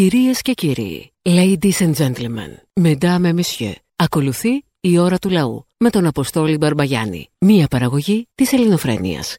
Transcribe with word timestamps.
Κυρίες 0.00 0.42
και 0.42 0.52
κύριοι, 0.52 1.12
ladies 1.28 1.78
and 1.84 1.94
gentlemen, 2.02 2.50
mesdames 2.80 3.24
et 3.24 3.34
messieurs, 3.40 3.74
ακολουθεί 3.96 4.64
η 4.80 4.98
ώρα 4.98 5.18
του 5.18 5.30
λαού 5.30 5.66
με 5.78 5.90
τον 5.90 6.06
Αποστόλη 6.06 6.56
Μπαρμπαγιάννη, 6.56 7.28
μία 7.38 7.66
παραγωγή 7.70 8.28
της 8.34 8.52
ελληνοφρένειας. 8.52 9.36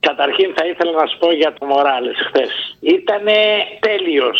Καταρχήν 0.00 0.54
θα 0.56 0.66
ήθελα 0.66 0.92
να 0.92 1.06
σου 1.06 1.18
πω 1.18 1.32
για 1.32 1.52
το 1.58 1.66
Μοράλες 1.66 2.16
χθες. 2.26 2.50
Ήτανε 2.80 3.36
τέλειος. 3.80 4.38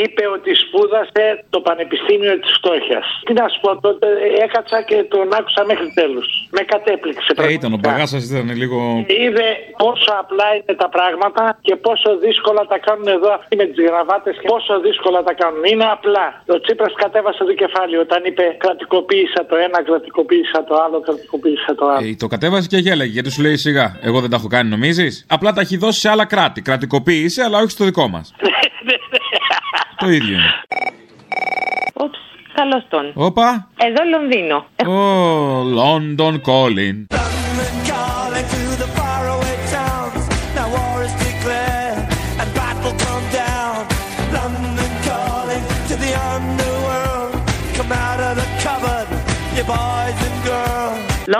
Είπε 0.00 0.24
ότι 0.36 0.50
σπούδασε 0.62 1.24
το 1.54 1.60
Πανεπιστήμιο 1.68 2.34
της 2.42 2.52
Φτώχειας. 2.58 3.06
Τι 3.26 3.32
να 3.40 3.46
σου 3.52 3.58
πω 3.64 3.70
τότε, 3.86 4.06
έκατσα 4.46 4.78
και 4.88 4.98
τον 5.14 5.26
άκουσα 5.38 5.62
μέχρι 5.70 5.88
τέλους. 5.98 6.26
Με 6.56 6.62
κατέπληξε. 6.72 7.30
Ε, 7.36 7.52
ήταν 7.58 7.72
ο 7.76 7.78
πραγματικά. 7.78 7.88
παγάσας 7.88 8.22
ήταν 8.30 8.48
λίγο. 8.62 8.78
Είδε 9.22 9.48
πόσο 9.82 10.10
απλά 10.22 10.48
είναι 10.56 10.74
τα 10.82 10.88
πράγματα 10.96 11.44
και 11.66 11.74
πόσο 11.86 12.08
δύσκολα 12.24 12.62
τα 12.72 12.78
κάνουν 12.86 13.08
εδώ 13.16 13.30
αυτοί 13.38 13.52
με 13.60 13.64
τις 13.70 13.78
γραβάτες 13.88 14.34
και 14.40 14.48
πόσο 14.54 14.72
δύσκολα 14.86 15.20
τα 15.28 15.34
κάνουν. 15.40 15.62
Είναι 15.72 15.86
απλά. 15.96 16.26
Ο 16.54 16.58
Τσίπρας 16.62 16.92
κατέβασε 17.02 17.42
το 17.50 17.54
κεφάλι 17.62 17.96
όταν 18.04 18.20
είπε 18.28 18.44
κρατικοποίησα 18.64 19.40
το 19.50 19.56
ένα, 19.66 19.78
κρατικοποίησα 19.88 20.60
το 20.68 20.74
άλλο, 20.84 20.96
κρατικοποίησα 21.06 21.72
το 21.78 21.84
άλλο. 21.92 22.06
Ε, 22.08 22.14
το 22.22 22.26
κατέβασε 22.34 22.66
και 22.72 22.78
γέλαγε 22.86 23.12
γιατί 23.16 23.30
σου 23.34 23.42
λέει 23.46 23.56
σιγά. 23.66 23.86
Εγώ 24.08 24.18
δεν 24.24 24.30
τα 24.32 24.36
έχω 24.40 24.48
κάνει, 24.54 24.68
νομίζεις; 24.76 25.12
Απλά 25.36 25.50
τα 25.52 25.60
έχει 25.60 25.76
δώσει 25.76 25.98
σε 26.00 26.08
άλλα 26.12 26.26
κράτη. 26.32 26.60
Κρατικοποίησε, 26.68 27.40
αλλά 27.42 27.58
όχι 27.58 27.70
στο 27.76 27.84
δικό 27.84 28.08
μας. 28.08 28.26
το 30.02 30.08
ίδιο 30.10 30.34
είναι. 30.34 30.52
Ούψ, 32.00 32.18
καλώς 32.54 32.86
τον. 32.88 33.12
Όπα. 33.14 33.68
Εδώ 33.76 34.04
Λονδίνο. 34.04 34.66
Oh, 34.76 35.62
London 35.80 36.40
calling. 36.50 37.06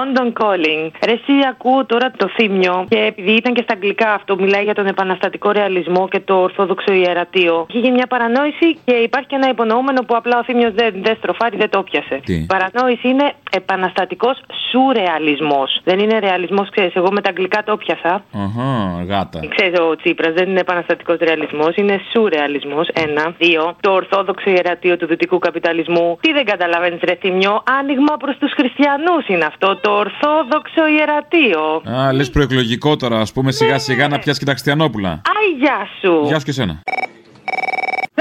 London 0.03 0.33
Calling. 0.43 0.91
Ρε, 1.07 1.13
εσύ 1.13 1.33
ακούω 1.51 1.87
τώρα 1.87 2.11
το 2.17 2.29
θύμιο 2.37 2.87
και 2.89 2.99
επειδή 2.99 3.33
ήταν 3.33 3.55
και 3.55 3.63
στα 3.63 3.75
αγγλικά 3.75 4.13
αυτό, 4.13 4.37
μιλάει 4.37 4.65
για 4.65 4.75
τον 4.75 4.87
επαναστατικό 4.87 5.51
ρεαλισμό 5.51 6.09
και 6.09 6.21
το 6.21 6.35
ορθόδοξο 6.35 6.93
ιερατείο. 6.93 7.67
Είχε 7.73 7.91
μια 7.91 8.07
παρανόηση 8.07 8.79
και 8.85 8.95
υπάρχει 8.95 9.29
και 9.29 9.37
ένα 9.37 9.49
υπονοούμενο 9.49 10.03
που 10.03 10.17
απλά 10.17 10.39
ο 10.39 10.45
θύμιος 10.45 10.73
δεν, 10.75 10.95
δεν 11.03 11.17
στροφάρει, 11.17 11.57
δεν 11.57 11.71
το 11.71 11.83
πιασε. 11.83 12.21
Τι; 12.25 12.35
Η 12.35 12.47
παρανόηση 12.47 13.09
είναι 13.09 13.33
επαναστατικός 13.51 14.37
σουρεαλισμός. 14.71 15.81
Δεν 15.85 15.99
είναι 15.99 16.19
ρεαλισμός, 16.19 16.71
ξέρεις. 16.71 16.95
Εγώ 16.95 17.09
με 17.13 17.21
τα 17.21 17.29
αγγλικά 17.29 17.63
το 17.63 17.77
πιασα. 17.77 18.25
Αχα, 18.45 19.05
γάτα. 19.09 19.41
Ξέρεις, 19.57 19.79
ο 19.81 19.97
Τσίπρας 19.97 20.33
δεν 20.33 20.49
είναι 20.49 20.61
επαναστατικός 20.61 21.17
ρεαλισμός, 21.19 21.77
είναι 21.77 22.01
σουρεαλισμός. 22.13 22.89
Ένα. 22.89 23.35
Δύο. 23.39 23.77
Το 23.81 23.91
ορθόδοξο 23.93 24.51
ιερατείο 24.51 24.97
του 24.97 25.07
δυτικού 25.07 25.39
καπιταλισμού. 25.39 26.19
Τι 26.21 26.33
δεν 26.33 26.45
καταλαβαίνεις, 26.45 27.01
Ρε 27.03 27.15
Θημιό, 27.21 27.63
άνοιγμα 27.79 28.17
προς 28.17 28.37
τους 28.39 28.53
χριστιανούς 28.53 29.27
είναι 29.27 29.45
αυτό. 29.45 29.77
Το 29.77 29.92
ορθόδοξο 29.93 30.87
ιερατείο. 30.99 31.83
Α, 32.01 32.13
λες 32.13 32.31
προεκλογικό 32.31 32.97
τώρα, 32.97 33.21
ας 33.21 33.33
πούμε, 33.33 33.53
σιγά 33.53 33.79
σιγά 33.79 34.09
να 34.09 34.19
πιάσεις 34.19 34.39
και 34.39 34.45
τα 34.45 34.51
Χριστιανόπουλα. 34.51 35.09
Άι, 35.09 35.59
γεια 35.59 35.87
σου. 36.01 36.27
Γεια 36.27 36.39
σου 36.39 36.45
και 36.45 36.53
σένα. 36.53 36.81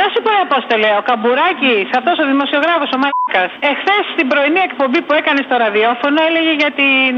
Δεν 0.01 0.09
σου 0.13 0.21
πω, 0.25 0.31
Απόστολε, 0.47 0.89
ο 1.01 1.03
Καμπουράκη, 1.09 1.75
αυτός 1.99 2.15
ο 2.23 2.25
δημοσιογράφος, 2.33 2.89
ο 2.95 2.97
Μαλάκα, 3.03 3.43
εχθές 3.71 4.03
στην 4.13 4.25
πρωινή 4.31 4.61
εκπομπή 4.69 4.99
που 5.05 5.13
έκανε 5.19 5.41
στο 5.47 5.55
ραδιόφωνο 5.63 6.17
έλεγε 6.29 6.53
για 6.61 6.71
την, 6.79 7.13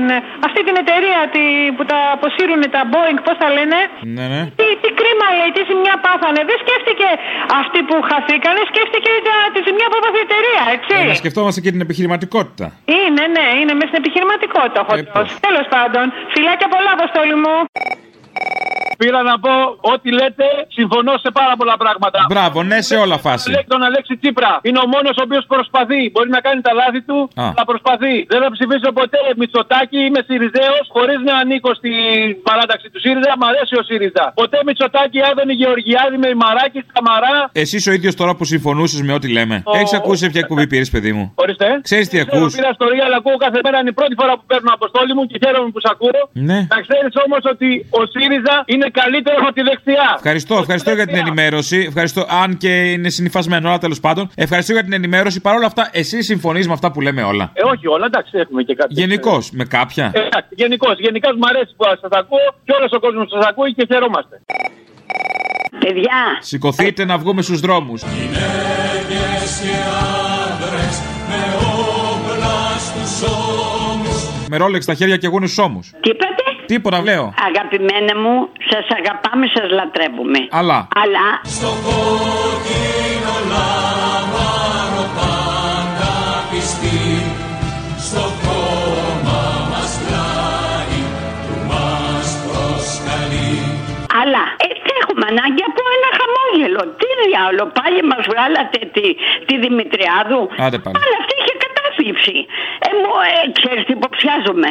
αυτή 0.47 0.59
την 0.67 0.75
εταιρεία 0.83 1.21
τη, 1.33 1.43
που 1.75 1.83
τα 1.91 1.99
αποσύρουν 2.15 2.61
τα 2.75 2.81
Boeing, 2.91 3.19
πώς 3.27 3.35
τα 3.41 3.47
λένε; 3.57 3.79
Ναι, 4.17 4.25
ναι. 4.33 4.41
Τι, 4.59 4.65
τι 4.81 4.89
κρίμα 4.99 5.27
λέει, 5.39 5.51
τι 5.55 5.61
ζημιά 5.69 5.95
πάθανε. 6.05 6.39
Δεν 6.49 6.57
σκέφτηκε 6.63 7.07
αυτοί 7.61 7.79
που 7.87 7.95
χαθήκανε, 8.09 8.61
σκέφτηκε 8.71 9.11
τα- 9.27 9.47
τη 9.55 9.59
ζημιά 9.67 9.87
που 9.91 9.97
έπαθε 9.99 10.19
η 10.21 10.25
εταιρεία, 10.29 10.61
έτσι. 10.75 10.93
Ε, 11.03 11.11
να 11.13 11.17
σκεφτόμαστε 11.23 11.59
και 11.63 11.71
την 11.75 11.81
επιχειρηματικότητα. 11.87 12.65
Είναι, 12.99 13.23
ναι, 13.35 13.45
είναι 13.59 13.73
μέσα 13.79 13.89
στην 13.91 13.99
επιχειρηματικότητα 14.03 14.79
ο 14.81 14.83
Ε, 14.83 14.87
χοντρό. 14.89 15.11
πώς. 15.15 15.27
Τέλος 15.47 15.65
πάντων, 15.75 16.05
φιλάκια 16.33 16.67
πολλά, 16.73 16.91
Αποστόλη 16.97 17.35
μου. 17.43 17.55
Πήρα 19.03 19.21
να 19.31 19.35
πω 19.45 19.53
ό,τι 19.93 20.09
λέτε, 20.19 20.47
συμφωνώ 20.77 21.13
σε 21.23 21.29
πάρα 21.39 21.53
πολλά 21.59 21.75
πράγματα. 21.83 22.19
Μπράβο, 22.33 22.57
ναι, 22.69 22.77
σε 22.89 22.95
όλα 23.03 23.17
φάση. 23.25 23.47
Λέει 23.55 23.65
τον 23.73 23.81
Αλέξη 23.87 24.13
Τσίπρα. 24.21 24.51
Είναι 24.67 24.79
ο 24.85 24.87
μόνος 24.93 25.15
ο 25.21 25.23
οποίος 25.27 25.43
προσπαθεί. 25.53 26.01
Μπορεί 26.13 26.29
να 26.37 26.41
κάνει 26.47 26.61
τα 26.67 26.73
λάθη 26.81 27.01
του, 27.09 27.17
Α. 27.43 27.43
αλλά 27.51 27.63
προσπαθεί. 27.71 28.13
Δεν 28.31 28.39
θα 28.43 28.49
ψηφίσω 28.55 28.89
ποτέ 28.99 29.19
Μητσοτάκη. 29.41 29.99
Είμαι 30.07 30.21
Σιριζέος, 30.27 30.83
χωρίς 30.95 31.19
να 31.27 31.33
ανήκω 31.41 31.71
στην 31.79 31.95
παράταξη 32.49 32.87
του 32.93 32.99
ΣΥΡΙΖΑ. 33.03 33.31
Μ' 33.41 33.45
αρέσει 33.51 33.73
ο 33.81 33.83
ΣΥΡΙΖΑ. 33.89 34.23
Ποτέ 34.41 34.57
Μητσοτάκη, 34.67 35.19
Άδωνη 35.29 35.53
Γεωργιάδη 35.61 36.17
με 36.23 36.29
Μαράκη, 36.43 36.79
Καμαρά. 36.95 37.35
Εσύ 37.63 37.77
ο 37.89 37.93
ίδιος 37.97 38.13
τώρα 38.21 38.33
που 38.37 38.43
συμφωνούσες 38.53 39.01
με 39.07 39.13
ό,τι 39.17 39.27
λέμε. 39.37 39.55
Ο- 39.65 39.77
Έχεις 39.79 39.93
ακούσει 39.99 40.23
ποια 40.31 40.41
εκπομπή 40.43 40.65
πήρες, 40.71 40.89
παιδί 40.93 41.11
μου; 41.17 41.25
Ορίστε. 41.43 41.67
Ξέρεις 41.89 42.07
τι 42.09 42.17
Δεν 42.17 42.25
ξέρω, 42.27 42.41
ακούς; 42.41 42.53
Πήρα 42.57 42.71
στο 42.77 42.85
Real, 42.93 43.11
ακούω 43.19 43.37
κάθε 43.45 43.59
μέρα. 43.65 43.77
Είναι 43.81 43.91
η 43.95 43.97
πρώτη 43.99 44.13
φορά 44.19 44.33
που 44.37 44.43
παίρνω 44.51 44.69
αποστόλη 44.77 45.11
μου 45.17 45.23
και 45.29 45.37
χαίρομαι 45.43 45.69
που 45.73 45.79
σ' 45.85 45.89
ακούω. 45.93 46.21
Ναι. 46.49 46.59
Να 46.73 46.77
ξέρεις 46.85 47.13
όμως 47.25 47.41
ότι 47.53 47.69
ο 47.99 48.01
ΣΥΡΙΖΑ 48.13 48.55
είναι 48.73 48.87
καλύτερο 49.01 49.37
από 49.45 49.53
τη 49.53 49.61
δεξιά. 49.69 50.07
Ευχαριστώ, 50.15 50.55
ευχαριστώ 50.63 50.91
για 50.99 51.05
την 51.07 51.15
ενημέρωση. 51.15 51.77
Ευχαριστώ, 51.87 52.21
αν 52.43 52.57
και 52.57 52.73
είναι 52.91 53.09
συνηθισμένο, 53.09 53.67
αλλά 53.69 53.77
τέλος 53.77 53.99
πάντων. 53.99 54.23
Ευχαριστώ 54.35 54.71
για 54.73 54.83
την 54.83 54.93
ενημέρωση. 54.93 55.41
Παρ' 55.41 55.55
όλα 55.55 55.65
αυτά, 55.65 55.89
εσύ 55.91 56.21
συμφωνείς 56.23 56.67
με 56.67 56.73
αυτά 56.73 56.91
που 56.91 57.01
λέμε 57.01 57.21
όλα. 57.23 57.51
Ε, 57.53 57.61
όχι 57.73 57.87
όλα, 57.87 58.05
εντάξει, 58.05 58.37
έχουμε 58.37 58.63
και 58.63 58.75
κάτι. 58.75 58.93
Γενικώς, 58.93 59.51
με 59.51 59.63
κάποια. 59.65 60.11
Ε, 60.13 60.19
Εντάξει, 60.19 60.49
γενικώς. 60.61 60.95
Γενικάς 60.99 61.33
μου 61.39 61.47
αρέσει 61.51 61.73
που 61.77 61.83
σας 62.01 62.11
ακούω 62.21 62.47
και 62.65 62.73
όλος 62.77 62.91
ο 62.91 62.99
κόσμος 62.99 63.29
σας 63.35 63.45
ακούει 63.49 63.73
και 63.73 63.85
χαιρόμαστε. 63.91 64.41
Παιδιά, 65.79 66.19
Σηκωθείτε 66.39 67.05
να 67.05 67.17
βγούμε 67.17 67.41
στους 67.41 67.59
δρόμους. 67.59 68.03
Με 74.49 74.57
ρόλεξ 74.57 74.83
στα 74.83 74.93
χέρια 74.93 75.17
και 75.17 75.25
εγώ 75.25 75.37
στους 75.37 75.57
ώμους. 75.57 75.91
τι 76.01 76.09
είπατε; 76.09 76.42
Τίποτα, 76.65 77.01
λέω. 77.01 77.33
Αγαπημένα 77.47 78.13
μου, 78.21 78.49
σας 78.69 78.85
αγαπάμε, 78.97 79.45
σας 79.55 79.69
λατρεύουμε. 79.71 80.39
Αλλά. 80.51 80.87
Αλλά 81.03 81.27
Αλλά 94.21 94.43
ε, 94.65 94.67
θα 94.85 94.93
έχουμε 95.01 95.25
ανάγκη 95.33 95.63
από 95.71 95.81
ένα 95.95 96.09
χαμόγελο. 96.19 96.81
Τι 96.99 97.07
διάολο, 97.23 97.63
πάλι 97.79 97.99
μας 98.11 98.23
βγάλατε 98.31 98.79
τη, 98.95 99.05
τη 99.47 99.53
Δημητριάδου. 99.63 100.41
Άντε 100.65 100.77
πάλι. 100.83 100.95
Αλλά 101.01 101.15
αυτή 101.21 101.33
είχε 101.39 101.53
κατάθλιψη. 101.63 102.35
Ε, 103.13 103.19
μου, 103.19 103.21
ε, 103.39 103.51
ξέρεις 103.59 103.81
τι 103.87 103.93
υποψιάζομαι; 103.99 104.69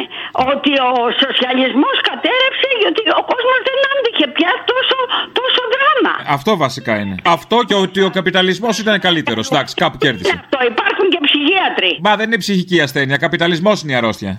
Ότι 0.51 0.73
ο 0.89 0.93
σοσιαλισμός 1.25 1.97
κατέρευσε 2.11 2.69
γιατί 2.83 3.03
ο 3.21 3.23
κόσμος 3.31 3.59
δεν 3.69 3.79
άντυχε 3.93 4.27
πια 4.37 4.53
τόσο, 4.71 4.97
τόσο 5.39 5.61
δράμα. 5.75 6.13
Αυτό 6.37 6.51
βασικά 6.65 6.93
είναι. 7.03 7.15
Αυτό 7.37 7.57
και 7.69 7.77
ότι 7.85 8.01
ο 8.09 8.11
καπιταλισμός 8.19 8.75
ήταν 8.85 8.97
καλύτερος. 9.07 9.45
Εντάξει, 9.51 9.73
κάπου 9.83 9.97
Και 9.99 10.07
κέρδισε. 10.07 10.35
αυτό 10.41 10.59
υπάρχουν 10.73 11.07
και 11.13 11.21
ψυχίατροι. 11.27 11.93
Μα 12.07 12.13
δεν 12.19 12.27
είναι 12.29 12.41
ψυχική 12.45 12.77
ασθένεια. 12.87 13.17
Καπιταλισμός 13.17 13.77
είναι 13.83 13.93
η 13.93 13.95
αρρώστια. 14.01 14.33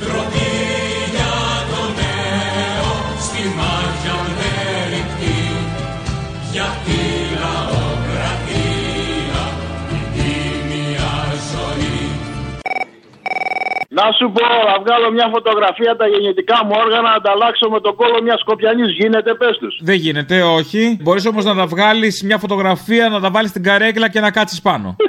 Να 13.99 14.05
σου 14.17 14.31
πω, 14.35 14.43
να 14.71 14.75
βγάλω 14.83 15.11
μια 15.11 15.27
φωτογραφία 15.33 15.95
τα 15.95 16.07
γεννητικά 16.07 16.57
μου 16.65 16.71
όργανα 16.83 17.01
να 17.09 17.13
ανταλλάξω 17.13 17.69
με 17.69 17.79
το 17.79 17.93
κόλλο 17.93 18.21
μιας 18.23 18.39
σκοπιανής. 18.39 18.91
Γίνεται, 18.99 19.33
πες 19.33 19.57
τους. 19.57 19.79
Δεν 19.81 19.95
γίνεται, 19.95 20.41
όχι. 20.41 20.97
Μπορείς 21.01 21.25
όμως 21.25 21.45
να 21.45 21.55
τα 21.55 21.65
βγάλεις 21.65 22.23
μια 22.23 22.37
φωτογραφία, 22.37 23.09
να 23.09 23.19
τα 23.19 23.29
βάλεις 23.31 23.49
στην 23.49 23.63
καρέκλα 23.63 24.09
και 24.09 24.19
να 24.19 24.31
κάτσεις 24.31 24.61
πάνω. 24.61 24.95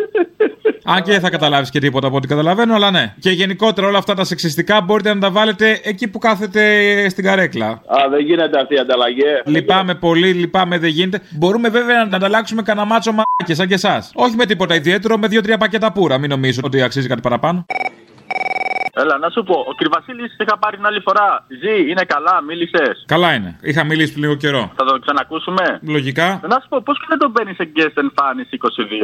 Αν 0.86 1.02
και 1.02 1.10
δεν 1.10 1.20
θα 1.20 1.30
καταλάβεις 1.30 1.70
και 1.70 1.78
τίποτα 1.78 2.06
από 2.06 2.16
ό,τι 2.16 2.26
καταλαβαίνω, 2.28 2.74
αλλά 2.74 2.90
ναι. 2.90 3.14
Και 3.20 3.30
γενικότερα 3.30 3.86
όλα 3.86 3.98
αυτά 3.98 4.14
τα 4.14 4.24
σεξιστικά 4.24 4.80
μπορείτε 4.80 5.14
να 5.14 5.20
τα 5.20 5.30
βάλετε 5.30 5.80
εκεί 5.84 6.08
που 6.08 6.18
κάθετε 6.18 6.62
στην 7.08 7.24
καρέκλα. 7.24 7.66
Α, 7.66 8.08
δεν 8.10 8.20
γίνεται 8.20 8.60
αυτή 8.60 8.74
η 8.74 8.78
ανταλλαγή. 8.78 9.20
ε. 9.20 9.50
Λυπάμαι 9.50 9.94
πολύ, 9.94 10.32
λυπάμαι, 10.32 10.78
δεν 10.78 10.90
γίνεται. 10.90 11.20
Μπορούμε 11.30 11.68
βέβαια 11.68 12.04
να 12.04 12.16
ανταλλάξουμε 12.16 12.62
κανένα 12.62 12.86
μάτσο 12.86 13.12
μάκε 13.12 13.54
σαν 13.54 13.68
και 13.68 13.74
εσάς. 13.74 14.10
Όχι 14.14 14.36
με 14.36 14.46
τίποτα 14.46 14.74
ιδιαίτερο, 14.74 15.18
με 15.18 15.26
δύο-τρία 15.26 15.58
πακέτα 15.58 15.92
πουρα. 15.92 16.18
Μην 16.18 16.30
νομίζω 16.30 16.60
ότι 16.64 16.82
αξίζει 16.82 17.08
κάτι 17.08 17.20
παραπάνω. 17.20 17.66
Έλα, 19.02 19.18
να 19.18 19.28
σου 19.30 19.42
πω, 19.42 19.54
ο 19.70 19.72
κ. 19.78 19.80
Βασίλης 19.94 20.36
είχα 20.38 20.58
πάρει 20.58 20.76
την 20.76 20.86
άλλη 20.86 21.00
φορά. 21.00 21.44
Ζει, 21.62 21.90
είναι 21.90 22.04
καλά, 22.14 22.34
μίλησες. 22.48 23.04
Καλά 23.06 23.34
είναι. 23.34 23.56
Είχα 23.62 23.84
μιλήσει 23.84 24.10
πριν 24.12 24.22
λίγο 24.24 24.34
καιρό. 24.34 24.72
Θα 24.76 24.84
το 24.84 24.98
ξανακούσουμε; 24.98 25.64
Λογικά. 25.82 26.40
Να 26.52 26.58
σου 26.60 26.68
πω, 26.68 26.82
πώς 26.84 26.98
και 26.98 27.06
δεν 27.08 27.18
τον 27.18 27.32
παίρνεις 27.32 27.56
σε 27.56 27.64
guest 27.76 27.96
εμφάνιση 28.06 28.58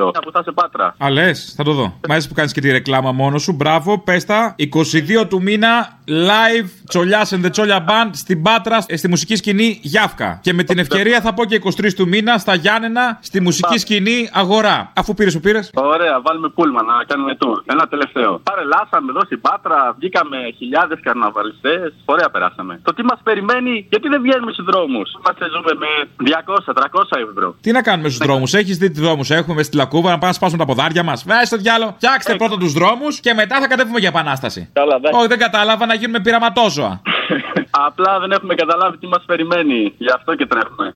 22. 0.08 0.10
Από 0.14 0.30
θα 0.30 0.42
σε 0.42 0.52
πάτρα. 0.52 0.94
Α, 1.04 1.10
λες, 1.10 1.54
θα 1.56 1.64
το 1.64 1.72
δω. 1.72 1.86
Μ' 2.08 2.10
αρέσει 2.10 2.28
που 2.28 2.34
κάνεις 2.34 2.52
και 2.52 2.60
τη 2.60 2.70
ρεκλάμα 2.70 3.12
μόνος 3.12 3.42
σου. 3.42 3.52
Μπράβο, 3.52 3.98
πες 3.98 4.24
τα. 4.24 4.54
22 4.58 5.26
του 5.28 5.42
μήνα 5.42 5.98
live 6.10 6.68
τσολιάς 6.88 7.34
and 7.34 7.46
the 7.46 7.50
Τσόλια 7.50 7.84
Band 7.88 8.10
στην 8.12 8.42
Πάτρα 8.42 8.84
ε, 8.86 8.96
στη 8.96 9.08
μουσική 9.08 9.36
σκηνή 9.36 9.78
Γιάφκα. 9.82 10.38
Και 10.42 10.52
με 10.52 10.62
την 10.62 10.78
ευκαιρία 10.78 11.20
θα 11.20 11.34
πω 11.34 11.44
και 11.44 11.60
23 11.64 11.92
του 11.96 12.08
μήνα 12.08 12.38
στα 12.38 12.54
Γιάννενα 12.54 13.18
στη 13.22 13.40
μουσική 13.40 13.78
σκηνή 13.78 14.28
Αγορά. 14.32 14.92
Αφού 14.96 15.14
πήρες, 15.14 15.34
που 15.34 15.40
πήρες. 15.40 15.70
Ωραία, 15.74 16.20
βάλουμε 16.20 16.48
πούλμα 16.48 16.82
να 16.82 17.04
κάνουμε 17.06 17.36
tour. 17.40 17.62
Ένα 17.66 17.88
τελευταίο. 17.88 18.40
Παρελάσαμε 18.50 19.06
εδώ 19.10 19.20
στην 19.24 19.40
Πάτρα, 19.40 19.79
βγήκαμε 19.98 20.36
χιλιάδες 20.58 20.98
καρναβαλιστές. 21.06 21.88
Ωραία 22.04 22.28
περάσαμε. 22.30 22.80
Το 22.82 22.94
τι 22.94 23.02
μας 23.10 23.20
περιμένει, 23.22 23.86
γιατί 23.92 24.08
δεν 24.08 24.20
βγαίνουμε 24.22 24.52
στους 24.52 24.64
δρόμους; 24.70 25.08
Είμαστε 25.20 25.44
ζούμε 25.54 25.72
με 25.82 25.90
200-300 26.18 27.16
ευρώ. 27.30 27.48
Τι 27.60 27.70
να 27.72 27.82
κάνουμε 27.82 28.08
στους 28.08 28.26
δρόμους, 28.26 28.54
έχεις 28.54 28.76
δει 28.78 28.90
τι 28.90 29.00
δρόμους 29.00 29.30
έχουμε 29.30 29.54
μες 29.54 29.66
στη 29.66 29.76
Λακκούβα 29.76 30.10
να 30.10 30.18
πάμε 30.18 30.26
να 30.26 30.32
σπάσουμε 30.32 30.58
τα 30.58 30.66
ποδάρια 30.70 31.02
μας. 31.02 31.24
Βάζει 31.28 31.44
στο 31.44 31.56
διάλογο, 31.56 31.90
φτιάξτε 31.96 32.34
πρώτα 32.34 32.56
τους 32.58 32.72
δρόμους 32.72 33.20
και 33.20 33.34
μετά 33.34 33.60
θα 33.60 33.68
κατέβουμε 33.68 33.98
για 33.98 34.08
επανάσταση. 34.08 34.70
Καλά, 34.72 34.94
εντάξει. 34.96 35.18
Όχι, 35.18 35.28
δεν 35.28 35.38
κατάλαβα 35.38 35.86
να 35.86 35.94
γίνουμε 35.94 36.20
πειραματόζωα. 36.20 37.02
Απλά 37.86 38.20
δεν 38.20 38.30
έχουμε 38.30 38.54
καταλάβει 38.54 38.96
τι 38.98 39.06
μας 39.06 39.22
περιμένει. 39.26 39.94
Γι' 39.98 40.12
αυτό 40.14 40.34
και 40.34 40.46
τρέχουμε. 40.46 40.92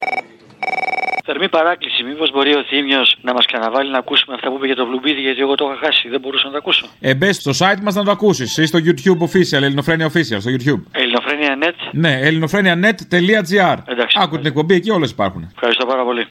Θερμή 1.27 1.49
παράκληση. 1.49 2.03
Μήπως 2.03 2.31
μπορεί 2.31 2.55
ο 2.55 2.63
Θήμιος 2.69 3.17
να 3.21 3.33
μας 3.33 3.47
ξαναβάλει 3.47 3.91
να 3.91 3.99
ακούσουμε 3.99 4.35
αυτά 4.35 4.49
που 4.49 4.57
είπε 4.57 4.67
για 4.67 4.75
το 4.75 4.87
Βλουμπίδι, 4.87 5.21
γιατί 5.21 5.41
εγώ 5.41 5.55
το 5.55 5.65
είχα 5.65 5.87
χάσει. 5.87 6.09
Δεν 6.09 6.21
μπορούσα 6.21 6.45
να 6.47 6.51
το 6.51 6.57
ακούσω. 6.57 6.87
Ε, 7.01 7.15
μπες 7.15 7.37
στο 7.37 7.53
site 7.59 7.81
μας 7.83 7.95
να 7.95 8.05
το 8.05 8.11
ακούσεις 8.11 8.57
ή 8.57 8.67
στο 8.67 8.79
YouTube 8.87 9.21
official, 9.29 9.63
Ελληνοφρένια 9.63 10.07
official, 10.13 10.41
στο 10.41 10.51
YouTube. 10.57 10.83
Ελληνοφρένια 10.93 11.59
net. 11.63 11.75
Ναι, 11.93 12.19
ελληνοφρένια.net.gr. 12.21 13.77
Εντάξει. 13.87 14.19
Άκου 14.21 14.37
την 14.37 14.47
εκπομπή 14.47 14.75
εκεί, 14.75 14.91
όλες 14.91 15.11
υπάρχουν. 15.11 15.51
Ευχαριστώ 15.55 15.87
πάρα 15.87 16.05
πολύ. 16.05 16.27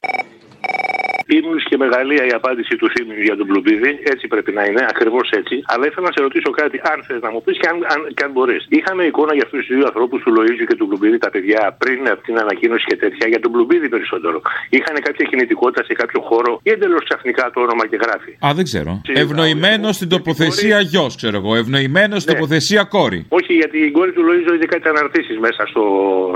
Ήμουν 1.36 1.58
και 1.68 1.76
μεγαλεία 1.84 2.24
η 2.30 2.32
απάντηση 2.40 2.74
του 2.80 2.88
Θήμιου 2.92 3.22
για 3.28 3.36
τον 3.36 3.46
Πλουμπίδη. 3.50 3.90
Έτσι 4.12 4.24
πρέπει 4.32 4.52
να 4.58 4.62
είναι, 4.68 4.82
ακριβώ 4.92 5.20
έτσι. 5.40 5.54
Αλλά 5.72 5.82
ήθελα 5.88 6.06
να 6.08 6.12
σε 6.16 6.20
ρωτήσω 6.26 6.50
κάτι, 6.60 6.76
αν 6.92 6.98
θε 7.06 7.14
να 7.26 7.30
μου 7.32 7.40
πει 7.44 7.52
και 7.60 7.68
αν, 7.72 7.76
αν, 7.92 8.00
και 8.16 8.24
αν 8.26 8.30
μπορεί. 8.36 8.58
Είχαμε 8.78 9.02
εικόνα 9.10 9.32
για 9.38 9.44
αυτού 9.46 9.56
του 9.66 9.74
δύο 9.78 9.86
ανθρώπου, 9.90 10.16
του 10.22 10.30
Λοίζου 10.36 10.64
και 10.70 10.76
του 10.78 10.86
Πλουμπίδη, 10.88 11.18
τα 11.26 11.30
παιδιά, 11.34 11.60
πριν 11.82 12.00
από 12.12 12.20
την 12.26 12.36
ανακοίνωση 12.44 12.84
και 12.90 12.96
τέτοια, 12.96 13.26
για 13.32 13.40
τον 13.44 13.50
Πλουμπίδη 13.54 13.88
περισσότερο. 13.94 14.36
Είχαν 14.76 14.96
κάποια 15.06 15.24
κινητικότητα 15.30 15.82
σε 15.88 15.94
κάποιο 16.00 16.20
χώρο 16.28 16.52
ή 16.62 16.70
εντελώ 16.70 16.98
ξαφνικά 17.08 17.44
το 17.54 17.60
όνομα 17.66 17.84
και 17.90 17.98
γράφει. 18.04 18.32
Α, 18.46 18.48
δεν 18.58 18.64
ξέρω. 18.70 18.92
Ευνοημένο 19.24 19.86
στην 19.98 20.08
τοποθεσία 20.08 20.78
γιο, 20.80 21.06
ξέρω 21.20 21.36
εγώ. 21.42 21.52
Ευνοημένο 21.62 22.14
στην 22.18 22.34
τοποθεσία 22.34 22.82
κόρη. 22.94 23.20
Όχι, 23.28 23.52
γιατί 23.60 23.78
η 23.88 23.90
κόρη 23.90 24.12
του 24.12 24.22
Λοίζο 24.28 24.54
είχε 24.54 24.66
κάτι 24.74 24.88
αναρτήσει 24.88 25.32
μέσα 25.46 25.62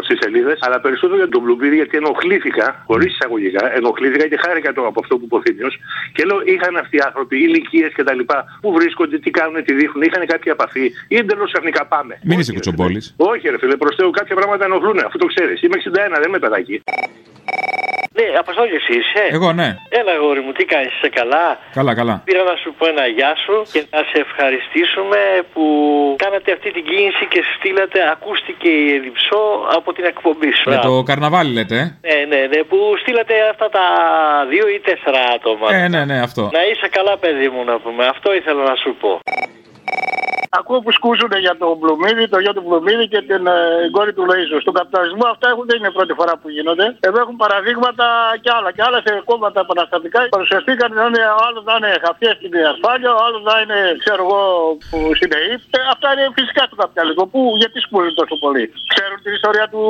στι 0.07 0.15
σελίδε, 0.23 0.55
αλλά 0.65 0.81
περισσότερο 0.81 1.19
για 1.23 1.29
τον 1.29 1.43
Πλουμπίδη 1.45 1.77
γιατί 1.81 1.97
ενοχλήθηκα, 1.97 2.67
χωρί 2.87 3.07
εισαγωγικά, 3.15 3.63
ενοχλήθηκα 3.79 4.27
και 4.29 4.39
χάρηκα 4.45 4.73
το 4.78 4.78
από 4.87 5.01
αυτό 5.03 5.17
που 5.19 5.25
είπε 5.25 5.35
ο 5.35 5.41
Θήμιος. 5.41 5.79
Και 6.13 6.25
λέω, 6.25 6.41
είχαν 6.45 6.77
αυτοί 6.77 6.97
οι 6.97 7.01
άνθρωποι, 7.05 7.37
ηλικίες 7.37 7.93
κτλ. 7.93 8.21
Που 8.61 8.73
βρίσκονται, 8.73 9.19
τι 9.19 9.31
κάνουν, 9.31 9.65
τι 9.65 9.73
δείχνουν, 9.75 10.03
είχαν 10.03 10.27
κάποια 10.27 10.53
επαφή 10.53 10.93
ή 11.09 11.17
εντελώς 11.17 11.51
ξαφνικά 11.53 11.87
πάμε. 11.87 12.19
Μην 12.25 12.39
είσαι 12.39 12.53
κουτσομπόλης. 12.53 13.15
Όχι, 13.17 13.49
ρε 13.49 13.59
φίλε, 13.59 13.77
προς 13.77 13.97
Θεού, 13.97 14.11
κάποια 14.11 14.35
πράγματα 14.35 14.65
ενοχλούν, 14.65 14.99
αφού 15.07 15.19
το 15.19 15.27
ξέρεις. 15.27 15.63
Είμαι 15.63 15.77
61, 15.77 16.19
δεν 16.21 16.29
είμαι 16.29 16.39
παιδάκι. 16.39 16.83
Ναι, 18.19 18.27
Αποστόλη 18.43 18.75
εσύ 18.81 18.93
είσαι. 19.01 19.23
Εγώ 19.37 19.49
ναι. 19.61 19.69
Έλα, 20.01 20.13
γόρι 20.23 20.41
μου, 20.45 20.53
τι 20.53 20.65
κάνεις, 20.73 20.93
είσαι 20.97 21.09
καλά; 21.19 21.45
Καλά, 21.79 21.93
καλά. 22.01 22.15
Πήρα 22.29 22.43
να 22.51 22.57
σου 22.63 22.71
πω 22.79 22.85
ένα 22.95 23.07
γεια 23.07 23.33
σου 23.45 23.55
και 23.73 23.81
να 23.95 24.01
σε 24.11 24.17
ευχαριστήσουμε 24.27 25.21
που 25.53 25.65
κάνατε 26.25 26.49
αυτή 26.57 26.69
την 26.77 26.85
κίνηση 26.91 27.25
και 27.33 27.41
στείλατε, 27.55 27.99
ακούστηκε 28.15 28.69
η 28.69 28.87
Ελλειψό 28.97 29.43
από 29.77 29.89
την 29.97 30.05
εκπομπή 30.13 30.53
σου. 30.59 30.69
Για 30.71 30.81
το 30.89 31.03
καρναβάλι 31.11 31.53
λέτε. 31.59 31.79
ε; 32.01 32.15
Ναι, 32.15 32.19
ναι, 32.33 32.41
ναι, 32.53 32.61
που 32.71 32.79
στείλατε 33.03 33.35
αυτά 33.53 33.67
τα 33.77 33.85
δύο 34.53 34.65
ή 34.75 34.79
τέσσερα 34.89 35.21
άτομα. 35.37 35.67
Ε, 35.75 35.89
ναι, 35.89 36.05
ναι, 36.05 36.17
αυτό. 36.29 36.43
Να 36.57 36.63
είσαι 36.71 36.89
καλά, 36.97 37.15
παιδί 37.19 37.49
μου, 37.49 37.65
να 37.65 37.79
πούμε. 37.83 38.03
Αυτό 38.15 38.35
ήθελα 38.35 38.63
να 38.71 38.75
σου 38.83 38.97
πω. 39.01 39.11
Ακούω 40.51 40.81
που 40.85 40.93
σκούζουν 40.99 41.33
για 41.47 41.55
τον 41.63 41.73
Μπλουμίδη, 41.79 42.25
το 42.35 42.39
γιο 42.43 42.53
του 42.57 42.65
Μπλουμίδη 42.67 43.05
και 43.13 43.21
την 43.31 43.43
ε, 43.47 43.57
κόρη 43.97 44.13
του 44.17 44.25
Λοίζου. 44.31 44.61
Στον 44.65 44.75
καπιταλισμό 44.79 45.27
αυτά 45.35 45.47
έχουν, 45.53 45.65
δεν 45.71 45.77
είναι 45.81 45.91
πρώτη 45.99 46.13
φορά 46.19 46.35
που 46.41 46.49
γίνονται. 46.57 46.87
Εδώ 47.09 47.19
έχουν 47.25 47.37
παραδείγματα 47.45 48.07
και 48.43 48.51
άλλα. 48.57 48.71
Και 48.77 48.83
άλλα 48.87 48.99
σε 49.07 49.13
κόμματα 49.31 49.59
επαναστατικά 49.67 50.19
παρουσιαστήκαν 50.35 50.89
να 50.99 51.05
είναι, 51.09 51.23
ο 51.39 51.41
άλλος 51.47 51.65
να 51.69 51.75
είναι 51.77 51.91
χαφιές 52.05 52.35
στην 52.39 52.53
ασφάλεια, 52.73 53.11
ο 53.19 53.21
άλλος 53.27 53.43
να 53.51 53.55
είναι, 53.63 53.79
ξέρω 54.03 54.21
εγώ, 54.27 54.41
που 54.89 54.99
στην 55.19 55.31
ΕΕΠ. 55.39 55.61
Ε, 55.77 55.81
Αυτά 55.95 56.09
είναι 56.13 56.27
φυσικά 56.39 56.63
στο 56.69 56.77
καπιταλισμό. 56.83 57.25
Που, 57.33 57.41
γιατί 57.63 57.77
σκούζουν 57.87 58.15
τόσο 58.21 58.37
πολύ; 58.45 58.65
Ξέρουν 58.93 59.19
την 59.25 59.33
ιστορία 59.39 59.67
του, 59.73 59.83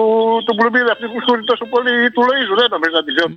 του 0.47 0.53
Μπλουμίδη 0.57 0.91
αυτή 0.95 1.07
που 1.13 1.19
σκούζουν 1.25 1.47
τόσο 1.53 1.65
πολύ 1.73 1.95
του 2.15 2.23
Λοίζου. 2.29 2.55
Δεν 2.61 2.69
νομίζω 2.75 2.95
να 3.01 3.05
τη 3.07 3.13
ξέρουν. 3.17 3.35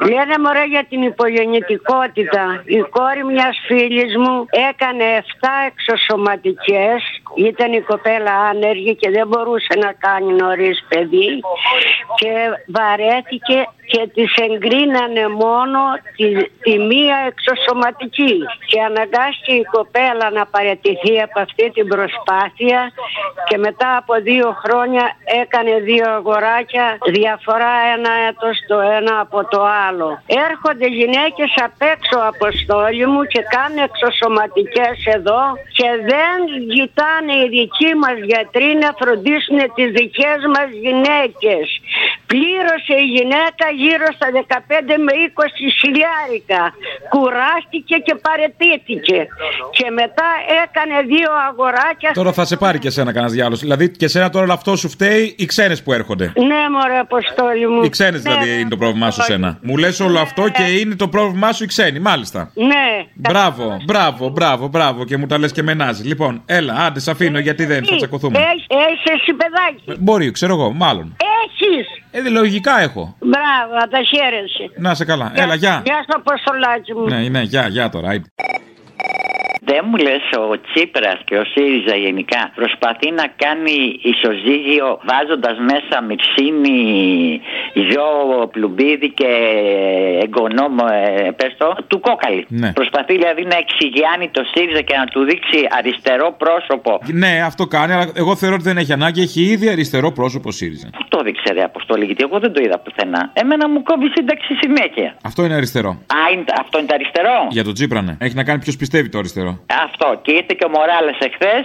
Λένε 0.00 0.38
μωρέ 0.38 0.64
για 0.64 0.84
την 0.88 1.02
υπογεννητικότητα. 1.02 2.62
Η 2.64 2.78
κόρη 2.78 3.24
μιας 3.24 3.56
φίλης 3.66 4.16
μου 4.16 4.46
έκανε 4.70 5.04
7 5.40 5.48
εξωσωματικές. 5.66 7.02
Ήταν 7.36 7.72
η 7.72 7.80
κοπέλα 7.80 8.34
άνεργη 8.34 8.96
και 8.96 9.10
δεν 9.10 9.28
μπορούσε 9.28 9.74
να 9.78 9.92
κάνει 9.92 10.32
νωρίς 10.32 10.84
παιδί. 10.88 11.40
Και 12.16 12.32
βαρέθηκε 12.66 13.68
και 13.86 14.08
της 14.14 14.34
εγκρίνανε 14.46 15.28
μόνο 15.28 15.80
τη, 16.16 16.28
τη 16.64 16.78
μία 16.78 17.16
εξωσωματική. 17.30 18.34
Και 18.70 18.80
αναγκάστηκε 18.90 19.52
η 19.52 19.64
κοπέλα 19.76 20.30
να 20.30 20.46
παραιτηθεί 20.46 21.14
από 21.26 21.40
αυτή 21.40 21.70
την 21.70 21.86
προσπάθεια 21.88 22.92
και 23.48 23.56
μετά 23.58 23.96
από 23.96 24.14
δύο 24.28 24.48
χρόνια 24.64 25.04
έκανε 25.42 25.72
δύο 25.88 26.06
αγοράκια 26.18 26.98
διαφορά 27.18 27.74
ένα 27.96 28.12
έτος 28.28 28.56
το 28.68 28.78
ένα 28.98 29.20
από 29.20 29.38
το 29.52 29.60
άλλο. 29.88 30.08
Έρχονται 30.48 30.86
γυναίκες 30.86 31.52
απ' 31.66 31.82
έξω 31.94 32.16
αποστόλη 32.32 33.06
μου 33.06 33.22
και 33.32 33.42
κάνουν 33.54 33.78
εξωσωματικές 33.88 34.96
εδώ 35.16 35.42
και 35.78 35.88
δεν 36.12 36.38
κοιτάνε 36.74 37.34
οι 37.40 37.48
δικοί 37.58 37.90
μας 38.02 38.16
γιατροί 38.30 38.68
να 38.82 38.90
φροντίσουν 39.00 39.58
τις 39.76 39.88
δικές 39.98 40.38
μας 40.54 40.68
γυναίκες. 40.84 41.64
Πλήρωσε 42.30 42.94
η 43.04 43.08
γυναίκα 43.16 43.66
γύρω 43.82 44.06
στα 44.16 44.26
15 44.32 44.96
με 45.06 45.12
20 45.34 45.44
χιλιάρικα. 45.80 46.62
Κουράστηκε 47.14 47.96
και 48.06 48.14
παρετήθηκε. 48.26 49.18
Και 49.76 49.86
μετά 50.00 50.28
έκανε 50.64 50.96
δύο 51.12 51.30
αγοράκια. 51.48 52.10
Τώρα 52.20 52.32
θα 52.32 52.44
σε 52.44 52.56
πάρει 52.56 52.78
και 52.78 52.90
σένα 52.90 53.10
κανένας 53.12 53.32
διάλογο. 53.32 53.60
Δηλαδή 53.66 53.90
και 53.90 54.08
σένα 54.08 54.30
τώρα 54.30 54.44
όλο 54.44 54.52
αυτό 54.52 54.76
σου 54.76 54.88
φταίει 54.88 55.34
οι 55.38 55.46
ξένες 55.46 55.82
που 55.82 55.92
έρχονται. 55.92 56.26
Ναι, 56.50 56.62
μωρέ, 56.74 56.98
αποστόλη 56.98 57.66
μου. 57.68 57.82
Οι 57.82 57.88
ξένες 57.88 58.22
δηλαδή 58.22 58.42
Ναι, 58.44 58.50
είναι 58.50 58.68
το 58.68 58.76
πρόβλημά 58.76 59.10
σου 59.10 59.22
σένα. 59.22 59.58
Μου 59.62 59.76
λες 59.76 60.00
όλο 60.00 60.18
αυτό 60.18 60.48
και 60.48 60.62
είναι 60.62 60.94
το 60.94 61.08
πρόβλημά 61.08 61.52
σου 61.52 61.64
οι 61.64 61.66
ξένοι, 61.66 61.98
μάλιστα. 61.98 62.50
Ναι. 62.54 62.86
Μπράβο, 63.14 63.76
μπράβο, 63.84 64.28
μπράβο, 64.28 64.68
μπράβο 64.68 65.04
και 65.04 65.16
μου 65.16 65.26
τα 65.26 65.38
λες 65.38 65.52
και 65.52 65.62
μενάζει. 65.62 66.02
Λοιπόν, 66.02 66.42
έλα, 66.46 66.74
άντε, 66.74 67.00
σε 67.00 67.10
αφήνω 67.10 67.38
γιατί 67.38 67.64
δεν 67.64 67.84
θα 67.84 67.96
τσακωθούμε. 67.96 68.38
Έχεις 68.38 68.66
έχεις 68.68 69.02
εσύ 69.14 69.32
παιδάκι. 69.32 70.02
Μπορεί, 70.02 70.30
ξέρω 70.30 70.54
εγώ, 70.54 70.72
μάλλον. 70.72 71.16
Έχεις. 71.44 71.86
Ε, 72.10 72.22
δε, 72.22 72.28
λογικά 72.28 72.80
έχω. 72.80 73.16
Μπράβο, 73.20 73.74
να 73.80 73.88
τα 73.88 73.98
χαίρεσαι. 74.02 74.70
Να 74.76 74.94
σε 74.94 75.04
καλά. 75.04 75.32
Έλα, 75.34 75.54
γεια. 75.54 75.82
Γεια 75.84 75.96
σου, 75.96 76.16
Αποστολάκη 76.16 76.94
μου. 76.94 77.04
Ναι, 77.08 77.28
ναι, 77.28 77.40
γεια, 77.42 77.68
γεια 77.68 77.88
τώρα. 77.88 78.22
Άιντε. 79.62 79.72
Δεν 79.72 79.84
μου 79.88 79.96
λες 79.96 80.24
ο 80.38 80.60
Τσίπρας 80.60 81.18
και 81.24 81.36
ο 81.36 81.44
ΣΥΡΙΖΑ 81.44 81.96
γενικά 81.96 82.50
προσπαθεί 82.54 83.10
να 83.10 83.26
κάνει 83.36 83.76
ισοζύγιο 84.12 84.88
βάζοντας 85.10 85.56
μέσα 85.70 85.96
μυψίνη, 86.08 86.80
ζώο, 87.90 88.46
πλουμπίδι 88.46 89.10
και 89.10 89.30
εγγονό, 90.24 90.66
ε, 90.92 91.30
πες 91.30 91.54
το, 91.58 91.76
του 91.86 92.00
κόκαλη. 92.00 92.46
Ναι. 92.48 92.72
Προσπαθεί 92.72 93.12
δηλαδή 93.12 93.42
να 93.42 93.56
εξηγιάνει 93.64 94.28
το 94.36 94.42
ΣΥΡΙΖΑ 94.52 94.80
και 94.80 94.96
να 94.96 95.04
του 95.04 95.24
δείξει 95.24 95.58
αριστερό 95.78 96.34
πρόσωπο. 96.42 97.00
Ναι, 97.12 97.42
αυτό 97.44 97.66
κάνει, 97.66 97.92
αλλά 97.92 98.06
εγώ 98.14 98.36
θεωρώ 98.36 98.54
ότι 98.54 98.64
δεν 98.64 98.76
έχει 98.76 98.92
ανάγκη. 98.92 99.20
Έχει 99.22 99.40
ήδη 99.42 99.68
αριστερό 99.68 100.12
πρόσωπο 100.12 100.50
ΣΥΡΙΖΑ. 100.50 100.88
Πού 100.98 101.04
το 101.08 101.18
δείξε 101.22 101.52
ρε 101.52 101.62
Αποστόλη, 101.62 102.04
γιατί 102.04 102.22
εγώ 102.22 102.38
δεν 102.38 102.52
το 102.52 102.60
είδα 102.64 102.78
πουθενά. 102.78 103.30
Εμένα 103.32 103.68
μου 103.68 103.82
κόβει 103.82 104.08
σύνταξη 104.14 104.54
συνέχεια. 104.54 105.16
Αυτό 105.22 105.44
είναι 105.44 105.54
αριστερό. 105.54 105.90
Α, 105.90 106.20
είναι, 106.32 106.44
αυτό 106.60 106.78
είναι 106.78 106.86
το 106.86 106.94
αριστερό; 106.94 107.36
Για 107.50 107.64
τον 107.64 107.74
Τσίπρα, 107.74 108.02
ναι. 108.02 108.16
Έχει 108.18 108.34
να 108.34 108.44
κάνει 108.44 108.58
ποιος 108.58 108.76
πιστεύει 108.76 109.08
το 109.08 109.18
αριστερό. 109.18 109.51
Αυτό. 109.84 110.08
Και 110.24 110.32
ήρθε 110.32 110.54
και 110.58 110.64
ο 110.64 110.68
Μοράλες 110.76 111.18
εχθές, 111.26 111.64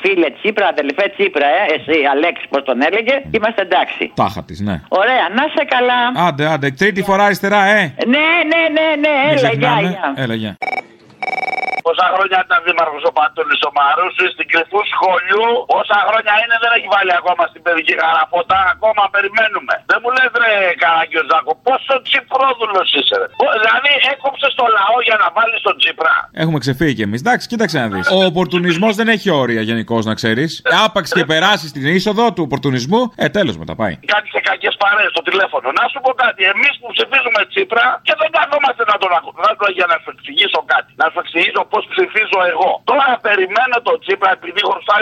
φίλε 0.00 0.28
Τσίπρα, 0.30 0.66
αδελφέ 0.66 1.04
Τσίπρα, 1.16 1.46
ε, 1.46 1.64
εσύ 1.76 1.96
Αλέξης, 2.12 2.46
πώς 2.50 2.62
τον 2.64 2.78
έλεγε, 2.88 3.14
είμαστε 3.30 3.62
εντάξει. 3.62 4.12
Τάχα 4.14 4.42
της, 4.44 4.60
ναι. 4.60 4.76
Ωραία, 4.88 5.24
να 5.36 5.42
σε 5.56 5.64
καλά. 5.74 6.26
Άντε, 6.28 6.46
άντε, 6.46 6.70
τρίτη 6.70 7.02
φορά 7.02 7.24
αριστερά, 7.24 7.64
ε. 7.64 7.94
Ναι, 8.06 8.28
ναι, 8.50 8.62
ναι, 8.76 8.86
ναι, 9.04 9.14
Μην 9.28 9.38
έλα, 9.38 9.40
γεια, 9.40 9.48
ξεχνάμε. 9.48 9.88
γεια. 9.88 10.12
Έλα, 10.16 10.34
γεια. 10.34 10.56
Πόσα 11.88 12.06
χρόνια 12.14 12.38
ήταν 12.46 12.58
δήμαρχος 12.66 13.04
ο 13.10 13.12
Πατούλη 13.18 13.56
ο 13.68 13.70
Μαρούσου 13.78 14.26
στην 14.34 14.46
κρυφού 14.52 14.80
σχολείου. 14.94 15.48
Όσα 15.80 15.98
χρόνια 16.08 16.34
είναι 16.42 16.56
δεν 16.62 16.70
έχει 16.76 16.88
βάλει 16.96 17.12
ακόμα 17.20 17.42
στην 17.50 17.60
παιδική 17.64 17.94
γαραφότα. 18.02 18.58
Ακόμα 18.74 19.02
περιμένουμε. 19.14 19.74
Δεν 19.90 19.98
μου 20.02 20.10
λες 20.16 20.30
ρε 20.42 20.52
Καραγκιόζάκο, 20.82 21.52
πόσο 21.66 21.92
τσιπρόδουλος 22.06 22.88
είσαι. 22.98 23.14
Ρε. 23.20 23.26
Ω, 23.42 23.46
Δηλαδή 23.64 23.92
έκοψες 24.12 24.52
το 24.60 24.64
λαό 24.76 24.96
για 25.08 25.16
να 25.22 25.26
βάλεις 25.36 25.60
τον 25.66 25.74
Τσίπρα. 25.80 26.14
Έχουμε 26.42 26.58
ξεφύγει 26.64 26.94
κι 26.98 27.04
εμείς. 27.08 27.20
Εντάξει, 27.24 27.44
κοίταξε 27.52 27.76
να 27.82 27.86
δεις. 27.92 28.06
Ο 28.16 28.18
οπορτουνισμός 28.30 28.92
δεν 29.00 29.08
έχει 29.14 29.28
όρια 29.42 29.62
γενικώς, 29.70 30.02
να 30.10 30.14
ξέρεις. 30.20 30.50
Άπαξ 30.84 31.06
και 31.16 31.24
περάσεις 31.32 31.68
την 31.76 31.84
είσοδο 31.96 32.24
του 32.34 32.42
οπορτουνισμού, 32.46 33.00
ε, 33.24 33.26
τέλος 33.36 33.54
μετά 33.62 33.74
πάει. 33.80 33.94
Κάτι 34.14 34.28
σε 34.34 34.40
κακές 34.48 34.74
παρέες 34.82 35.10
στο 35.14 35.22
τηλέφωνο. 35.28 35.66
Να 35.80 35.84
σου 35.92 35.98
πω 36.04 36.10
κάτι. 36.24 36.40
Εμείς 36.54 36.72
που 36.80 36.86
ψηφίζουμε 36.94 37.40
Τσίπρα 37.50 37.86
και 38.06 38.14
δεν 38.20 38.28
καθόμαστε 38.38 38.82
να 38.92 38.96
τον 39.02 39.10
ακούμε. 39.18 39.38
Να 39.48 39.52
το- 39.58 39.72
για 39.78 39.86
να 39.92 39.96
σου 40.02 40.08
εξηγήσω 40.14 40.60
κάτι. 40.72 40.90
Να 41.02 41.06
σου 41.12 41.18
εξηγήσω 41.24 41.60
πώ 41.72 41.77
ψηφίζω 41.92 42.40
εγώ. 42.52 42.70
Τώρα 42.90 43.06
περιμένω 43.28 43.76
τον 43.88 43.96
Τσίπρα 44.02 44.30
επειδή 44.38 44.60
χρωστάω 44.68 44.98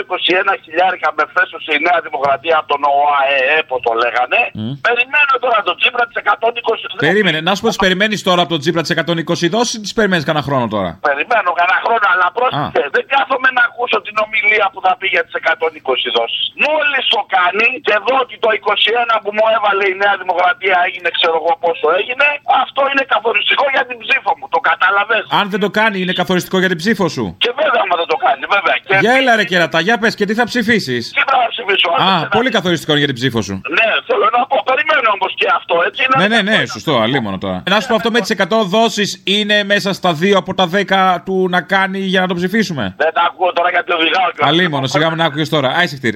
21 0.51 0.53
χιλιάρικα 0.63 1.09
με 1.17 1.23
φέσο 1.33 1.57
η 1.75 1.79
Νέα 1.87 1.99
Δημοκρατία 2.07 2.55
από 2.61 2.67
τον 2.73 2.81
ΟΑΕΕ, 2.97 3.57
που 3.67 3.75
το 3.85 3.91
λέγανε. 4.03 4.39
Περιμένω 4.87 5.33
τώρα 5.45 5.59
τον 5.67 5.75
Τσίπρα 5.79 6.03
τη 6.07 6.13
120. 6.23 7.07
Περίμενε, 7.09 7.39
να 7.47 7.51
σου 7.55 7.61
πω, 7.63 7.69
τι 7.73 7.79
περιμένεις 7.85 8.19
τώρα 8.29 8.41
από 8.43 8.51
τον 8.55 8.61
Τζίπρα 8.61 8.81
τη 8.85 8.91
120 8.97 9.47
δόσει 9.55 9.73
ή 9.77 9.81
τις 9.85 9.93
περιμένεις 9.97 10.25
κανένα 10.27 10.43
χρόνο 10.47 10.65
τώρα. 10.75 10.89
Περιμένω 11.09 11.49
κανένα 11.59 11.79
χρόνο, 11.85 12.05
αλλά 12.13 12.27
πρόσεχε. 12.37 12.81
Δεν 12.95 13.05
κάθομαι 13.13 13.49
να 13.57 13.63
ακούσω 13.69 13.97
την 14.07 14.15
ομιλία 14.25 14.65
που 14.73 14.79
θα 14.85 14.91
πει 14.99 15.07
για 15.15 15.23
τις 15.25 15.33
120 15.43 16.07
δόσεις. 16.17 16.43
Μόλις 16.65 17.03
το 17.15 17.21
κάνει 17.35 17.67
και 17.87 17.95
δω 18.05 18.15
ότι 18.25 18.35
το 18.45 18.49
21 18.51 19.15
που 19.23 19.29
μου 19.37 19.45
έβαλε 19.55 19.83
η 19.93 19.95
Νέα 20.03 20.15
Δημοκρατία 20.21 20.75
έγινε, 20.87 21.09
ξέρω 21.17 21.35
εγώ 21.41 21.51
πόσο 21.65 21.87
έγινε, 21.99 22.25
αυτό 22.63 22.81
είναι 22.91 23.03
καθοριστικό 23.13 23.65
για 23.75 23.83
την 23.89 23.97
ψήφο 24.03 24.31
μου. 24.37 24.45
Το 24.55 24.59
κατάλαβε. 24.69 25.17
Αν 25.39 25.45
δεν 25.53 25.61
το 25.65 25.69
κάνει, 25.79 25.97
είναι 26.03 26.15
καθοριστικό 26.21 26.56
για 26.59 26.67
την 26.67 26.77
ψήφο 26.77 27.07
σου. 27.15 27.35
Και 27.37 27.51
βέβαια, 27.55 27.81
άμα 27.85 27.95
δεν 28.01 28.07
το 28.13 28.15
κάνει, 28.25 28.43
βέβαια. 28.55 28.75
Και 28.87 28.97
Για 29.03 29.13
έλα 29.19 29.35
ρε 29.35 29.43
κερατά, 29.51 29.79
για 29.79 29.97
πες 29.97 30.15
και 30.15 30.25
τι 30.25 30.33
θα 30.33 30.43
ψηφίσεις; 30.43 31.11
τι 31.11 31.19
θα 31.31 31.37
ψηφίσω. 31.53 31.89
Α, 32.09 32.27
πολύ 32.27 32.49
καθοριστικό 32.49 32.91
είναι 32.91 32.99
για 33.03 33.13
την 33.13 33.17
ψήφο 33.21 33.41
σου. 33.41 33.53
Ναι, 33.77 33.87
θέλω 34.07 34.25
να 34.37 34.45
πω, 34.49 34.57
περιμένω 34.69 35.09
όμως 35.17 35.31
και 35.39 35.47
αυτό, 35.55 35.75
έτσι. 35.87 36.01
Να... 36.15 36.27
Ναι, 36.27 36.27
ναι, 36.41 36.41
ναι, 36.57 36.65
σωστό, 36.65 36.93
αλίμονο 36.99 37.37
τώρα. 37.37 37.63
Να 37.69 37.79
σου 37.79 37.87
πω 37.87 37.95
αυτό 37.95 38.11
με 38.11 38.19
τις 38.19 38.35
100 38.37 38.45
δόσεις 38.65 39.21
είναι 39.25 39.63
μέσα 39.63 39.93
στα 39.93 40.11
2 40.21 40.31
από 40.35 40.53
τα 40.53 40.69
10 40.73 41.17
του 41.25 41.47
να 41.49 41.61
κάνει 41.61 41.99
για 41.99 42.21
να 42.21 42.27
το 42.27 42.33
ψηφίσουμε; 42.33 42.93
Δεν 42.97 43.13
τα 43.13 43.21
ακούω 43.31 43.53
τώρα 43.53 43.69
γιατί 43.69 43.91
οδηγάω. 43.91 44.31
και- 44.35 44.43
Αλίμονο, 44.45 44.87
σιγά 44.87 45.09
μην 45.09 45.21
άκουγες 45.21 45.49
τώρα. 45.49 45.69
Άισιχτήρ. 45.69 46.13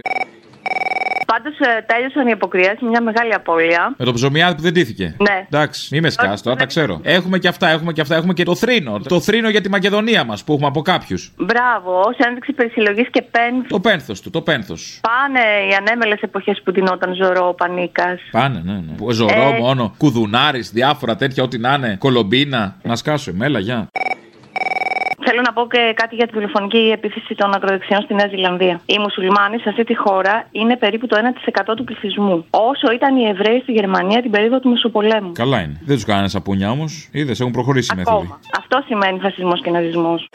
Πάντως 1.34 1.54
τέλειωσαν 1.86 2.28
οι 2.28 2.32
αποκριέσει, 2.32 2.86
μια 2.86 3.02
μεγάλη 3.02 3.34
απώλεια. 3.34 3.94
Με 3.98 4.06
το 4.06 4.14
ψωμιάδι 4.14 4.56
που 4.56 4.62
δεν 4.62 4.74
τύθηκε. 4.74 5.16
Ναι. 5.18 5.46
Εντάξει, 5.50 5.88
μη 5.92 6.02
με 6.02 6.10
σκάς 6.10 6.42
τώρα, 6.42 6.56
τα 6.56 6.66
ξέρω. 6.66 7.00
Έχουμε 7.04 7.38
και 7.38 7.48
αυτά, 7.48 7.70
έχουμε 7.70 7.94
και 7.94 8.02
αυτά. 8.02 8.16
Έχουμε 8.16 8.34
και 8.34 8.44
το 8.44 8.56
θρήνο. 8.56 9.00
Το 9.00 9.20
θρήνο 9.20 9.50
για 9.50 9.62
τη 9.62 9.70
Μακεδονία 9.70 10.24
μας 10.24 10.44
που 10.44 10.54
έχουμε 10.54 10.68
από 10.68 10.82
κάποιους. 10.82 11.32
Μπράβο, 11.38 12.00
ω 12.00 12.16
ένδειξη 12.28 12.54
περισυλλογής 12.54 13.10
και 13.10 13.22
πένθ. 13.22 13.68
Το 13.68 13.80
πένθος 13.80 14.22
του, 14.22 14.30
το 14.30 14.42
πένθος. 14.42 15.00
Πάνε 15.02 15.40
οι 15.70 15.76
ανέμελες 15.80 16.22
εποχές 16.22 16.62
που 16.64 16.72
τεινόταν 16.72 17.16
ζωρό 17.16 17.48
ο 17.48 17.54
Πανίκας. 17.54 18.20
Πάνε, 18.32 18.62
ναι, 18.66 18.74
ναι. 18.74 19.14
Ζωρό 19.14 19.54
Ε. 19.56 19.60
μόνο, 19.60 19.94
κουδουνάρης, 19.98 20.72
διάφορα 20.72 21.16
τέτοια, 21.16 21.44
ό,τι 21.44 21.58
να 21.58 21.74
είναι. 21.74 21.96
Κολομπίνα. 22.00 22.76
Να 22.84 22.96
σκάσω, 22.96 23.32
μέλα, 23.34 23.60
γεια. 23.60 23.88
Θέλω 25.25 25.42
να 25.42 25.54
πω 25.54 25.68
και 25.68 25.94
κάτι 25.96 26.16
για 26.16 26.28
τη 26.28 26.34
τηλεφωνική 26.34 26.92
επίθεση 26.94 27.36
των 27.36 27.54
ακροδεξιών 27.54 28.01
στη 28.01 28.13
Νέα 28.13 28.28
Ζηλανδία. 28.28 28.82
Οι 28.86 28.98
μουσουλμάνοι 29.00 29.60
σε 29.60 29.70
αυτή 29.70 29.84
τη 29.84 29.96
χώρα 29.96 30.48
είναι 30.51 30.78
περίπου 30.78 31.08
το 31.08 31.16
1% 31.72 31.75
του 31.75 31.84
πληθυσμού. 31.84 32.46
Όσο 32.50 32.92
ήταν 32.94 33.16
οι 33.18 33.28
Εβραίοι 33.28 33.60
στη 33.60 33.72
Γερμανία 33.72 34.22
την 34.22 34.32
περίοδο 34.32 34.60
του 34.60 34.70
Μεσοπολέμου. 34.70 35.32
Καλά 35.32 35.62
είναι. 35.62 35.80
Δεν 35.86 35.96
τους 35.96 36.06
κάνανε 36.06 36.28
σαπούνια 36.28 36.72
όμως. 36.72 37.10
Είδες, 37.12 37.40
έχουν 37.40 37.51
προχωρήσει 37.51 37.90
οι 37.94 37.98
μέθοδοι. 37.98 38.18
Ακόμα. 38.18 38.40
Αυτό 38.60 38.84
σημαίνει 38.88 39.20
φασισμός 39.20 39.62
και 39.62 39.70
ναζισμός. 39.70 40.30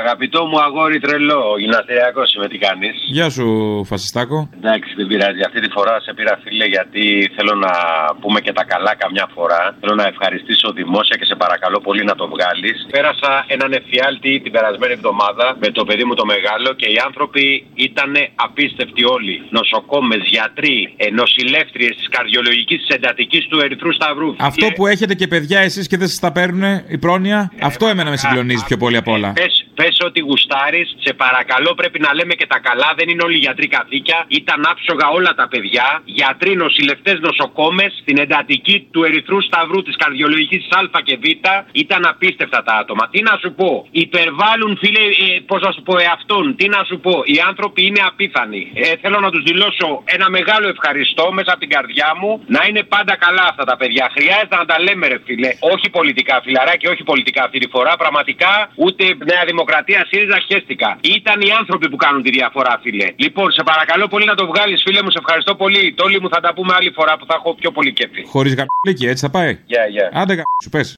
Αγαπητό 0.00 0.40
μου 0.46 0.58
αγόρι 0.66 0.98
τρελό, 1.04 1.40
ο 1.52 1.58
γυμναστηριακό 1.58 2.22
είμαι, 2.34 2.48
τι 2.52 2.58
κάνεις; 2.66 2.94
Γεια 3.16 3.28
σου, 3.30 3.46
Φασιστάκο. 3.90 4.38
Εντάξει, 4.58 4.90
δεν 4.98 5.06
πειράζει. 5.10 5.40
Αυτή 5.48 5.60
τη 5.64 5.70
φορά 5.76 5.94
σε 6.00 6.12
πήρα 6.16 6.34
φίλε 6.42 6.66
γιατί 6.76 7.04
θέλω 7.36 7.54
να 7.66 7.72
πούμε 8.20 8.38
και 8.40 8.52
τα 8.58 8.64
καλά 8.72 8.92
καμιά 9.02 9.26
φορά. 9.34 9.62
Θέλω 9.80 9.94
να 10.02 10.06
ευχαριστήσω 10.12 10.66
δημόσια 10.80 11.16
και 11.20 11.26
σε 11.30 11.34
παρακαλώ 11.34 11.78
πολύ 11.80 12.04
να 12.10 12.14
το 12.20 12.26
βγάλεις. 12.34 12.76
Πέρασα 12.90 13.30
έναν 13.54 13.70
εφιάλτη 13.72 14.40
την 14.44 14.52
περασμένη 14.56 14.92
εβδομάδα 14.92 15.46
με 15.62 15.68
το 15.76 15.82
παιδί 15.84 16.04
μου 16.04 16.14
το 16.14 16.24
μεγάλο 16.24 16.68
και 16.80 16.88
οι 16.92 16.98
άνθρωποι 17.06 17.44
ήταν 17.74 18.12
απίστευτοι 18.46 19.02
όλοι. 19.16 19.34
Νοσοκόμες, 19.58 20.22
γιατροί, 20.34 20.76
ε, 20.96 21.10
νοσηλεύτριε 21.20 21.88
της 21.98 22.06
καρδιολογικής 22.14 22.78
της 22.82 22.90
εντατικής 22.96 23.46
του 23.50 23.58
Ερυθρού 23.64 23.92
Σταυρού. 23.92 24.34
Αυτό 24.38 24.66
που 24.76 24.86
έχετε 24.86 25.14
και 25.14 25.26
παιδιά 25.26 25.60
εσείς 25.60 25.86
και 25.86 25.96
δεν 25.96 26.08
σας 26.08 26.18
τα 26.18 26.32
παίρνουν 26.32 26.64
η 26.88 26.98
πρόνοια, 26.98 27.52
αυτό 27.62 27.86
εμένα 27.86 28.10
με 28.10 28.16
συγκλονίζει 28.16 28.64
πιο 28.64 28.76
πολύ 28.76 28.96
απ' 28.96 29.08
όλα. 29.08 29.32
Πες, 29.76 29.96
πες 29.96 30.06
ότι 30.08 30.20
γουστάρεις, 30.20 30.88
σε 31.04 31.12
παρακαλώ 31.14 31.74
πρέπει 31.74 31.98
να 32.06 32.14
λέμε 32.14 32.34
και 32.34 32.46
τα 32.46 32.58
καλά. 32.58 32.88
Δεν 32.98 33.08
είναι 33.08 33.22
όλοι 33.22 33.36
γιατροί 33.36 33.66
καθήκια. 33.76 34.24
Ήταν 34.28 34.60
άψογα 34.72 35.06
όλα 35.08 35.32
τα 35.40 35.48
παιδιά. 35.48 35.86
Γιατροί, 36.04 36.56
νοσηλευτές, 36.56 37.16
νοσοκόμες 37.20 37.90
στην 38.00 38.18
εντατική 38.18 38.76
του 38.92 39.04
Ερυθρού 39.04 39.40
Σταυρού 39.42 39.82
της 39.82 39.96
καρδιολογικής 39.96 40.64
Α 40.76 41.00
και 41.08 41.16
Β. 41.22 41.24
Ήταν 41.72 42.06
απίστευτα 42.06 42.62
τα 42.62 42.74
άτομα. 42.82 43.08
Τι 43.12 43.22
να 43.22 43.34
σου 43.42 43.50
πω, 43.60 43.86
υπερβάλλουν 43.90 44.72
φίλε, 44.80 45.00
ε, 45.00 45.40
πώς 45.46 45.60
να 45.62 45.70
σου 45.72 45.82
πω, 45.82 45.98
εαυτόν. 45.98 46.56
Τι 46.56 46.68
να 46.68 46.80
σου 46.88 46.96
πω, 47.00 47.14
οι 47.24 47.38
άνθρωποι 47.48 47.86
είναι 47.86 48.02
απίθανοι. 48.10 48.72
Ε, 48.74 48.96
θέλω 49.02 49.18
να 49.20 49.30
τους 49.30 49.42
δηλώσω 49.42 50.02
ένα 50.04 50.26
μεγάλο 50.30 50.68
ευχαριστώ 50.68 51.32
μέσα 51.32 51.50
από 51.50 51.60
την 51.60 51.70
καρδιά 51.76 52.08
μου 52.20 52.30
να 52.46 52.60
είναι 52.68 52.82
πάντα 52.82 53.14
καλά 53.16 53.44
αυτά 53.50 53.64
τα 53.64 53.76
παιδιά. 53.76 54.10
Χρειάζεται 54.16 54.56
να 54.56 54.64
τα 54.64 54.80
λέμε, 54.80 55.06
ρε 55.06 55.18
φίλε. 55.24 55.50
Όχι 55.72 55.90
πολιτικά, 55.90 56.40
φιλαράκι, 56.44 56.86
όχι 56.86 57.02
πολιτικά 57.02 57.44
αυτή 57.44 57.58
τη 57.58 57.68
φορά. 57.68 57.96
Πραγματικά 57.96 58.52
ούτε 58.74 59.04
Νέα 59.04 59.44
Δημοκρατία, 59.46 59.65
ΣΥΡΙΖΑ 60.10 60.38
χέστηκα. 60.48 60.98
Ήταν 61.00 61.40
οι 61.40 61.50
άνθρωποι 61.60 61.86
που 61.90 61.96
κάνουν 61.96 62.22
τη 62.22 62.30
διαφορά, 62.30 62.78
φίλε. 62.82 63.08
Λοιπόν, 63.16 63.52
σε 63.52 63.62
παρακαλώ 63.62 64.06
πολύ 64.08 64.24
να 64.24 64.34
το 64.34 64.46
βγάλεις, 64.46 64.82
φίλε 64.82 65.02
μου. 65.02 65.10
Σε 65.10 65.18
ευχαριστώ 65.22 65.54
πολύ. 65.54 65.94
Τόλοι 65.94 66.20
μου 66.20 66.28
θα 66.28 66.40
τα 66.40 66.54
πούμε 66.54 66.72
άλλη 66.74 66.90
φορά 66.90 67.16
που 67.18 67.26
θα 67.26 67.34
έχω 67.38 67.54
πιο 67.54 67.70
πολύ 67.70 67.92
κέφι. 67.92 68.22
Χωρίς 68.26 68.54
γαμπλίκι, 68.54 69.06
έτσι 69.06 69.24
θα 69.24 69.30
πάει; 69.30 69.58
Γεια, 69.66 69.86
γεια. 69.86 70.10
Άντε 70.12 70.42
σου, 70.62 70.70
πες. 70.70 70.96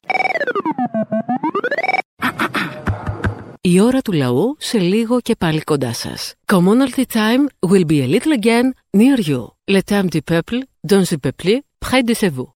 Η 3.61 3.81
ώρα 3.81 4.01
του 4.01 4.11
λαού 4.11 4.55
σε 4.59 4.77
λίγο 4.77 5.21
και 5.21 5.35
πάλι 5.39 5.61
κοντά 5.61 5.93
σας. 5.93 6.33
Commonalty 6.53 7.03
time 7.13 7.69
will 7.69 7.85
be 7.85 8.01
a 8.01 8.07
little 8.07 8.33
again 8.41 8.67
near 8.97 9.19
you. 9.29 9.41
Le 9.75 9.81
temps 9.81 10.09
du 10.15 10.21
peuple, 10.31 10.59
dans 10.91 11.03
le 11.11 11.17
peuple, 11.25 11.51
près 11.85 12.03
de 12.03 12.13
chez 12.19 12.31
vous. 12.35 12.58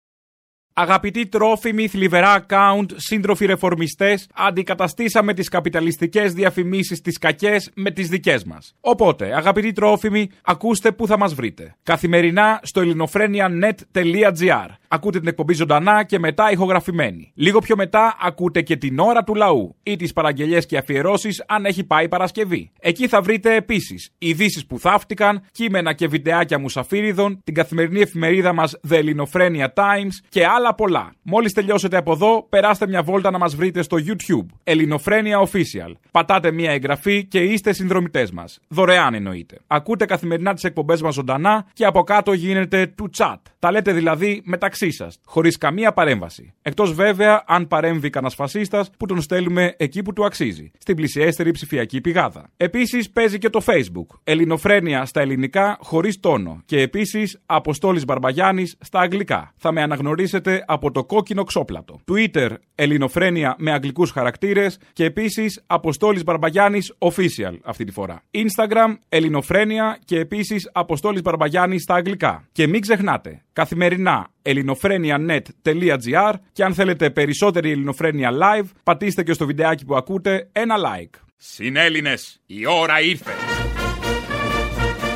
Αγαπητοί 0.81 1.27
τρόφιμοι, 1.27 1.87
θλιβερά 1.87 2.45
account, 2.45 2.85
σύντροφοι 2.95 3.45
ρεφορμιστές, 3.45 4.27
αντικαταστήσαμε 4.33 5.33
τις 5.33 5.49
καπιταλιστικές 5.49 6.33
διαφημίσεις 6.33 7.01
τις 7.01 7.17
κακές 7.17 7.71
με 7.75 7.91
τις 7.91 8.07
δικές 8.07 8.43
μας. 8.43 8.75
Οπότε, 8.81 9.35
αγαπητοί 9.35 9.71
τρόφιμοι, 9.71 10.29
ακούστε 10.43 10.91
πού 10.91 11.07
θα 11.07 11.17
μας 11.17 11.33
βρείτε. 11.33 11.75
Καθημερινά 11.83 12.59
στο 12.63 12.81
ελληνοφρένια.net.gr. 12.81 14.67
Ακούτε 14.87 15.19
την 15.19 15.27
εκπομπή 15.27 15.53
ζωντανά 15.53 16.03
και 16.03 16.19
μετά 16.19 16.51
ηχογραφημένη. 16.51 17.31
Λίγο 17.35 17.59
πιο 17.59 17.75
μετά 17.75 18.17
ακούτε 18.21 18.61
και 18.61 18.75
την 18.75 18.99
ώρα 18.99 19.23
του 19.23 19.35
λαού 19.35 19.75
ή 19.83 19.95
τις 19.95 20.13
παραγγελίε 20.13 20.61
και 20.61 20.77
αφιερώσεις 20.77 21.43
αν 21.47 21.65
έχει 21.65 21.83
πάει 21.83 22.07
Παρασκευή. 22.07 22.71
Εκεί 22.79 23.07
θα 23.07 23.21
βρείτε 23.21 23.55
επίσης 23.55 24.09
ειδήσεις 24.17 24.65
που 24.65 24.79
θαύτηκαν, 24.79 25.41
κείμενα 25.51 25.93
και 25.93 26.07
βιντεάκια 26.07 26.59
μουσαφίριδων, 26.59 27.41
την 27.43 27.53
καθημερινή 27.53 28.01
εφημερίδα 28.01 28.53
μας 28.53 28.79
The 28.89 28.95
Ελληνοφρένια 28.95 29.73
Times 29.75 30.13
και 30.29 30.45
άλλα 30.45 30.68
πολλά. 30.75 31.13
Μόλις 31.21 31.53
τελειώσετε 31.53 31.97
από 31.97 32.11
εδώ, 32.11 32.45
περάστε 32.49 32.87
μια 32.87 33.03
βόλτα 33.03 33.31
να 33.31 33.37
μας 33.37 33.55
βρείτε 33.55 33.81
στο 33.81 33.97
YouTube. 33.99 34.45
Ελληνοφρένια 34.63 35.47
Official. 35.47 35.91
Πατάτε 36.11 36.51
μια 36.51 36.71
εγγραφή 36.71 37.25
και 37.25 37.39
είστε 37.39 37.73
συνδρομητές 37.73 38.31
μας. 38.31 38.59
Δωρεάν 38.67 39.13
εννοείται. 39.13 39.57
Ακούτε 39.67 40.05
καθημερινά 40.05 40.53
τις 40.53 40.63
εκπομπές 40.63 41.01
μας 41.01 41.13
ζωντανά 41.13 41.65
και 41.73 41.85
από 41.85 42.03
κάτω 42.03 42.33
γίνεται 42.33 42.87
του 42.87 43.09
chat. 43.17 43.35
Τα 43.59 43.71
λέτε 43.71 43.91
δηλαδή 43.91 44.41
μεταξύ 44.45 44.91
σας, 44.91 45.19
χωρίς 45.25 45.57
καμία 45.57 45.93
παρέμβαση. 45.93 46.53
Εκτός 46.61 46.93
βέβαια 46.93 47.43
αν 47.47 47.67
παρέμβει 47.67 48.09
κανένα 48.09 48.33
φασίστας 48.33 48.89
που 48.97 49.05
τον 49.05 49.21
στέλνουμε 49.21 49.73
εκεί 49.77 50.01
που 50.01 50.13
του 50.13 50.25
αξίζει, 50.25 50.71
στην 50.77 50.95
πλησιέστερη 50.95 51.51
ψηφιακή 51.51 52.01
πηγάδα. 52.01 52.49
Επίσης 52.57 53.09
παίζει 53.09 53.37
και 53.37 53.49
το 53.49 53.61
Facebook. 53.65 54.17
Ελληνοφρένια 54.23 55.05
στα 55.05 55.21
ελληνικά 55.21 55.77
χωρίς 55.81 56.19
τόνο. 56.19 56.61
Και 56.65 56.81
επίσης 56.81 57.41
Αποστόλης 57.45 58.05
Μπαρμπαγιάννης 58.05 58.75
στα 58.79 58.99
αγγλικά. 58.99 59.53
Θα 59.57 59.71
με 59.71 59.81
αναγνωρίσετε 59.81 60.58
από 60.65 60.91
το 60.91 61.03
κόκκινο 61.03 61.43
ξόπλατο. 61.43 61.99
Twitter 62.11 62.49
Ελληνοφρένια 62.75 63.55
με 63.57 63.71
αγγλικούς 63.71 64.11
χαρακτήρες 64.11 64.77
και 64.93 65.03
επίσης 65.03 65.63
Αποστόλης 65.67 66.23
Μπαρμπαγιάννης 66.23 66.93
Official 66.97 67.57
αυτή 67.63 67.83
τη 67.83 67.91
φορά. 67.91 68.23
Instagram 68.31 68.97
Ελληνοφρένια 69.09 69.99
και 70.05 70.19
επίσης 70.19 70.69
Αποστόλης 70.73 71.21
Μπαρμπαγιάννης 71.21 71.83
στα 71.83 71.93
αγγλικά. 71.95 72.47
Και 72.51 72.67
μην 72.67 72.81
ξεχνάτε, 72.81 73.43
καθημερινά 73.53 74.27
ελληνοφρένια.net.gr 74.41 76.33
και 76.51 76.63
αν 76.63 76.73
θέλετε 76.73 77.09
περισσότερη 77.09 77.71
ελληνοφρένια 77.71 78.31
live, 78.31 78.65
πατήστε 78.83 79.23
και 79.23 79.33
στο 79.33 79.45
βιντεάκι 79.45 79.85
που 79.85 79.95
ακούτε 79.95 80.49
ένα 80.51 80.75
like. 80.77 81.19
Συνέλληνες, 81.37 82.41
η 82.45 82.65
ώρα 82.67 83.01
ήρθε. 83.01 83.31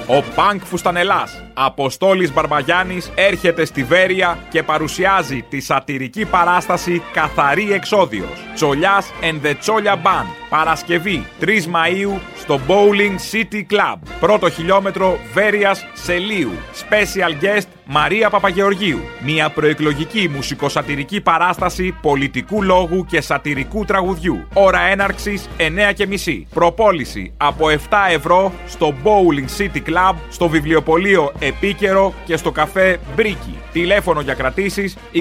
Ο 0.08 0.24
Πανκ 0.36 0.62
Φουστανελάς 0.62 1.44
Αποστόλης 1.54 2.34
Μπαρμπαγιάννης 2.34 3.12
έρχεται 3.16 3.66
στη 3.66 3.84
Βέρεια 3.84 4.38
και 4.50 4.64
παρουσιάζει 4.64 5.46
τη 5.50 5.60
σατυρική 5.60 6.26
παράσταση 6.26 7.02
Καθαρή 7.14 7.74
Εξόδιος. 7.74 8.46
Τσολιάς 8.56 9.12
and 9.22 9.48
the 9.48 9.54
Τσόλια 9.60 10.02
Band. 10.02 10.28
Παρασκευή 10.50 11.26
3 11.40 11.46
Μαΐου 11.46 12.20
στο 12.38 12.60
Bowling 12.68 13.36
City 13.36 13.74
Club. 13.74 13.98
Πρώτο 14.20 14.50
χιλιόμετρο 14.50 15.20
Βέρειας 15.34 15.86
Σελίου. 15.94 16.52
Special 16.90 17.44
guest 17.44 17.68
Μαρία 17.86 18.30
Παπαγεωργίου. 18.30 19.00
Μια 19.24 19.50
προεκλογική 19.50 20.30
μουσικοσατυρική 20.36 21.22
παράσταση 21.22 21.96
πολιτικού 22.02 22.64
λόγου 22.64 23.06
και 23.06 23.22
σατυρικού 23.22 23.86
τραγουδιού. 23.86 24.48
Ώρα 24.54 24.80
έναρξης 24.80 25.50
9.30. 25.58 26.44
Προπόληση 26.54 27.34
από 27.38 27.68
7 27.70 27.76
ευρώ 28.10 28.52
στο 28.68 28.94
Bowling 29.04 29.62
City 29.62 29.90
Club, 29.90 30.16
στο 30.30 30.50
βιβλιοπωλείο 30.50 31.32
Επίκαιρο 31.48 32.14
και 32.26 32.38
στο 32.38 32.52
καφέ 32.52 33.00
Μπρίκι. 33.16 33.58
Τηλέφωνο 33.72 34.22
για 34.22 34.34
κρατήσεις 34.34 34.98
23 35.14 35.20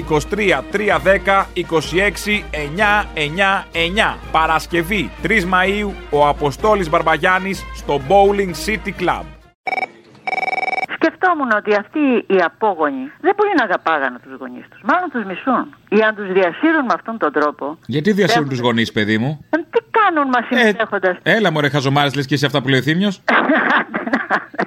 310 0.71 1.45
26 1.55 2.43
999. 4.13 4.17
Παρασκευή 4.31 5.09
3 5.23 5.27
Μαΐου 5.29 5.89
ο 6.09 6.27
Αποστόλης 6.27 6.89
Μπαρμπαγιάννης 6.89 7.63
στο 7.75 8.01
Bowling 8.07 8.53
City 8.69 9.01
Club. 9.03 9.23
Σκεφτόμουν 10.95 11.51
ότι 11.57 11.75
αυτοί 11.75 11.99
οι 12.27 12.37
απόγονοι 12.45 13.11
δεν 13.21 13.33
μπορεί 13.37 13.49
να 13.57 13.63
αγαπάγανε 13.63 14.19
τους 14.23 14.33
γονείς 14.39 14.65
τους. 14.69 14.81
Μάλλον 14.83 15.09
τους 15.09 15.23
μισούν. 15.23 15.75
Ή 15.89 15.99
αν 16.07 16.15
τους 16.15 16.27
διασύρουν 16.33 16.81
με 16.85 16.93
αυτόν 16.95 17.17
τον 17.17 17.31
τρόπο. 17.33 17.77
Γιατί 17.85 18.11
διασύρουν 18.11 18.49
τους 18.49 18.59
γονείς, 18.59 18.91
παιδί 18.91 19.17
μου; 19.17 19.45
Ε, 19.49 19.57
Τι 19.57 19.79
κάνουν 19.91 20.27
μας 20.27 20.45
συμμετέχοντας; 20.49 21.17
Έλα, 21.23 21.51
μωρέ, 21.51 21.69
χαζομάρες, 21.69 22.15
λες 22.15 22.25
και 22.25 22.33
εσύ 22.33 22.45
αυτά 22.45 22.61
που 22.61 22.67
λέει 22.67 22.79
ο 22.79 22.81
Θήμιος; 22.83 23.21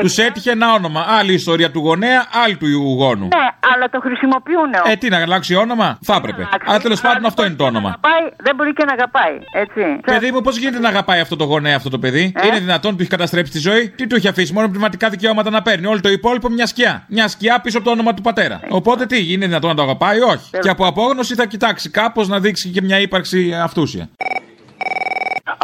Τους 0.00 0.18
έτυχε 0.18 0.50
ένα 0.50 0.72
όνομα. 0.72 1.04
Άλλη 1.08 1.32
ιστορία 1.32 1.70
του 1.70 1.78
γονέα, 1.78 2.26
άλλη 2.44 2.56
του 2.56 2.66
γόνου. 2.98 3.28
Ναι, 3.28 3.46
αλλά 3.74 3.88
το 3.90 4.00
χρησιμοποιούν 4.00 4.70
Ε, 4.84 4.96
τι 4.96 5.08
να 5.08 5.20
αλλάξει 5.20 5.54
όνομα, 5.54 5.98
θα 6.02 6.14
έπρεπε. 6.14 6.48
Αλλά 6.66 6.80
τέλος 6.80 7.00
πάντων 7.00 7.24
αυτό 7.24 7.44
είναι 7.44 7.54
το 7.54 7.64
όνομα. 7.64 7.88
Αγαπάει, 7.88 8.32
δεν 8.42 8.54
μπορεί 8.54 8.72
και 8.72 8.84
να 8.84 8.92
αγαπάει. 8.92 9.38
Έτσι. 9.52 10.00
Παιδί 10.04 10.30
μου, 10.30 10.40
πώς 10.40 10.56
γίνεται 10.56 10.78
να 10.78 10.88
αγαπάει 10.88 11.20
αυτό 11.20 11.36
το 11.36 11.44
γονέα 11.44 11.76
αυτό 11.76 11.90
το 11.90 11.98
παιδί; 11.98 12.32
Ε; 12.36 12.46
Είναι 12.46 12.58
δυνατόν, 12.58 12.90
του 12.96 13.00
έχει 13.00 13.10
καταστρέψει 13.10 13.52
τη 13.52 13.58
ζωή; 13.58 13.88
Τι 13.88 14.06
του 14.06 14.16
έχει 14.16 14.28
αφήσει, 14.28 14.52
μόνο 14.52 14.68
πνευματικά 14.68 15.08
δικαιώματα 15.08 15.50
να 15.50 15.62
παίρνει; 15.62 15.86
Όλο 15.86 16.00
το 16.00 16.08
υπόλοιπο 16.08 16.48
μια 16.48 16.66
σκιά. 16.66 17.04
Μια 17.08 17.28
σκιά 17.28 17.60
πίσω 17.60 17.76
από 17.76 17.86
το 17.86 17.92
όνομα 17.92 18.14
του 18.14 18.22
πατέρα. 18.22 18.60
Οπότε 18.68 19.06
τι, 19.06 19.32
είναι 19.32 19.46
δυνατόν 19.46 19.70
να 19.70 19.76
το 19.76 19.82
αγαπάει, 19.82 20.20
όχι. 20.20 20.50
Και 20.60 20.68
από 20.68 20.86
απόγνωση 20.86 21.34
θα 21.34 21.46
κοιτάξει 21.46 21.90
κάπως 21.90 22.28
να 22.28 22.40
δείξει 22.40 22.68
και 22.68 22.82
μια 22.82 23.00
ύπαρξη 23.00 23.54
αυτούσια. 23.62 24.08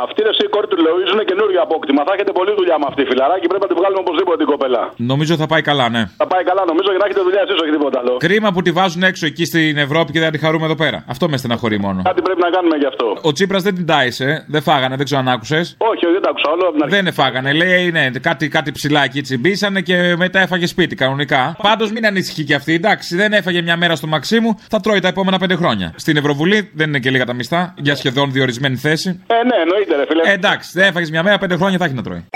Αυτή 0.05 0.19
είναι 0.23 0.33
η 0.47 0.49
κόρη 0.55 0.67
του 0.73 0.79
Λεωίζου 0.85 1.13
είναι 1.17 1.27
καινούριο 1.31 1.61
απόκτημα. 1.67 2.01
Θα 2.07 2.13
έχετε 2.17 2.33
πολλή 2.39 2.53
δουλειά 2.61 2.77
με 2.83 2.87
αυτή, 2.91 3.03
φιλαράκι. 3.11 3.47
Πρέπει 3.51 3.65
να 3.67 3.71
τη 3.73 3.77
βγάλουμε 3.81 4.01
οπωσδήποτε 4.05 4.37
την 4.43 4.49
κοπέλα. 4.53 4.81
Νομίζω 5.13 5.33
θα 5.43 5.47
πάει 5.53 5.63
καλά, 5.71 5.87
ναι. 5.95 6.03
Θα 6.23 6.27
πάει 6.33 6.45
καλά, 6.51 6.63
νομίζω, 6.71 6.89
για 6.95 7.01
να 7.03 7.07
έχετε 7.09 7.23
δουλειά 7.29 7.43
εσείς, 7.47 7.59
όχι 7.63 7.73
τίποτα 7.77 7.97
άλλο. 8.03 8.13
Κρίμα 8.27 8.49
που 8.55 8.61
τη 8.67 8.71
βάζουν 8.79 9.03
έξω 9.11 9.25
εκεί 9.31 9.45
στην 9.51 9.77
Ευρώπη 9.87 10.11
και 10.15 10.21
δεν 10.25 10.31
τη 10.35 10.39
χαρούμε 10.45 10.65
εδώ 10.69 10.77
πέρα. 10.83 10.99
Αυτό 11.13 11.25
με 11.33 11.37
στεναχωρεί 11.37 11.79
μόνο. 11.87 11.99
Κάτι 12.11 12.23
πρέπει 12.27 12.43
να 12.47 12.51
κάνουμε 12.57 12.77
γι' 12.83 12.89
αυτό. 12.93 13.07
Ο 13.29 13.31
Τσίπρας 13.37 13.63
δεν 13.67 13.75
την 13.79 13.87
τάισε, 13.93 14.29
δεν 14.55 14.63
φάγανε, 14.69 14.95
δεν 14.97 15.05
ξέρω 15.09 15.21
αν 15.21 15.29
άκουσες. 15.35 15.67
Όχι, 15.79 16.03
όχι, 16.07 16.15
δεν 16.17 16.23
τα 16.27 16.31
άκουσα 16.33 16.49
όλο. 16.55 16.63
από 16.63 16.73
την 16.73 16.83
αρχή. 16.83 16.95
Δεν 16.97 17.07
εφάγανε, 17.07 17.51
λέει 17.53 17.91
ναι, 17.91 18.05
κάτι, 18.29 18.45
κάτι 18.57 18.71
ψηλά 18.73 19.05
εκεί 19.05 19.21
τσιμπήσανε 19.21 19.81
και 19.81 19.97
μετά 20.17 20.39
έφαγε 20.41 20.67
σπίτι 20.67 20.95
κανονικά. 20.95 21.57
Πάντως 21.63 21.93
μην 21.93 22.07
ανησυχεί 22.07 22.45
και 22.45 22.55
αυτή, 22.55 22.73
εντάξει, 22.75 23.17
δεν 23.17 23.33
έφαγε 23.33 23.63
μια 23.63 23.77
μέρα 23.77 23.95
στο 23.97 24.07
Μαξίμου, 24.07 24.51
θα 24.71 24.81
τρώει 24.81 25.01
τα 25.01 25.09
επόμενα 25.09 25.39
πέντε 25.39 25.55
χρόνια. 25.55 25.93
Στην 25.97 26.17
Ευρωβουλή 26.17 26.71
δεν 26.75 26.89
είναι 26.89 26.99
και 26.99 27.11
λίγα 27.11 27.25
τα 27.25 27.33
μισθά, 27.35 27.75
για 27.77 27.95
σχεδόν 27.97 28.33
διορισμένη 28.33 28.77
θέση. 28.77 29.09
Ε, 29.27 29.35
ναι, 29.35 29.57
εννοείται, 29.65 29.86
ρε 29.95 30.07
φίλε. 30.09 30.23
Ε, 30.31 30.33
εντάξει, 30.33 30.71
δεν 30.73 30.85
έφαγες 30.89 31.11
μια 31.11 31.23
μέρα, 31.23 31.39
πέντε 31.39 31.57
χρόνια 31.57 31.79
θα 31.79 31.85
έχει 31.85 31.95
να 31.95 32.03
τρώει. 32.03 32.27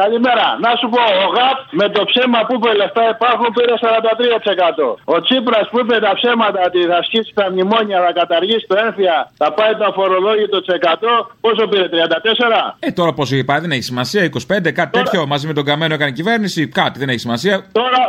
Καλημέρα. 0.00 0.46
Να 0.64 0.70
σου 0.78 0.86
πω, 0.94 1.02
ο 1.24 1.28
ΓΑΠ 1.36 1.58
με 1.80 1.86
το 1.96 2.02
ψέμα 2.10 2.38
που 2.46 2.54
είπε 2.56 2.70
λεφτά 2.82 3.04
υπάρχουν 3.16 3.48
πήρε 3.56 3.74
43%. 3.84 4.88
Ο 5.14 5.16
Τσίπρας 5.24 5.64
που 5.70 5.78
είπε 5.82 5.94
τα 6.06 6.12
ψέματα 6.18 6.60
ότι 6.68 6.80
θα 6.92 6.98
σκίσει 7.06 7.32
τα 7.40 7.46
μνημόνια, 7.52 7.98
θα 8.06 8.12
καταργήσει 8.20 8.64
το 8.70 8.76
ένφια, 8.86 9.16
θα 9.40 9.48
πάει 9.58 9.72
το 9.80 9.84
αφορολόγητο 9.90 10.58
τσεκατό, 10.66 11.14
πόσο 11.40 11.62
πήρε, 11.70 11.86
34%? 11.92 12.76
Ε, 12.78 12.90
τώρα 12.98 13.12
πόσο 13.18 13.34
είπα, 13.36 13.60
δεν 13.60 13.70
έχει 13.76 13.82
σημασία, 13.82 14.22
25, 14.24 14.72
κάτι 14.80 14.92
τέτοιο. 14.98 15.26
Μαζί 15.26 15.46
με 15.46 15.52
τον 15.52 15.64
Καμένο 15.64 15.94
έκανε 15.94 16.10
κυβέρνηση, 16.10 16.60
κάτι 16.68 16.98
δεν 16.98 17.08
έχει 17.08 17.22
σημασία. 17.26 17.54
Τώρα, 17.72 18.00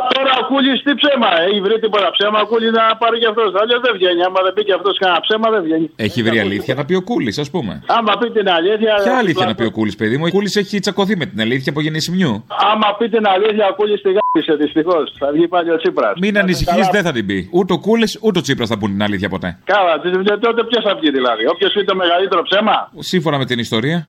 τώρα 0.54 0.66
ο 0.66 0.72
Κούλης 0.72 0.82
τι 0.82 0.92
ψέμα, 1.00 1.28
ε, 1.40 1.44
έχει 1.50 1.60
βρει 1.66 1.76
τίποτα 1.84 2.08
ψέμα, 2.16 2.38
ο 2.40 2.46
Κούλης 2.46 2.70
να 2.78 2.96
πάρει 3.02 3.16
και 3.22 3.28
αυτός. 3.32 3.48
Αλλιώς 3.60 3.80
δεν 3.86 3.92
βγαίνει. 3.98 4.22
Άμα 4.28 4.40
δεν 4.44 4.52
πει 4.56 4.62
και 4.68 4.74
αυτός 4.78 4.98
κανένα 5.02 5.20
ψέμα, 5.26 5.46
δεν 5.54 5.62
βγαίνει. 5.66 5.86
Έχει 5.96 6.22
βρει 6.22 6.38
αλήθεια 6.46 6.74
να 6.74 6.84
πει 6.88 6.94
ο 6.94 7.02
Κούλης, 7.02 7.38
ας 7.44 7.50
πούμε. 7.54 7.72
Άμα 7.86 8.12
πει 8.20 8.26
την 8.38 8.48
αλήθεια. 8.48 8.92
Ποια 9.04 9.16
αλήθεια 9.22 9.46
να 9.46 9.54
πει 9.54 9.64
ο 9.64 9.70
Κούλης, 9.70 9.96
παιδί 9.96 10.16
μου. 10.18 10.24
Ο 10.26 10.30
Κούλης 10.36 10.56
έχει 10.62 10.78
τσακωθεί 10.84 11.14
με 11.16 11.26
την 11.26 11.40
αλήθεια 11.40 11.70
από 11.72 11.80
γεννησιμιού. 11.80 12.32
Άμα 12.72 12.88
πει 12.98 13.08
την 13.08 13.24
αλήθεια, 13.26 13.64
ο 13.72 13.74
Κούλης 13.74 14.00
τη 14.02 14.10
γάπησε 14.18 14.52
δυστυχώς. 14.62 15.04
Θα 15.18 15.28
βγει 15.34 15.46
πάλι 15.48 15.70
ο 15.70 15.76
Τσίπρας. 15.76 16.14
Μην 16.20 16.38
ανησυχείς, 16.38 16.86
δεν 16.88 17.02
θα 17.02 17.12
την 17.12 17.26
πει. 17.26 17.48
Ούτε 17.52 17.72
ο 17.72 17.78
Κούλης 17.78 18.18
ούτε 18.22 18.38
ο 18.38 18.42
Τσίπρας 18.42 18.68
θα 18.68 18.78
πούν 18.78 18.90
την 18.90 19.02
αλήθεια 19.02 19.28
ποτέ. 19.28 19.58
Καλά, 19.64 20.00
τι- 20.00 20.38
τότε 20.46 20.64
ποιος 20.64 20.84
θα 20.84 20.94
βγει 20.94 21.10
δηλαδή; 21.10 21.46
Όποιος 21.46 21.72
πει 21.72 21.84
το 21.84 21.94
μεγαλύτερο 21.94 22.42
ψέμα. 22.42 22.90
Σύμφωνα 22.98 23.38
με 23.38 23.44
την 23.44 23.58
ιστορία. 23.58 24.08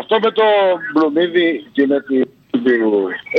Αυτό 0.00 0.18
με 0.22 0.30
το 0.30 0.42
Μπλουμίδι 0.94 1.66
και 1.72 1.86
με 1.86 2.00
τη. 2.00 2.20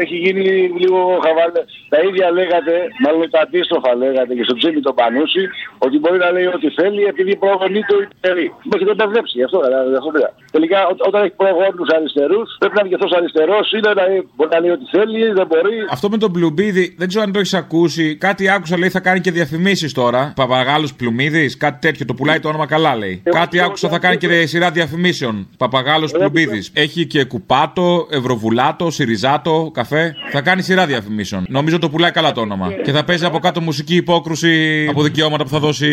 Έχει 0.01 0.15
γίνει 0.23 0.45
λίγο 0.81 0.99
χαβαλέ. 1.25 1.61
Τα 1.93 1.97
ίδια 2.07 2.27
λέγατε, 2.37 2.73
μάλλον 3.03 3.21
τα 3.33 3.39
αντίστροφα 3.45 3.91
λέγατε 4.01 4.31
και 4.37 4.43
στο 4.47 4.53
ψήμι 4.59 4.79
το 4.87 4.93
Πανούση, 4.99 5.43
ότι 5.85 5.95
μπορεί 6.01 6.17
να 6.25 6.29
λέει 6.35 6.47
ό,τι 6.55 6.67
θέλει 6.79 7.01
επειδή 7.11 7.31
προγονεί 7.43 7.81
το 7.89 7.95
υστερεί. 8.05 8.47
Μου 8.65 8.73
έχετε 8.75 8.93
μπερδέψει 8.97 9.33
γι' 9.39 9.45
αυτό, 9.47 9.57
δηλαδή, 9.65 9.89
αυτό 9.99 10.09
πήρα. 10.15 10.29
Τελικά, 10.55 10.79
ό- 10.91 11.03
όταν 11.09 11.19
έχει 11.25 11.35
προγόνου 11.43 11.83
αριστερούς, 11.97 12.47
πρέπει 12.61 12.75
να 12.75 12.81
είναι 12.81 12.89
και 12.91 12.97
αυτός 12.99 13.11
αριστερός, 13.19 13.65
είναι 13.75 13.89
να 13.99 14.03
μπορεί 14.35 14.49
να 14.55 14.59
λέει 14.63 14.71
ό,τι 14.77 14.85
θέλει, 14.95 15.19
δεν 15.39 15.47
μπορεί. 15.51 15.77
Αυτό 15.95 16.05
με 16.13 16.17
τον 16.23 16.31
Πλουμπίδη, 16.35 16.85
δεν 17.01 17.07
ξέρω 17.11 17.23
αν 17.25 17.31
το 17.35 17.39
έχεις 17.43 17.53
ακούσει. 17.63 18.05
Κάτι 18.27 18.43
άκουσα, 18.55 18.75
λέει 18.81 18.89
θα 18.97 19.01
κάνει 19.07 19.19
και 19.25 19.31
διαφημίσεις 19.39 19.91
τώρα. 19.93 20.21
Παπαγάλος 20.41 20.91
Πλουμίδης, 20.99 21.57
κάτι 21.57 21.79
τέτοιο. 21.85 22.05
Το 22.05 22.13
πουλάει 22.13 22.39
το 22.39 22.47
όνομα 22.47 22.65
καλά, 22.75 22.95
λέει. 22.95 23.21
Κάτι 23.39 23.59
άκουσα 23.61 23.89
θα 23.89 23.99
κάνει 23.99 24.17
και 24.17 24.45
σειρά 24.45 24.71
διαφημίσεων. 24.71 25.47
Παπαγάλος 25.57 26.11
Πλουμπίδη. 26.11 26.63
Έχει 26.73 27.05
και 27.05 27.23
κουπάτο, 27.23 28.07
ευρωβουλάτο, 28.11 28.89
σιριζάτο, 29.09 29.71
καφέ. 29.73 30.15
Θα 30.31 30.41
κάνει 30.41 30.61
σειρά 30.61 30.85
διαφημίσεων. 30.85 31.45
Νομίζω 31.47 31.79
το 31.79 31.89
πουλάει 31.89 32.11
καλά 32.11 32.31
το 32.31 32.41
όνομα. 32.41 32.67
Και 32.83 32.91
θα 32.91 33.03
παίζει 33.03 33.25
από 33.25 33.39
κάτω 33.39 33.61
μουσική 33.61 33.95
υπόκρουση 33.95 34.53
από 34.89 35.03
δικαιώματα 35.03 35.43
που 35.43 35.49
θα 35.49 35.59
δώσει 35.59 35.87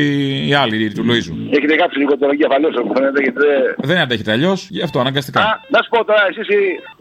η 0.49 0.55
άλλη 0.55 0.93
του 0.93 1.05
Λοίζου. 1.05 1.35
Έχετε 1.51 1.75
κάψει 1.75 1.99
λίγο 1.99 2.19
το 2.19 2.29
εγκεφαλό 2.33 2.69
σα, 2.75 2.85
μου 2.85 2.93
φαίνεται, 2.97 3.23
γιατί 3.23 3.39
δεν. 3.39 3.89
Δεν 3.89 3.99
αντέχετε 3.99 4.33
αλλιώς, 4.33 4.69
γι' 4.71 4.83
αυτό 4.83 4.99
αναγκαστικά. 5.01 5.41
Α, 5.41 5.61
να 5.69 5.79
σου 5.83 5.89
πω 5.89 6.05
τώρα, 6.05 6.23
εσείς 6.31 6.47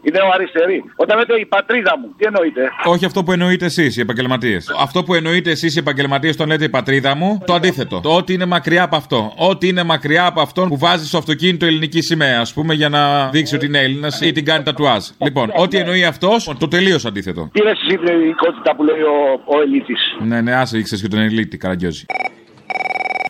οι 0.06 0.10
νεοαριστεροί. 0.12 0.84
Όταν 0.96 1.18
λέτε 1.18 1.34
η 1.40 1.46
πατρίδα 1.46 1.98
μου, 1.98 2.14
τι 2.16 2.24
εννοείτε; 2.24 2.62
Όχι 2.84 3.04
αυτό 3.04 3.22
που 3.24 3.32
εννοείτε 3.32 3.64
εσείς, 3.64 3.96
οι 3.96 4.00
επαγγελματίες. 4.00 4.74
Αυτό 4.80 5.02
που 5.02 5.14
εννοείτε 5.14 5.50
εσείς, 5.50 5.76
οι 5.76 5.78
επαγγελματίες, 5.78 6.34
όταν 6.34 6.48
λέτε 6.48 6.64
η 6.64 6.68
πατρίδα 6.68 7.14
μου, 7.16 7.42
το 7.46 7.54
αντίθετο. 7.54 8.00
Το 8.00 8.16
ότι 8.16 8.32
είναι 8.32 8.44
μακριά 8.44 8.82
από 8.82 8.96
αυτό. 8.96 9.32
Ό,τι 9.36 9.68
είναι 9.68 9.82
μακριά 9.82 10.26
από 10.26 10.40
αυτόν 10.40 10.68
που 10.68 10.78
βάζει 10.78 11.06
στο 11.06 11.18
αυτοκίνητο 11.18 11.66
ελληνική 11.66 12.00
σημαία, 12.00 12.40
ας 12.40 12.52
πούμε, 12.52 12.74
για 12.74 12.88
να 12.88 13.28
δείξει 13.28 13.54
ότι 13.54 13.66
είναι 13.66 13.78
Έλληνας 13.78 14.20
ή 14.20 14.32
την 14.32 14.44
κάνει 14.44 14.64
τατουάζ. 14.64 15.04
Λοιπόν, 15.18 15.50
ό,τι 15.54 15.76
εννοεί 15.76 16.04
αυτός, 16.04 16.54
το 16.58 16.68
τελείως 16.68 17.04
αντίθετο. 17.04 17.48
Τι 17.52 17.60
είναι 17.60 17.70
εσύ 17.70 17.98
την 17.98 18.08
ελληνικότητα 18.08 18.76
που 18.76 18.84
λέει 18.84 19.00
ο, 19.00 19.40
ο 19.44 19.60
ελίτης; 19.60 20.16
Ναι, 20.20 20.40
ναι, 20.40 20.54
άσε 20.54 20.78
ήξερες 20.78 21.02
και 21.02 21.08
τον 21.08 21.20
Ελίτη, 21.20 21.56
καραγκιόζη. 21.56 22.06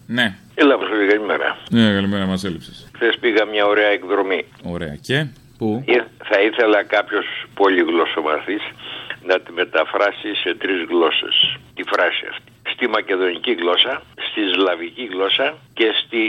Ναι. 0.06 0.34
Έλα, 0.54 0.78
Βασίλη, 0.78 1.06
καλημέρα. 1.06 1.58
Ναι, 1.70 1.92
καλημέρα, 1.92 2.26
μας 2.26 2.44
έλειψες. 2.44 2.88
Χθες 2.94 3.16
πήγα 3.20 3.44
μια 3.44 3.66
ωραία 3.66 3.88
εκδρομή. 3.88 4.44
Ωραία. 4.62 4.96
Και; 5.00 5.26
Πού; 5.58 5.84
Ε, 5.86 5.96
Θα 6.24 6.40
ήθελα 6.40 6.82
κάποιος 6.82 7.26
πολυγλωσσομαθής 7.54 8.62
να 9.22 9.40
τη 9.40 9.52
μεταφράσει 9.52 10.34
σε 10.34 10.54
τρεις 10.54 10.84
γλώσσες. 10.88 11.58
Τη 11.74 11.82
φράση 11.82 12.26
αυτή. 12.30 12.50
Στη 12.78 12.88
μακεδονική 12.88 13.52
γλώσσα, 13.60 14.02
στη 14.28 14.40
σλαβική 14.54 15.04
γλώσσα 15.12 15.46
και 15.78 15.86
στη 16.02 16.22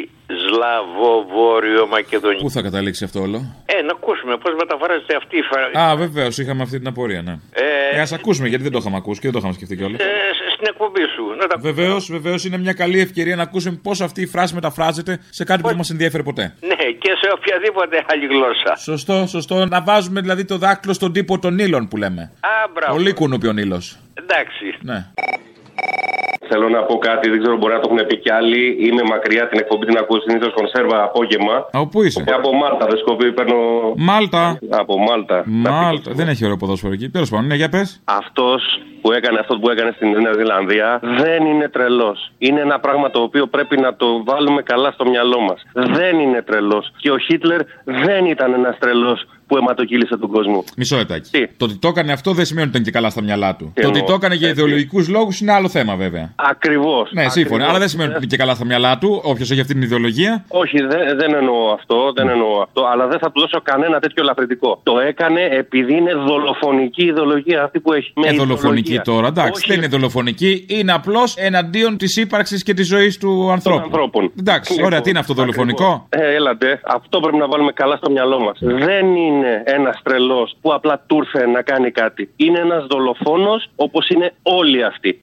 σλαβοβόρειο-μακεδονική. 0.43 2.43
Πού 2.43 2.49
θα 2.49 2.61
καταλήξει 2.61 3.03
αυτό 3.03 3.21
όλο; 3.21 3.37
Ε, 3.65 3.81
να 3.81 3.91
ακούσουμε 3.91 4.37
πώς 4.37 4.53
μεταφράζεται 4.61 5.15
αυτή 5.15 5.37
η 5.37 5.41
φράση. 5.51 5.71
Α, 5.79 5.95
βεβαίως, 5.95 6.37
είχαμε 6.37 6.61
αυτή 6.63 6.77
την 6.77 6.87
απορία, 6.87 7.21
ναι. 7.21 7.31
Ε, 7.53 7.63
Ε, 7.97 8.01
ας 8.01 8.11
ακούσουμε, 8.13 8.47
γιατί 8.47 8.63
δεν 8.63 8.71
το 8.71 8.77
είχαμε 8.81 8.95
ακούσει 8.97 9.19
και 9.19 9.25
δεν 9.25 9.33
το 9.35 9.39
είχαμε 9.39 9.53
σκεφτεί 9.53 9.75
κιόλας. 9.77 9.99
ε, 10.01 10.05
στην 10.55 10.67
εκπομπή 10.69 11.01
σου. 11.15 11.23
Να 11.39 11.47
τα... 11.47 11.57
Βεβαίως, 11.59 12.11
βεβαίως 12.11 12.45
είναι 12.45 12.57
μια 12.57 12.73
καλή 12.73 12.99
ευκαιρία 12.99 13.35
να 13.35 13.43
ακούσουμε 13.43 13.79
πώς 13.83 14.01
αυτή 14.01 14.21
η 14.21 14.25
φράση 14.27 14.53
μεταφράζεται 14.53 15.19
σε 15.29 15.43
κάτι 15.43 15.61
που 15.61 15.67
δεν 15.67 15.77
μας 15.77 15.89
ενδιαφέρει 15.89 16.23
ποτέ. 16.23 16.53
Ναι, 16.61 16.75
και 16.75 17.09
σε 17.21 17.31
οποιαδήποτε 17.33 18.05
άλλη 18.11 18.25
γλώσσα. 18.25 18.75
Σωστό, 18.75 19.25
σωστό. 19.27 19.65
Να 19.65 19.81
βάζουμε 19.81 20.21
δηλαδή 20.21 20.45
το 20.45 20.57
δάκτυλο 20.57 20.93
στον 20.93 21.13
τύπο 21.13 21.39
των 21.39 21.59
ήλων 21.59 21.87
που 21.87 21.97
λέμε. 21.97 22.21
Α, 22.39 22.49
μπράβο. 22.73 22.93
Πολύ 22.93 23.13
κουνούπι 23.13 23.47
ο 23.47 23.53
Νίλο. 23.53 23.81
Εντάξει. 24.13 24.65
Ναι. 24.81 25.05
Θέλω 26.49 26.69
να 26.69 26.81
πω 26.83 26.97
κάτι, 26.97 27.29
δεν 27.29 27.39
ξέρω 27.41 27.57
μπορεί 27.57 27.73
να 27.73 27.79
το 27.79 27.89
έχουν 27.91 28.07
πει 28.07 28.17
κι 28.17 28.31
άλλοι. 28.31 28.77
Είμαι 28.85 29.03
μακριά 29.13 29.47
την 29.47 29.59
εκπομπή 29.59 29.85
την 29.85 29.97
ακούω 29.97 30.19
συνήθως 30.19 30.53
κονσέρβα 30.53 31.03
απόγευμα. 31.03 31.55
Από 31.71 31.87
πού 31.87 32.03
είσαι; 32.03 32.23
Από 32.39 32.53
Μάλτα, 32.53 32.85
δεν 32.89 32.97
σκοπεί, 32.97 33.31
παίρνω. 33.33 33.57
Μάλτα. 33.95 34.59
Από 34.69 34.97
Μάλτα. 34.97 35.43
Μάλτα. 35.45 36.11
Δεν 36.13 36.27
έχει 36.27 36.43
ωραίο 36.45 36.57
ποδόσφαιρο 36.57 36.93
εκεί. 36.93 37.09
Τέλος 37.09 37.29
πάντων, 37.29 37.47
ναι, 37.47 37.55
για 37.55 37.69
πες. 37.69 38.01
Αυτός 38.05 38.61
που 39.01 39.11
έκανε 39.11 39.39
αυτός 39.39 39.57
που 39.61 39.69
έκανε 39.69 39.91
στην 39.95 40.09
Νέα 40.09 40.33
Ζηλανδία 40.33 40.99
δεν 41.01 41.45
είναι 41.45 41.69
τρελός. 41.69 42.31
Είναι 42.37 42.61
ένα 42.61 42.79
πράγμα 42.79 43.09
το 43.09 43.19
οποίο 43.21 43.47
πρέπει 43.47 43.79
να 43.79 43.95
το 43.95 44.23
βάλουμε 44.23 44.61
καλά 44.61 44.91
στο 44.91 45.05
μυαλό 45.09 45.39
μας. 45.39 45.61
Δεν 45.73 46.19
είναι 46.19 46.41
τρελός. 46.41 46.91
Και 46.97 47.11
ο 47.11 47.17
Χίτλερ 47.17 47.61
δεν 47.83 48.25
ήταν 48.25 48.53
ένας 48.53 48.77
τρελός 48.79 49.25
που 49.47 49.57
αιματοκύλησε 49.57 50.17
τον 50.17 50.29
κόσμο. 50.29 50.63
Μισό 50.77 50.97
λεπτάκι. 50.97 51.29
Το 51.57 51.65
ότι 51.65 51.75
το 51.77 51.87
έκανε 51.87 52.11
αυτό 52.11 52.31
δεν 52.31 52.45
σημαίνει 52.45 52.67
ότι 52.67 52.71
ήταν 52.75 52.85
και 52.85 52.91
καλά 52.97 53.09
στα 53.09 53.21
μυαλά 53.23 53.55
του. 53.55 53.71
Τι 53.73 53.81
το 53.81 53.87
ότι 53.87 53.97
εννοώ. 53.97 54.09
το 54.11 54.15
έκανε 54.19 54.35
για 54.35 54.49
ιδεολογικούς 54.49 55.07
λόγους 55.09 55.39
είναι 55.39 55.51
άλλο 55.51 55.69
θέμα 55.69 55.95
βέβαια. 55.95 56.33
Ακριβώς. 56.35 57.09
Ναι, 57.13 57.29
σύμφωνα. 57.29 57.67
Αλλά 57.67 57.79
δεν 57.79 57.87
σημαίνει 57.87 58.09
ότι 58.09 58.17
είναι 58.17 58.27
και 58.27 58.37
καλά 58.37 58.53
στα 58.55 58.65
μυαλά 58.65 58.97
του, 58.97 59.21
όποιος 59.23 59.51
έχει 59.51 59.59
αυτή 59.59 59.73
την 59.73 59.81
ιδεολογία. 59.81 60.45
Όχι, 60.47 60.77
δεν, 60.81 61.17
δεν 61.17 61.33
εννοώ 61.33 61.71
αυτό, 61.73 62.11
δεν 62.15 62.29
εννοώ 62.29 62.61
αυτό, 62.61 62.85
αλλά 62.91 63.07
δεν 63.07 63.19
θα 63.19 63.31
του 63.31 63.39
δώσω 63.39 63.59
κανένα 63.63 63.99
τέτοιο 63.99 64.23
ελαφρυντικό. 64.23 64.79
Το 64.83 64.99
έκανε 64.99 65.41
επειδή 65.51 65.93
είναι 65.97 66.13
δολοφονική 66.13 67.03
ιδεολογία 67.05 67.63
αυτή 67.63 67.79
που 67.79 67.93
έχει. 67.93 68.11
Με 68.15 68.27
Ε, 68.27 68.31
δολοφονική 68.31 68.91
ιδεολογία. 68.91 69.01
τώρα, 69.01 69.27
εντάξει, 69.27 69.51
Όχι, 69.61 69.67
δεν 69.67 69.77
είναι 69.77 69.87
δολοφονική, 69.87 70.65
είναι 70.69 70.91
απλώς 70.91 71.35
εναντίον 71.37 71.97
της 71.97 72.17
ύπαρξης 72.17 72.63
και 72.63 72.73
της 72.73 72.87
ζωής 72.87 73.17
του 73.17 73.51
ανθρώπου. 73.51 73.81
ανθρώπων. 73.83 74.31
Εντάξει, 74.39 74.71
Λοιπόν, 74.71 74.85
ωραία, 74.87 75.01
τι 75.01 75.09
είναι 75.09 75.19
αυτό 75.19 75.33
δολοφονικό; 75.33 76.05
Ε, 76.09 76.33
έλατε, 76.35 76.79
αυτό 76.85 77.19
πρέπει 77.19 77.37
να 77.37 77.47
βάλουμε 77.47 77.71
καλά 77.71 77.95
στο 77.95 78.11
μυαλό 78.11 78.39
μας. 78.39 78.57
Δεν 78.61 79.05
είναι 79.15 79.36
ένας 79.63 80.01
τρελός 80.03 80.57
που 80.61 80.73
απλά 80.73 81.03
του 81.07 81.17
ήρθε 81.17 81.47
να 81.47 81.61
κάνει 81.61 81.91
κάτι. 81.91 82.29
Είναι 82.35 82.59
ένας 82.59 82.85
δολοφόνος 82.85 83.69
όπως 83.75 84.09
είναι 84.09 84.33
όλοι 84.43 84.83
αυτοί. 84.83 85.21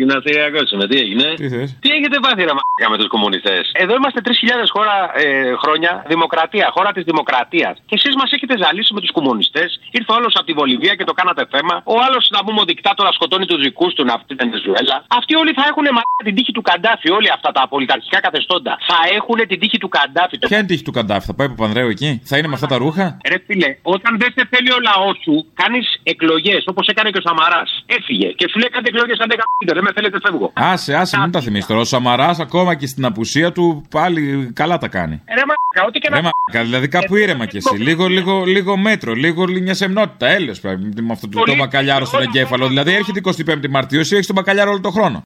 Γυμναστηριακό 0.00 0.60
είμαι, 0.72 0.86
τι 0.90 0.96
έγινε; 1.04 1.26
Τι 1.40 1.48
θες; 1.48 1.68
Τι 1.82 1.88
έχετε 1.96 2.16
πάθει, 2.24 2.42
ρε 2.48 2.54
μαλάκα, 2.58 2.88
με 2.92 2.96
τους 3.00 3.08
κομμουνιστές; 3.14 3.64
Εδώ 3.82 3.92
είμαστε 3.98 4.20
3.000 4.20 4.70
χώρα, 4.76 4.96
ε, 5.14 5.54
χρόνια 5.62 5.92
δημοκρατία, 6.12 6.66
χώρα 6.76 6.90
της 6.96 7.04
δημοκρατίας. 7.10 7.74
Και 7.88 7.94
εσείς 7.98 8.14
μας 8.20 8.30
έχετε 8.36 8.54
ζαλίσει 8.62 8.92
με 8.96 9.00
τους 9.04 9.12
κομμουνιστές. 9.18 9.68
Ήρθε 9.96 10.10
ο 10.12 10.14
άλλος 10.18 10.32
από 10.38 10.46
τη 10.48 10.52
Βολιβία 10.60 10.94
και 10.98 11.04
το 11.10 11.14
κάνατε 11.18 11.42
θέμα. 11.54 11.74
Ο 11.94 11.96
άλλος, 12.06 12.24
να 12.36 12.40
πούμε, 12.44 12.60
ο 12.64 12.66
δικτάτορα 12.70 13.10
σκοτώνει 13.12 13.46
τους 13.46 13.60
δικούς 13.66 13.92
του 13.94 14.04
να 14.08 14.12
αυτή 14.18 14.26
την 14.28 14.36
Βενεζουέλα. 14.40 14.96
Αυτοί 15.18 15.32
όλοι 15.42 15.52
θα 15.58 15.64
έχουν 15.70 15.84
μαλάκα 15.96 16.22
την 16.28 16.34
τύχη 16.34 16.52
του 16.56 16.62
Καντάφη. 16.68 17.08
Όλοι 17.18 17.28
αυτά 17.36 17.50
τα 17.56 17.62
πολιταρχικά 17.72 18.18
καθεστώντα. 18.26 18.72
Θα 18.90 18.98
έχουν 19.18 19.38
την 19.50 19.58
τύχη 19.62 19.78
του 19.78 19.88
Καντάφη. 19.96 20.34
Το... 20.38 20.46
Ποια 20.48 20.56
είναι 20.58 20.66
η 20.68 20.72
τύχη 20.72 20.84
του 20.88 20.94
Καντάφη, 20.98 21.24
θα 21.30 21.34
πάει 21.34 21.46
από 21.46 21.56
Πανδρέου 21.62 21.88
εκεί, 21.88 22.10
θα 22.24 22.34
είναι 22.38 22.48
με 22.52 22.54
αυτά 22.54 22.68
τα 22.72 22.76
ρούχα; 22.82 23.04
Ρε 23.30 23.38
φίλε, 23.46 23.70
όταν 23.82 24.12
δεν 24.20 24.30
σε 24.36 24.42
θέλει 24.50 24.70
ο 24.72 24.80
λαός 24.88 25.16
σου, 25.24 25.34
κάνεις 25.60 25.86
εκλογές 26.02 26.62
όπως 26.66 26.86
έκανε 26.92 27.10
και 27.10 27.20
ο 27.22 27.24
Σαμαράς. 27.26 27.70
Έφυγε 27.86 28.28
και 28.38 28.46
σου 28.50 28.58
λέει 28.58 28.70
κάτι 28.76 28.86
εκλογές 28.92 29.18
αν 29.22 29.28
δεν 29.30 29.38
κάνετε, 29.40 29.81
δεν 29.82 29.92
με 29.94 30.00
θέλετε, 30.00 30.28
φεύγω. 30.28 30.50
Άσε, 30.54 30.94
άσε, 30.94 31.18
μην 31.18 31.30
τα 31.30 31.40
θυμίσει 31.40 31.66
τώρα. 31.66 31.80
Ο 31.80 31.84
Σαμαράς 31.84 32.40
ακόμα 32.40 32.74
και 32.74 32.86
στην 32.86 33.04
απουσία 33.04 33.52
του 33.52 33.84
πάλι 33.90 34.50
καλά 34.54 34.78
τα 34.78 34.88
κάνει. 34.88 35.22
Ρε 35.28 35.42
μαλάκα, 35.46 35.88
ό,τι 35.88 35.98
και 35.98 36.08
να 36.08 36.16
Ρε 36.16 36.22
μαλάκα, 36.22 36.64
δηλαδή 36.64 36.88
κάπου 36.88 37.16
ήρεμα 37.16 37.46
κι 37.46 37.56
εσύ. 37.56 37.76
Λίγο, 37.76 38.06
λίγο, 38.06 38.44
λίγο 38.44 38.76
μέτρο, 38.76 39.12
λίγο 39.12 39.48
μια 39.48 39.74
σεμνότητα. 39.74 40.26
Έλεος 40.26 40.60
πρέπει 40.60 41.02
με 41.02 41.12
αυτό 41.12 41.28
το, 41.28 41.42
το 41.42 41.54
μπακαλιάρο 41.54 42.04
στον 42.04 42.22
εγκέφαλο. 42.22 42.66
Δηλαδή 42.66 42.94
έρχεται 42.94 43.20
25η 43.24 43.68
Μαρτίου, 43.68 44.00
εσύ 44.00 44.14
έχεις 44.14 44.26
τον 44.26 44.34
μπακαλιάρο 44.34 44.70
όλο 44.70 44.80
τον 44.80 44.92
χρόνο. 44.92 45.22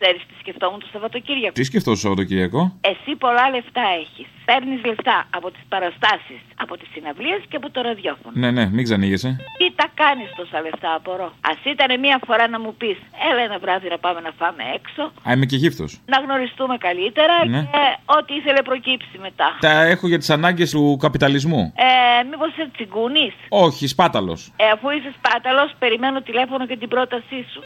Ξέρεις 0.00 0.22
τι 0.28 0.34
σκεφτόμουν 0.42 0.78
το 0.80 0.88
Σαββατοκύριακο. 0.92 1.52
Τι 1.58 1.64
σκεφτό 1.64 1.90
το 1.90 1.96
Σαββατοκύριακο; 1.96 2.60
Εσύ 2.80 3.10
πολλά 3.24 3.44
λεφτά 3.54 3.82
έχεις. 4.02 4.26
Παίρνει 4.48 4.74
λεφτά 4.90 5.18
από 5.36 5.50
τις 5.50 5.62
παραστάσεις, 5.68 6.40
από 6.64 6.76
τις 6.78 6.88
συναυλίες 6.94 7.40
και 7.48 7.56
από 7.60 7.70
το 7.70 7.80
ραδιόφωνο. 7.88 8.32
Ναι, 8.42 8.50
ναι, 8.50 8.64
μην 8.74 8.84
ξανήγεσαι. 8.84 9.30
Τι 9.58 9.66
τα 9.80 9.86
κάνεις 10.02 10.28
τόσα 10.36 10.60
λεφτά, 10.60 10.90
απορώ. 10.94 11.28
Α 11.50 11.52
ήταν 11.74 11.90
μία 12.00 12.18
φορά 12.26 12.48
να 12.48 12.58
μου 12.60 12.74
πεις, 12.80 12.98
Έλα 13.30 13.42
ένα 13.48 13.58
βράδυ 13.58 13.88
να 13.88 13.98
πάμε 13.98 14.20
να 14.20 14.32
φάμε 14.40 14.62
έξω, 14.78 15.02
Α, 15.28 15.32
είμαι 15.34 15.46
και 15.50 15.56
γύφτος. 15.56 15.90
να 16.12 16.18
γνωριστούμε 16.24 16.76
καλύτερα 16.88 17.34
Ναι. 17.46 17.60
και 17.72 17.82
ό,τι 18.16 18.32
ήθελε 18.34 18.62
προκύψει 18.62 19.16
μετά. 19.26 19.48
Τα 19.60 19.82
έχω 19.92 20.08
για 20.08 20.18
τις 20.18 20.30
ανάγκες 20.30 20.70
του 20.70 20.96
καπιταλισμού. 21.04 21.62
Ε, 21.76 22.22
Μήπως 22.30 22.50
σε 22.54 22.70
τσιγκούνεις; 22.74 23.34
Όχι, 23.48 23.86
σπάταλος. 23.86 24.52
Ε, 24.56 24.64
αφού 24.74 24.90
είσαι 24.90 25.10
σπάταλος, 25.18 25.70
περιμένω 25.78 26.20
τηλέφωνο 26.22 26.66
και 26.66 26.76
την 26.76 26.88
πρότασή 26.88 27.40
σου. 27.52 27.60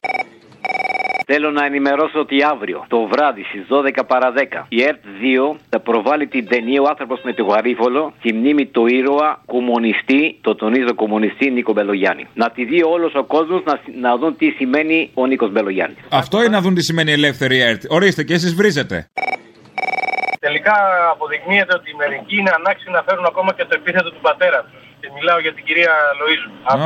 Θέλω 1.27 1.51
να 1.51 1.65
ενημερώσω 1.65 2.19
ότι 2.21 2.37
αύριο 2.53 2.85
το 2.89 3.09
βράδυ 3.13 3.43
στις 3.51 3.65
12 3.69 4.07
παρα 4.07 4.33
10 4.37 4.65
η 4.69 4.83
ΕΡΤ 4.83 5.05
2 5.53 5.57
θα 5.69 5.81
προβάλλει 5.81 6.27
την 6.27 6.49
ταινία 6.49 6.81
Ο 6.83 6.87
άνθρωπος 6.89 7.21
με 7.25 7.33
το 7.33 7.45
γαρίφολο 7.45 8.13
τη 8.23 8.33
μνήμη 8.33 8.67
του 8.67 8.87
ήρωα 8.87 9.41
κομμουνιστή, 9.47 10.39
το 10.41 10.55
τονίζω 10.55 10.95
κομμουνιστή 10.95 11.51
Νίκο 11.51 11.73
Μπελογιάννη. 11.73 12.25
Να 12.35 12.51
τη 12.51 12.65
δει 12.65 12.83
όλος 12.83 13.15
ο 13.15 13.25
κόσμος 13.25 13.63
να, 13.65 13.81
να 14.01 14.17
δουν 14.17 14.37
τι 14.37 14.51
σημαίνει 14.51 15.11
ο 15.15 15.27
Νίκος 15.27 15.51
Μπελογιάννη. 15.53 15.97
Αυτό 16.11 16.39
είναι 16.39 16.49
να 16.49 16.61
δουν 16.61 16.75
τι 16.75 16.83
σημαίνει 16.83 17.13
ελεύθερη 17.13 17.61
ΕΡΤ. 17.61 17.83
Ορίστε 17.89 18.23
και 18.25 18.35
εσείς 18.35 18.55
βρίζετε. 18.55 19.11
Τελικά 20.47 20.75
αποδεικνύεται 21.13 21.75
ότι 21.75 21.95
μερικοί 22.03 22.37
είναι 22.41 22.53
ανάξιοι 22.59 22.91
να 22.91 23.03
φέρουν 23.07 23.25
ακόμα 23.25 23.53
και 23.57 23.65
το 23.65 23.75
επίθετο 23.81 24.11
του 24.11 24.21
πατέρα 24.21 24.61
τους. 24.63 24.82
Και 25.03 25.09
μιλάω 25.17 25.39
για 25.45 25.53
την 25.57 25.63
κυρία 25.69 25.93
Λοίζου. 26.21 26.51
Α, 26.73 26.79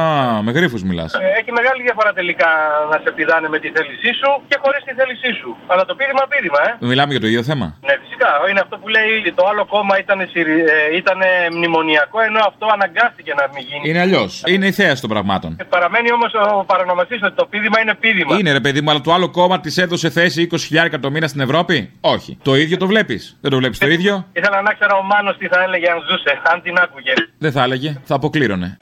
με 0.46 0.50
γρήφου 0.56 0.78
μιλάς. 0.90 1.10
Ε, 1.14 1.18
Έχει 1.40 1.50
μεγάλη 1.60 1.80
διαφορά 1.88 2.10
τελικά 2.20 2.48
να 2.90 2.96
σε 3.04 3.10
πηδάνε 3.16 3.48
με 3.54 3.58
τη 3.62 3.68
θέλησή 3.76 4.10
σου 4.20 4.30
και 4.50 4.56
χωρίς 4.62 4.80
τη 4.88 4.92
θέλησή 5.00 5.30
σου. 5.40 5.50
Αλλά 5.70 5.82
το 5.90 5.94
πείδημα 5.98 6.24
πείδημα, 6.32 6.60
ε. 6.68 6.70
Μιλάμε 6.90 7.10
για 7.14 7.22
το 7.24 7.28
ίδιο 7.30 7.42
θέμα. 7.50 7.66
Ναι, 7.88 7.94
φυσικά. 8.02 8.30
Είναι 8.50 8.60
αυτό 8.66 8.74
που 8.80 8.88
λέει 8.96 9.10
το 9.38 9.42
άλλο 9.50 9.62
κόμμα 9.74 9.94
ήταν, 10.04 10.18
συρι- 10.32 10.66
ε, 10.74 10.96
ήταν 11.00 11.18
μνημονιακό, 11.56 12.18
ενώ 12.28 12.40
αυτό 12.50 12.64
αναγκάστηκε 12.76 13.32
να 13.40 13.44
μην 13.54 13.62
γίνει. 13.68 13.84
Είναι 13.88 14.00
αλλιώς. 14.06 14.30
Είναι 14.52 14.66
η 14.72 14.74
θέαση 14.80 15.00
των 15.04 15.10
πραγμάτων. 15.14 15.50
Ε, 15.60 15.64
Παραμένει 15.74 16.08
όμως 16.18 16.30
ο 16.60 16.64
παρονομαστής 16.72 17.20
ότι 17.26 17.36
το 17.40 17.44
πείδημα 17.52 17.78
είναι 17.82 17.94
πείδημα. 18.02 18.32
Είναι 18.40 18.52
ρε 18.58 18.62
παιδί 18.64 18.80
μου, 18.82 18.90
αλλά 18.90 19.00
το 19.06 19.12
άλλο 19.16 19.28
κόμμα 19.38 19.56
της 19.64 19.74
έδωσε 19.84 20.08
θέση 20.18 20.48
20.000 20.52 20.98
το 21.00 21.10
μήνα 21.10 21.26
στην 21.32 21.40
Ευρώπη; 21.40 21.76
Όχι. 22.00 22.38
Το 22.48 22.52
ίδιο 22.62 22.76
το 22.76 22.86
βλέπεις; 22.92 23.22
Δεν 23.40 23.50
το 23.50 23.56
βλέπεις 23.56 23.78
το 23.78 23.88
ίδιο; 23.96 24.14
Ήθελα 24.32 24.58
να 24.62 24.72
ξέρω 24.78 24.94
ο 25.02 25.04
Μάνος 25.10 25.36
τι 25.38 25.46
θα 25.52 25.62
έλεγε 25.66 25.90
αν 25.90 25.98
ζούσε, 26.10 26.32
αν 26.52 26.62
την 26.62 26.74
άκουγε. 26.78 27.12
Δεν 27.38 27.52
θα 27.52 27.62
έλεγε. 27.62 28.00
Θα 28.08 28.14
αποκλήρωνε. 28.14 28.78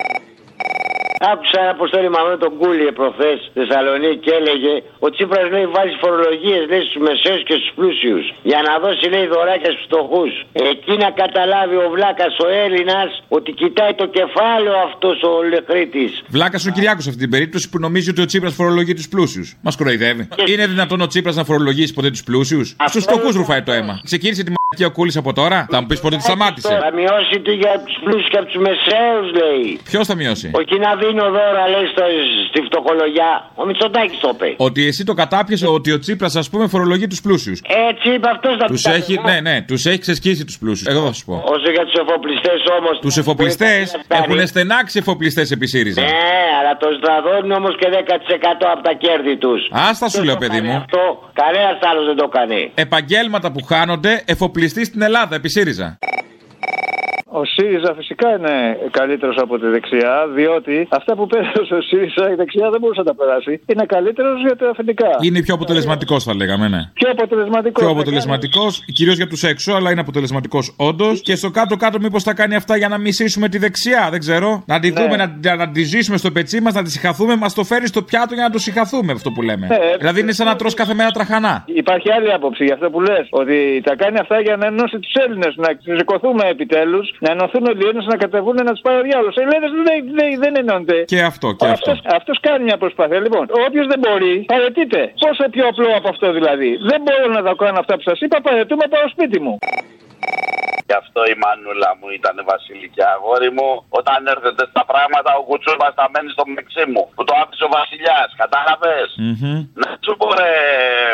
Άκουσα 1.32 1.58
ένα 1.64 1.72
αποστόλη 1.78 2.08
με 2.10 2.36
τον 2.44 2.52
Κούλιε 2.60 2.90
προχθές 2.98 3.36
στη 3.44 3.52
Θεσσαλονίκη 3.60 4.18
και 4.24 4.32
έλεγε 4.40 4.72
ο 5.06 5.08
Τσίπρας 5.12 5.46
λέει 5.54 5.66
βάζει 5.74 5.94
φορολογίες 6.02 6.62
λέει 6.70 6.82
στους 6.86 7.00
μεσαίους 7.06 7.42
και 7.48 7.54
στους 7.58 7.72
πλούσιους. 7.76 8.24
Για 8.50 8.60
να 8.66 8.72
δώσει 8.82 9.04
λέει 9.14 9.26
δωράκια 9.34 9.70
στους 9.74 9.84
φτωχούς. 9.88 10.32
Εκεί 10.72 10.94
να 11.04 11.08
καταλάβει 11.22 11.76
ο 11.84 11.86
Βλάκας 11.94 12.34
ο 12.44 12.48
Έλληνας 12.64 13.10
ότι 13.36 13.50
κοιτάει 13.60 13.94
το 14.00 14.06
κεφάλαιο 14.18 14.76
αυτός 14.88 15.16
ο 15.30 15.32
Λεκρήτη. 15.52 16.06
Βλάκας 16.36 16.62
ο 16.68 16.70
Κυριάκος 16.76 17.02
σε 17.04 17.08
αυτή 17.10 17.22
την 17.26 17.32
περίπτωση 17.34 17.66
που 17.70 17.78
νομίζει 17.86 18.08
ότι 18.12 18.20
ο 18.24 18.28
Τσίπρας 18.30 18.54
φορολογεί 18.60 18.94
τους 18.98 19.08
πλούσιους. 19.12 19.48
Μας 19.66 19.74
κοροϊδεύει. 19.76 20.24
Είναι 20.52 20.66
δυνατόν 20.72 20.98
ο 21.00 21.06
Τσίπρας 21.12 21.34
να 21.40 21.44
φορολογήσει 21.50 21.92
ποτέ 21.98 22.08
τους 22.14 22.22
πλούσιους; 22.28 22.66
Στους 22.92 23.02
φτωχούς 23.06 23.34
ρουφάει 23.40 23.62
το 23.62 23.72
αίμα. 23.72 23.94
Ξεκίνησε 24.04 24.42
τη 24.46 24.50
μαγική 24.70 24.84
ο 24.84 24.90
Κούλη 24.90 25.12
από 25.16 25.32
τώρα. 25.32 25.66
Θα 25.70 25.80
μου 25.80 25.86
πεις 25.86 26.00
ποτέ 26.00 26.16
τη 26.16 26.22
σταμάτησε. 26.22 26.78
Θα 26.82 26.92
μειώσει 26.92 27.40
τι 27.44 27.52
για 27.54 27.82
τους 27.86 27.96
πλούσιους 28.04 28.28
και 28.28 28.36
από 28.38 28.46
τους 28.46 28.60
μεσαίους 28.66 29.26
λέει. 29.40 29.80
Ποιος 29.84 30.06
θα 30.06 30.14
μειώσει; 30.14 30.50
Όχι 30.54 30.78
να 30.78 30.90
δίνω 30.96 31.24
δώρα 31.36 31.64
λέει 31.68 31.86
στο, 31.92 32.02
στη 32.48 32.60
φτωχολογιά. 32.66 33.50
Ο 33.54 33.64
Μητσοτάκης 33.66 34.18
το 34.20 34.30
είπε. 34.34 34.54
Ότι 34.56 34.86
εσύ 34.86 35.04
το 35.04 35.14
κατάπιασε 35.14 35.66
ότι 35.66 35.92
ο 35.92 35.98
Τσίπρας, 35.98 36.36
ας 36.36 36.50
πούμε, 36.50 36.66
φορολογεί 36.66 37.06
τους 37.06 37.20
πλούσιους. 37.20 37.60
Έτσι 37.90 38.08
είπε 38.14 38.28
αυτός 38.28 38.56
να 38.56 38.66
Τους 38.66 38.84
έχει, 38.84 39.20
ναι, 39.24 39.40
ναι, 39.40 39.62
τους 39.62 39.86
έχει 39.86 39.98
ξεσκίσει 39.98 40.44
τους 40.44 40.58
πλούσιους. 40.58 40.88
Εγώ 40.94 41.06
θα 41.06 41.12
σου 41.12 41.24
πω. 41.24 41.42
Όσο 41.54 41.70
για 41.70 41.84
τους 41.84 41.94
εφοπλιστές 42.02 42.60
όμως. 42.78 42.98
Τους 43.00 43.16
εφοπλιστές 43.16 43.96
έχουν 44.08 44.46
στενάξει 44.46 44.98
εφοπλιστές 44.98 45.50
επί 45.50 45.66
ΣΥΡΙΖΑ. 45.66 46.00
Ναι, 46.00 46.08
αλλά 46.60 46.76
το 46.76 46.88
στραδώνουν 46.98 47.50
όμως 47.52 47.74
και 47.80 47.88
10% 47.90 48.66
από 48.72 48.82
τα 48.82 48.92
κέρδη 48.92 49.36
τους. 49.36 49.60
Άστα 49.70 50.08
σου 50.08 50.22
λέω, 50.24 50.36
παιδί 50.36 50.60
μου. 50.60 50.76
Αυτό 50.76 51.30
κανένας 51.32 51.78
άλλος 51.90 52.04
δεν 52.06 52.16
το 52.16 52.28
κάνει. 52.28 52.70
Επαγγέλματα 52.74 53.52
που 53.52 53.62
χάνονται 53.64 54.22
εφοπλιστή 54.56 54.84
στην 54.84 55.02
Ελλάδα 55.02 55.34
επί 55.34 55.48
ΣΥΡΙΖΑ. 55.48 55.98
Ο 57.40 57.44
ΣΥΡΙΖΑ 57.44 57.94
φυσικά 57.96 58.28
είναι 58.36 58.54
καλύτερος 58.90 59.36
από 59.44 59.58
τη 59.58 59.66
δεξιά, 59.66 60.14
διότι 60.34 60.88
αυτά 60.90 61.14
που 61.16 61.26
πέρασε 61.26 61.74
ο 61.74 61.80
ΣΥΡΙΖΑ 61.80 62.30
η 62.32 62.34
δεξιά 62.34 62.70
δεν 62.70 62.80
μπορούσε 62.80 63.00
να 63.00 63.06
τα 63.06 63.14
περάσει. 63.14 63.60
Είναι 63.66 63.84
καλύτερος 63.86 64.40
για 64.40 64.56
τα 64.56 64.68
αφεντικά. 64.70 65.10
Είναι 65.20 65.40
πιο 65.42 65.54
αποτελεσματικός, 65.54 66.24
θα 66.24 66.34
λέγαμε, 66.34 66.68
ναι. 66.68 66.80
Πιο 66.92 67.10
αποτελεσματικός. 67.10 67.82
Πιο 67.84 67.92
αποτελεσματικός, 67.92 68.84
κυρίως 68.92 69.16
για 69.16 69.26
τους 69.26 69.42
έξω, 69.42 69.72
αλλά 69.74 69.90
είναι 69.90 70.00
αποτελεσματικός 70.00 70.74
όντως. 70.78 71.20
Και 71.22 71.34
στο 71.36 71.50
κάτω-κάτω, 71.50 71.98
μήπως 72.00 72.22
θα 72.22 72.34
κάνει 72.34 72.54
αυτά 72.54 72.76
για 72.76 72.88
να 72.88 72.98
μισήσουμε 72.98 73.48
τη 73.48 73.58
δεξιά, 73.58 74.08
δεν 74.10 74.20
ξέρω. 74.20 74.62
Να 74.66 74.80
τη 74.80 74.90
Ναι. 74.90 75.00
δούμε, 75.00 75.16
να, 75.16 75.56
να 75.56 75.70
τη 75.70 75.82
ζήσουμε 75.82 76.16
στο 76.16 76.30
πετσί 76.30 76.60
μας, 76.60 76.74
να 76.74 76.82
τη 76.82 76.90
συχαθούμε, 76.90 77.36
μας 77.36 77.54
το 77.54 77.64
φέρει 77.64 77.86
στο 77.86 78.02
πιάτο 78.02 78.34
για 78.34 78.42
να 78.42 78.50
το 78.50 78.58
συχαθούμε 78.58 79.12
αυτό 79.12 79.30
που 79.30 79.42
λέμε. 79.42 79.66
Ναι, 79.66 79.78
δηλαδή 79.98 80.20
είναι 80.20 80.32
σαν 80.32 80.46
να 80.46 80.56
τρως 80.56 80.74
κάθε 80.74 80.94
μέρα 80.94 81.10
τραχανά. 81.10 81.64
Υπάρχει 81.66 82.12
άλλη 82.12 82.32
άποψη 82.32 82.64
για 82.64 82.74
αυτό 82.74 82.90
που 82.90 83.00
λες. 83.00 83.26
Ότι 83.30 83.80
τα 83.84 83.94
κάνει 83.96 84.18
αυτά 84.18 84.40
για 84.40 84.56
να 84.56 84.66
ενώσει 84.66 84.98
τους 84.98 85.12
Έλληνες. 85.24 85.54
Να 85.56 85.96
σηκωθούμε 85.98 86.48
επιτέλους, 86.48 87.14
να 87.24 87.30
ενωθούν 87.34 87.62
όλοι 87.70 87.80
οι 87.82 87.86
Έλληνες 87.88 88.06
να 88.12 88.16
κατεβούν 88.24 88.56
να 88.68 88.72
τους 88.74 88.82
πάει 88.86 88.96
ο 89.00 89.04
διάλογος. 89.08 89.34
Οι 89.36 89.42
Έλληνες 89.44 89.70
δεν, 89.88 89.98
δεν, 90.18 90.28
δεν 90.42 90.52
ενώνται. 90.62 90.98
Και 91.12 91.20
αυτό, 91.32 91.48
και 91.58 91.66
αυτό. 91.66 91.90
Αυτός, 91.90 91.98
αυτός 92.18 92.36
κάνει 92.46 92.62
μια 92.68 92.78
προσπάθεια. 92.82 93.18
Λοιπόν, 93.26 93.44
όποιος 93.66 93.86
δεν 93.92 93.98
μπορεί, 94.04 94.34
παρετείται. 94.52 95.00
Πόσο 95.24 95.42
πιο 95.54 95.64
απλό 95.70 95.90
από 95.98 96.08
αυτό 96.14 96.26
δηλαδή. 96.38 96.70
Δεν 96.90 96.98
μπορώ 97.04 97.26
να 97.36 97.42
τα 97.46 97.52
κάνω 97.62 97.78
αυτά 97.82 97.94
που 97.96 98.04
σας 98.08 98.18
είπα, 98.24 98.36
παρετούμε 98.46 98.84
πάω 98.92 99.06
σπίτι 99.14 99.38
μου. 99.44 99.54
Γι' 100.88 100.98
αυτό 101.02 101.20
η 101.32 101.34
μανούλα 101.42 101.90
μου 101.98 102.08
ήταν 102.18 102.34
βασιλικιά 102.52 103.08
αγόρι 103.16 103.50
μου. 103.56 103.68
Όταν 104.00 104.18
έρθετε 104.34 104.62
στα 104.72 104.82
πράγματα, 104.90 105.30
ο 105.40 105.42
κουτσούρμα 105.48 105.88
θα 105.98 106.04
μένει 106.12 106.30
στο 106.36 106.44
μεξί 106.56 106.84
μου. 106.92 107.02
Που 107.16 107.22
το 107.28 107.32
άφησε 107.42 107.64
ο 107.68 107.70
βασιλιάς. 107.78 108.28
Κατάλαβες; 108.42 109.08
Να 109.82 109.88
σου 110.04 110.12
πω, 110.20 110.26
ρε 110.40 110.52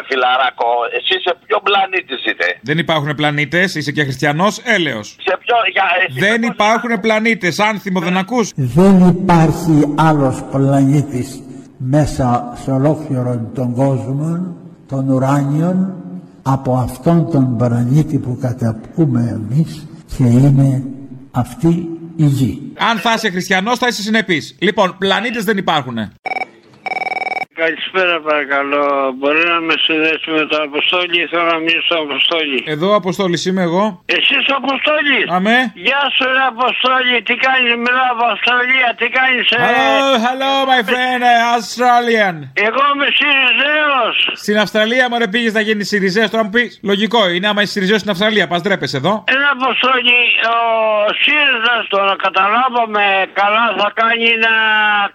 φιλαράκο, 0.08 0.70
εσύ 0.96 1.14
σε 1.24 1.32
ποιο 1.42 1.56
πλανήτης 1.66 2.20
είστε. 2.28 2.48
Δεν 2.70 2.78
υπάρχουν 2.84 3.10
πλανήτες, 3.20 3.68
είσαι 3.76 3.92
και 3.96 4.04
χριστιανός, 4.08 4.52
έλεος. 4.76 5.06
Σε 5.26 5.34
ποιο. 5.42 5.56
Για, 5.74 5.86
εσύ 6.04 6.18
Δεν 6.26 6.40
υπάρχουν 6.52 6.92
πλανήτες, 7.06 7.54
άνθιμο 7.68 7.98
δεν 8.06 8.16
ακούς; 8.22 8.46
Δεν 8.76 8.94
υπάρχει 9.14 9.76
άλλος 10.08 10.36
πλανήτης 10.54 11.28
μέσα 11.94 12.52
σε 12.62 12.70
ολόκληρο 12.70 13.50
τον 13.54 13.74
κόσμο, 13.74 14.56
των 14.88 15.08
ουράνιων, 15.08 15.94
από 16.42 16.76
αυτόν 16.76 17.30
τον 17.30 17.56
πλανήτη 17.56 18.18
που 18.18 18.38
καταπούμε 18.40 19.40
εμείς 19.50 19.86
και 20.16 20.24
είναι 20.24 20.84
αυτή 21.30 21.88
η 22.16 22.24
γη. 22.24 22.72
Αν 22.78 22.98
θα 22.98 23.12
είσαι 23.12 23.30
χριστιανός, 23.30 23.78
θα 23.78 23.86
είσαι 23.86 24.02
συνεπής. 24.02 24.56
Λοιπόν, 24.58 24.96
πλανήτες 24.98 25.44
δεν 25.44 25.56
υπάρχουν. 25.56 25.98
Καλησπέρα 27.62 28.14
παρακαλώ. 28.28 28.84
Μπορεί 29.18 29.42
να 29.52 29.58
με 29.68 29.74
συνδέσει 29.86 30.28
με 30.38 30.44
τον 30.50 30.60
Αποστόλη. 30.68 31.18
Θέλω 31.30 31.46
να 31.54 31.58
μιλήσω 31.64 31.86
στον 31.88 32.00
Αποστόλη; 32.06 32.58
Εδώ 32.74 32.88
Αποστόλη 33.00 33.36
είμαι 33.48 33.62
εγώ. 33.68 33.84
Εσύ 34.16 34.36
ο 34.52 34.54
Αποστόλη; 34.62 35.18
Αμέ. 35.36 35.58
Γεια 35.86 36.02
σου, 36.14 36.24
ρε 36.36 36.44
Αποστόλη. 36.54 37.16
Τι 37.28 37.34
κάνεις, 37.46 37.70
μιλάω 37.84 38.10
από 38.14 38.24
Αυστραλία. 38.34 38.88
Τι 39.00 39.06
κάνεις, 39.18 39.46
ε; 39.54 39.56
Hello, 39.68 40.08
hello, 40.26 40.52
my 40.72 40.82
friend, 40.90 41.20
uh, 41.32 41.56
Australian. 41.56 42.36
Εγώ 42.68 42.82
είμαι 42.92 43.08
Σιριζέος. 43.18 44.16
Στην 44.42 44.56
Αυστραλία 44.64 45.04
μου 45.10 45.16
πήγες 45.34 45.52
να 45.58 45.62
γίνεις 45.66 45.86
Σιριζέος. 45.90 46.28
Τώρα 46.32 46.44
μου 46.44 46.52
πεις 46.56 46.80
λογικό 46.90 47.20
είναι 47.34 47.48
άμα 47.50 47.60
είσαι 47.62 47.72
Σιριζέος 47.74 48.00
στην 48.02 48.12
Αυστραλία. 48.14 48.44
Πας 48.50 48.60
ντρέπεσαι 48.62 48.96
εδώ. 49.02 49.14
Ένα 49.36 49.48
Αποστόλη, 49.58 50.20
ο 50.54 50.58
ΣΥΡΙΖΑ 51.22 51.74
το 51.92 51.98
να 52.08 52.14
καταλάβαμε 52.24 53.04
καλά 53.40 53.64
θα 53.80 53.88
κάνει 54.00 54.28
να 54.46 54.54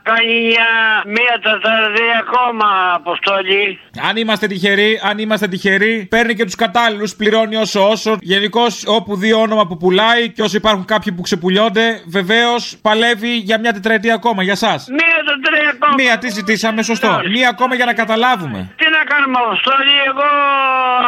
κάνει 0.09 0.35
μια, 0.49 0.69
μία 1.15 1.35
τεταρδία 1.45 2.19
ακόμα 2.35 2.69
αποστολή. 2.93 3.79
Αν 4.09 4.17
είμαστε 4.17 4.47
τυχεροί, 4.47 4.99
αν 5.09 5.17
είμαστε 5.17 5.47
τυχεροί, 5.47 6.07
παίρνει 6.09 6.33
και 6.33 6.45
τους 6.45 6.55
κατάλληλους, 6.55 7.15
πληρώνει 7.15 7.55
όσο 7.55 7.89
όσο. 7.89 8.17
Γενικώ 8.21 8.65
όπου 8.85 9.15
δει 9.15 9.33
όνομα 9.33 9.67
που 9.67 9.77
πουλάει 9.77 10.29
και 10.29 10.41
όσο 10.41 10.57
υπάρχουν 10.57 10.85
κάποιοι 10.85 11.11
που 11.13 11.21
ξεπουλιώνται, 11.21 12.01
βεβαίως 12.07 12.77
παλεύει 12.81 13.33
για 13.37 13.59
μια 13.59 13.73
τετραετία 13.73 14.13
ακόμα 14.13 14.43
για 14.43 14.51
εσά. 14.51 14.73
Μία 14.99 15.17
τετραετία 15.29 15.71
ακόμα. 15.75 15.93
Μία, 15.97 16.17
τι 16.17 16.29
ζητήσαμε, 16.29 16.81
σωστό. 16.83 17.21
Μία 17.35 17.49
ακόμα 17.49 17.75
για 17.75 17.85
να 17.85 17.93
καταλάβουμε. 17.93 18.59
Τι 18.75 18.87
να 18.97 19.01
κάνουμε 19.11 19.37
αποστολή, 19.45 19.97
εγώ 20.11 20.27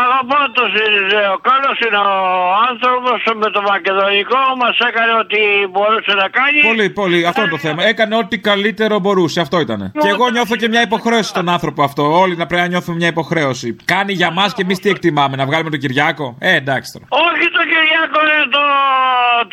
αγαπώ 0.06 0.40
το 0.58 0.63
ΣΥΡΙΖΑ. 0.74 1.22
Καλός 1.50 1.78
είναι 1.86 1.98
ο 1.98 2.13
άνθρωπος 2.70 3.20
με 3.42 3.50
το 3.56 3.62
μακεδονικό, 3.72 4.42
μας 4.62 4.78
έκανε 4.90 5.12
ό,τι 5.22 5.40
μπορούσε 5.72 6.13
να 6.22 6.28
κάνει. 6.38 6.60
Πολύ, 6.70 6.90
πολύ. 6.90 7.20
Αυτό 7.30 7.42
είναι 7.42 7.50
το 7.50 7.58
θέμα. 7.58 7.82
Έκανε 7.92 8.16
ό,τι 8.16 8.36
καλύτερο 8.50 9.00
μπορούσε. 9.00 9.40
Αυτό 9.46 9.60
ήταν. 9.60 9.92
Και 10.02 10.08
εγώ 10.08 10.30
νιώθω 10.30 10.56
και 10.56 10.68
μια 10.68 10.82
υποχρέωση 10.82 11.16
στον 11.21 11.49
άνθρωπο 11.49 11.84
αυτό. 11.84 12.03
Όλοι 12.21 12.36
να 12.41 12.45
πρέπει 12.45 12.62
να 12.62 12.67
νιώθουμε 12.67 12.95
μια 12.97 13.08
υποχρέωση. 13.08 13.75
Κάνει 13.86 14.13
για 14.13 14.32
μας 14.32 14.53
και 14.53 14.62
εμείς 14.62 14.80
τι 14.80 14.89
εκτιμάμε, 14.89 15.36
να 15.36 15.45
βγάλουμε 15.45 15.69
τον 15.69 15.80
Κυριάκο; 15.80 16.36
Ε, 16.39 16.56
εντάξει 16.62 16.88
τώρα. 16.93 17.06
Όχι 17.25 17.45
το 17.58 17.62
Κυριάκο, 17.71 18.19
είναι 18.32 18.47
το, 18.58 18.65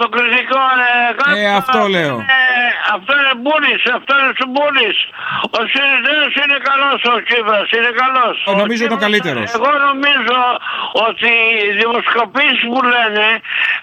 το 0.01 0.07
κριτικό, 0.15 0.63
ρε. 0.81 0.93
Ε, 1.41 1.55
αυτό 1.61 1.79
λέω. 1.97 2.17
Ε, 2.19 2.43
αυτό 2.97 3.13
είναι 3.21 3.35
μπούνη, 3.43 3.75
αυτό 3.99 4.13
είναι 4.19 4.33
σου 4.41 4.49
μπούνη. 4.55 4.89
Ο 5.59 5.61
Σιριζέος 5.71 6.33
είναι 6.43 6.59
καλός, 6.69 6.99
ο 7.13 7.15
Τσίπρας 7.27 7.69
είναι 7.77 7.93
καλός. 8.03 8.37
Ε, 8.49 8.53
νομίζω 8.63 8.81
είναι 8.87 8.99
ο 9.01 9.03
καλύτερος. 9.07 9.47
Εγώ 9.59 9.71
νομίζω 9.89 10.39
ότι 11.09 11.31
οι 11.67 11.71
δημοσκοπήσεις 11.81 12.63
που 12.71 12.79
λένε 12.95 13.27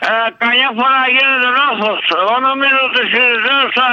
ε, 0.07 0.09
καμιά 0.43 0.69
φορά 0.77 1.01
γίνεται 1.15 1.49
λάθος. 1.61 1.99
Εγώ 2.21 2.35
νομίζω 2.49 2.79
ότι 2.87 2.97
ο 3.03 3.07
Σιριζέος 3.11 3.69
θα 3.79 3.87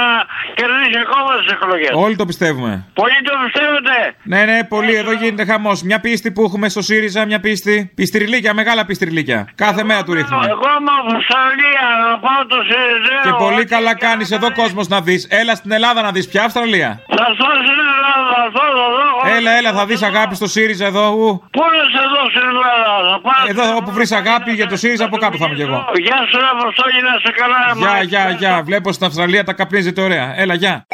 κερδίσει 0.59 0.97
ακόμα 1.05 1.31
τις 1.39 1.49
εκλογές. 1.55 1.91
Όλοι 2.05 2.15
το 2.21 2.25
πιστεύουμε. 2.31 2.71
Πολλοί 3.01 3.19
το 3.29 3.35
πιστεύετε. 3.69 4.15
Ναι, 4.23 4.43
ναι, 4.51 4.63
πολύ. 4.63 4.93
Εδώ 4.95 5.11
γίνεται 5.11 5.45
χαμός. 5.45 5.83
Μια 5.83 5.99
πίστη 5.99 6.31
που 6.31 6.43
έχουμε 6.43 6.69
στο 6.69 6.81
ΣΥΡΙΖΑ, 6.81 7.25
μια 7.25 7.39
πίστη. 7.39 7.91
Πιστριλίκια, 7.95 8.53
μεγάλα 8.53 8.85
πιστριλίκια. 8.85 9.47
Κάθε 9.55 9.83
μέρα 9.83 10.03
του 10.03 10.13
ρίχνουμε. 10.13 10.45
Εγώ 10.45 10.69
είμαι 10.79 10.91
από 10.99 11.15
Αυστραλία, 11.17 11.85
να 12.09 12.19
πάω 12.19 12.45
το 12.47 12.57
Σιριζέο. 12.69 13.21
Και 13.23 13.43
πολύ 13.43 13.65
καλά 13.65 13.95
κάνεις 13.95 14.31
εδώ 14.31 14.51
κόσμος 14.51 14.87
να 14.87 15.01
δεις. 15.01 15.27
Έλα 15.29 15.55
στην 15.55 15.71
Ελλάδα 15.71 16.01
να 16.01 16.11
δεις 16.11 16.27
πια 16.27 16.43
Αυστραλία; 16.43 17.01
Θα 17.07 17.25
έρθω 17.29 17.45
στην 17.65 17.77
Ελλάδα, 17.85 18.31
θα 18.35 18.41
έρθω 18.45 18.63
εδώ. 18.89 19.37
Έλα, 19.37 19.51
έλα, 19.57 19.71
θα 19.73 19.85
δεις 19.85 20.01
αγάπη 20.01 20.35
στο 20.35 20.47
ΣΥΡΙΖΑ 20.47 20.85
εδώ. 20.85 21.07
Ου. 21.09 21.43
Πού 21.51 21.61
είσαι 21.77 22.01
εδώ 22.07 22.21
στην 22.29 22.43
Ελλάδα, 22.51 23.09
θα 23.11 23.19
πάω. 23.21 23.47
Εδώ 23.47 23.75
όπου 23.75 23.91
βρεις 23.91 24.11
αγάπη 24.11 24.51
για 24.51 24.67
το 24.67 24.75
ΣΥΡΙΖΑ 24.75 25.05
από 25.05 25.17
κάπου 25.17 25.37
θα 25.37 25.45
είμαι 25.45 25.55
κι 25.55 25.61
εγώ. 25.61 25.85
Γεια 25.93 26.19
σου, 26.29 26.37
ρε 26.39 26.49
Αποστόλη, 26.59 27.01
να 27.01 27.13
σε 27.23 27.31
καλά, 27.39 27.57
ρε 27.67 27.79
Γεια, 27.79 28.03
γεια, 28.03 28.35
γεια. 28.39 28.61
Βλέπω 28.63 28.91
στην 28.91 29.05
Αυστραλία 29.05 29.43
τα 29.43 29.53
καπνίζετε 29.53 30.01
ωραία. 30.01 30.33
Έλα, 30.37 30.53
γεια. 30.53 30.85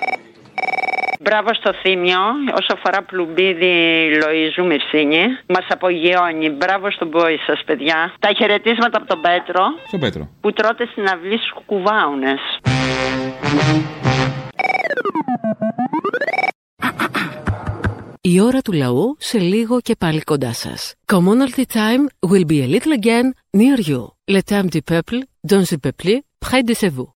Μπράβο 1.27 1.53
στο 1.53 1.73
Θήμιο. 1.81 2.19
Όσο 2.59 2.73
αφορά 2.73 3.03
πλουμπίδι 3.03 3.73
Λοίζου 4.31 4.65
Μυρσίνη, 4.65 5.23
μας 5.47 5.65
απογειώνει. 5.69 6.49
Μπράβο 6.49 6.91
στον 6.91 7.09
πόη 7.09 7.37
σας, 7.37 7.63
παιδιά. 7.65 8.13
Τα 8.19 8.29
χαιρετίσματα 8.37 8.97
από 8.97 9.07
τον 9.07 9.21
Πέτρο. 9.21 9.63
Στον 9.87 9.99
Πέτρο. 9.99 10.29
Που 10.41 10.51
τρώτε 10.51 10.85
στην 10.91 11.07
αυλή 11.07 11.37
στους 11.37 11.53
κουβάουνε. 11.65 12.35
Η 18.21 18.41
ώρα 18.41 18.61
του 18.61 18.71
λαού 18.71 19.15
σε 19.19 19.37
λίγο 19.37 19.79
και 19.81 19.95
πάλι 19.99 20.21
κοντά 20.21 20.53
σας. 20.53 20.93
Commonalty 21.13 21.63
time 21.73 22.29
will 22.29 22.45
be 22.45 22.59
a 22.63 22.67
little 22.73 22.93
again 23.01 23.27
near 23.57 23.79
you. 23.89 24.01
Le 24.35 24.41
temps 24.49 24.69
du 24.75 24.81
peuple, 24.91 25.19
dans 25.51 25.65
le 25.71 25.77
peuple, 25.85 26.13
près 26.45 26.63
de 26.69 26.73
chez 26.73 26.91
vous. 26.95 27.14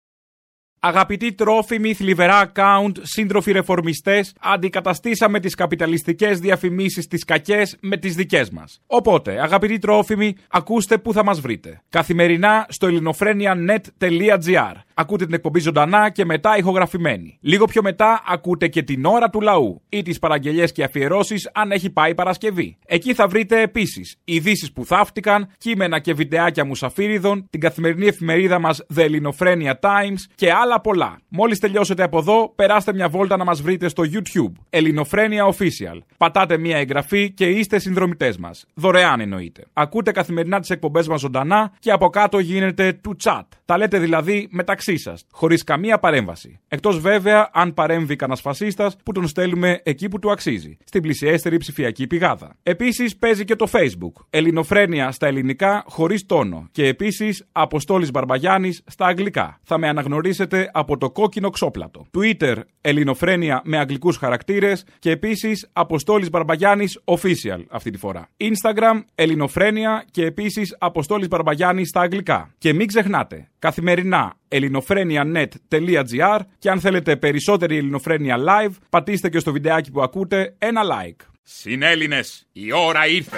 Αγαπητοί 0.87 1.33
τρόφιμοι, 1.33 1.95
θλιβερά 1.95 2.53
account, 2.53 2.93
σύντροφοι 3.03 3.53
ρεφορμιστές, 3.53 4.33
αντικαταστήσαμε 4.41 5.41
τις 5.41 5.55
καπιταλιστικές 5.55 6.39
διαφημίσεις 6.41 7.07
τις 7.07 7.25
κακές 7.25 7.77
με 7.81 7.97
τις 7.97 8.15
δικές 8.15 8.51
μας. 8.51 8.81
Οπότε, 8.87 9.43
αγαπητοί 9.43 9.79
τρόφιμοι, 9.79 10.37
ακούστε 10.49 10.99
πού 10.99 11.13
θα 11.13 11.25
μας 11.25 11.41
βρείτε. 11.41 11.83
Καθημερινά 11.89 12.67
στο 12.69 12.87
ελληνοφρένια.net.gr. 12.87 14.73
Ακούτε 14.99 15.25
την 15.25 15.35
εκπομπή 15.35 15.61
ζωντανά 15.61 16.11
και 16.11 16.25
μετά 16.25 16.57
ηχογραφημένη. 16.57 17.39
Λίγο 17.41 17.65
πιο 17.65 17.83
μετά 17.83 18.23
ακούτε 18.27 18.69
και 18.69 18.83
την 18.83 19.05
ώρα 19.05 19.31
του 19.31 19.41
λαού 19.41 19.83
ή 19.89 20.03
τις 20.03 20.19
παραγγελίε 20.19 20.67
και 20.67 20.85
αφιερώσεις 20.85 21.51
αν 21.55 21.71
έχει 21.71 21.91
πάει 21.91 22.15
Παρασκευή. 22.15 22.77
Εκεί 22.87 23.15
θα 23.15 23.27
βρείτε 23.29 23.61
επίσης 23.61 24.17
ειδήσεις 24.25 24.73
που 24.73 24.85
θαύτηκαν, 24.85 25.49
κείμενα 25.59 25.99
και 25.99 26.15
βιντεάκια 26.15 26.65
μουσαφίριδων, 26.65 27.47
την 27.51 27.61
καθημερινή 27.61 28.07
εφημερίδα 28.07 28.59
μας 28.59 28.85
The 28.95 28.99
Ελληνοφρένια 29.03 29.79
Times 29.83 30.19
και 30.35 30.53
άλλα 30.53 30.81
πολλά. 30.81 31.19
Μόλις 31.29 31.59
τελειώσετε 31.59 32.03
από 32.03 32.19
εδώ, 32.19 32.53
περάστε 32.57 32.93
μια 32.93 33.09
βόλτα 33.09 33.37
να 33.37 33.45
μας 33.45 33.63
βρείτε 33.63 33.89
στο 33.89 34.03
YouTube. 34.13 34.53
Ελληνοφρένια 34.71 35.45
Official. 35.45 35.99
Πατάτε 36.17 36.59
μια 36.59 36.77
εγγραφή 36.79 37.31
και 37.31 37.47
είστε 37.47 37.79
συνδρομητές 37.79 38.37
μας. 38.37 38.67
Δωρεάν 38.75 39.21
εννοείται. 39.21 39.65
Ακούτε 39.73 40.13
καθημερινά 40.13 40.61
τις 40.61 40.71
εκπομπές 40.71 41.09
μας 41.09 41.21
ζωντανά 41.21 41.73
και 41.79 41.91
από 41.91 42.09
κάτω 42.09 42.39
γίνεται 42.39 42.93
του 42.93 43.17
chat. 43.25 43.43
Τα 43.65 43.77
λέτε 43.79 43.99
δηλαδή 43.99 44.49
μεταξύ 44.51 44.85
σας, 44.95 45.25
χωρίς 45.31 45.65
καμία 45.65 45.99
παρέμβαση. 45.99 46.61
Εκτός 46.69 47.01
βέβαια 47.01 47.51
αν 47.53 47.75
παρέμβει 47.75 48.17
κανένας 48.17 48.41
φασίστας 48.41 48.97
που 49.05 49.13
τον 49.13 49.27
στέλνουμε 49.27 49.81
εκεί 49.83 50.09
που 50.09 50.19
του 50.19 50.31
αξίζει, 50.31 50.77
στην 50.85 51.03
πλησιέστερη 51.03 51.57
ψηφιακή 51.57 52.07
πηγάδα. 52.07 52.57
Επίσης 52.63 53.17
παίζει 53.17 53.45
και 53.45 53.57
το 53.57 53.67
Facebook. 53.71 54.25
Ελληνοφρένια 54.31 55.11
στα 55.11 55.27
ελληνικά 55.27 55.85
χωρίς 55.87 56.27
τόνο. 56.27 56.69
Και 56.73 56.87
επίσης 56.87 57.47
Αποστόλης 57.53 58.11
Μπαρμπαγιάννης 58.11 58.83
στα 58.87 59.07
αγγλικά. 59.07 59.61
Θα 59.63 59.79
με 59.79 59.89
αναγνωρίσετε 59.89 60.71
από 60.73 60.99
το 60.99 61.11
κόκκινο 61.11 61.51
ξόπλατο. 61.51 62.07
Twitter 62.19 62.57
Ελληνοφρένια 62.81 63.63
με 63.65 63.79
αγγλικούς 63.79 64.17
χαρακτήρες 64.17 64.85
και 64.99 65.11
επίσης 65.11 65.69
Αποστόλης 65.73 66.31
Μπαρμπαγιάννης 66.31 67.01
Official 67.05 67.65
αυτή 67.71 67.91
τη 67.91 67.99
φορά. 67.99 68.29
Instagram 68.37 69.03
Ελληνοφρένια 69.15 70.05
και 70.11 70.25
επίσης 70.25 70.77
Αποστόλης 70.79 71.29
Μπαρμπαγιάννης 71.29 71.89
στα 71.89 72.01
αγγλικά. 72.01 72.55
Και 72.59 72.73
μην 72.73 72.87
ξεχνάτε, 72.87 73.49
καθημερινά 73.67 74.35
ελληνοφρένια.net.gr 74.49 76.41
και 76.59 76.71
αν 76.71 76.81
θέλετε 76.81 77.17
περισσότερη 77.17 77.77
ελληνοφρένια 77.77 78.37
live, 78.39 78.73
πατήστε 78.91 79.29
και 79.29 79.39
στο 79.39 79.53
βιντεάκι 79.53 79.91
που 79.91 80.03
ακούτε 80.03 80.55
ένα 80.59 80.83
like. 80.83 81.25
Συνέλληνες, 81.43 82.47
η 82.53 82.73
ώρα 82.73 83.07
ήρθε. 83.07 83.37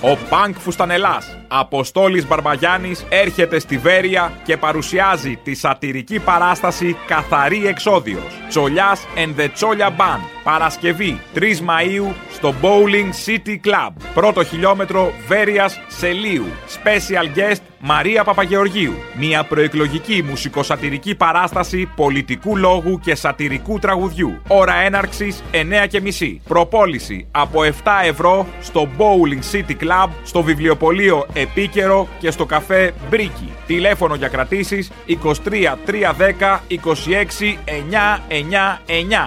Ο 0.00 0.16
Πανκ 0.28 0.56
Φουστανελάς, 0.56 1.37
Αποστόλης 1.48 2.26
Μπαρμπαγιάννης, 2.26 3.06
έρχεται 3.08 3.58
στη 3.58 3.78
Βέρεια 3.78 4.32
και 4.44 4.56
παρουσιάζει 4.56 5.38
τη 5.42 5.54
σατυρική 5.54 6.18
παράσταση 6.18 6.96
«Καθαρή 7.06 7.66
Εξόδιος». 7.66 8.40
Τσολιάς 8.48 9.06
and 9.16 9.40
the 9.40 9.48
Τσόλια 9.54 9.96
Band. 9.96 10.20
Παρασκευή 10.44 11.20
3 11.34 11.40
Μαΐου 11.40 12.14
στο 12.32 12.54
Bowling 12.62 13.28
City 13.28 13.68
Club. 13.68 13.92
Πρώτο 14.14 14.44
χιλιόμετρο 14.44 15.12
Βέρειας 15.26 15.80
Σελίου. 15.88 16.46
Special 16.82 17.38
guest 17.38 17.60
Μαρία 17.80 18.24
Παπαγεωργίου. 18.24 18.94
Μια 19.18 19.44
προεκλογική 19.44 20.24
μουσικοσατυρική 20.28 21.14
παράσταση 21.14 21.90
πολιτικού 21.96 22.56
λόγου 22.56 22.98
και 22.98 23.14
σατυρικού 23.14 23.78
τραγουδιού. 23.78 24.42
Ώρα 24.48 24.74
έναρξης 24.74 25.42
9.30. 25.52 26.40
Προπόληση 26.48 27.26
από 27.30 27.60
7 27.64 27.70
ευρώ 28.04 28.46
στο 28.60 28.88
Bowling 28.98 29.56
City 29.56 29.84
Club, 29.84 30.08
στο 30.24 30.42
βιβλιοπωλείο 30.42 31.26
Επίκαιρο 31.40 32.08
και 32.18 32.30
στο 32.30 32.46
καφέ 32.46 32.94
Μπρίκι. 33.10 33.52
Τηλέφωνο 33.66 34.14
για 34.14 34.28
κρατήσεις 34.28 34.90
23 35.06 35.14
310 35.86 36.58
26 36.68 36.78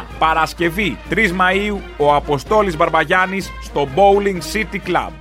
999. 0.01 0.05
Παρασκευή 0.19 0.97
3 1.09 1.15
Μαΐου 1.15 1.77
ο 1.97 2.15
Αποστόλης 2.15 2.77
Μπαρμπαγιάννης 2.77 3.49
στο 3.63 3.87
Bowling 3.95 4.55
City 4.55 4.89
Club. 4.89 5.20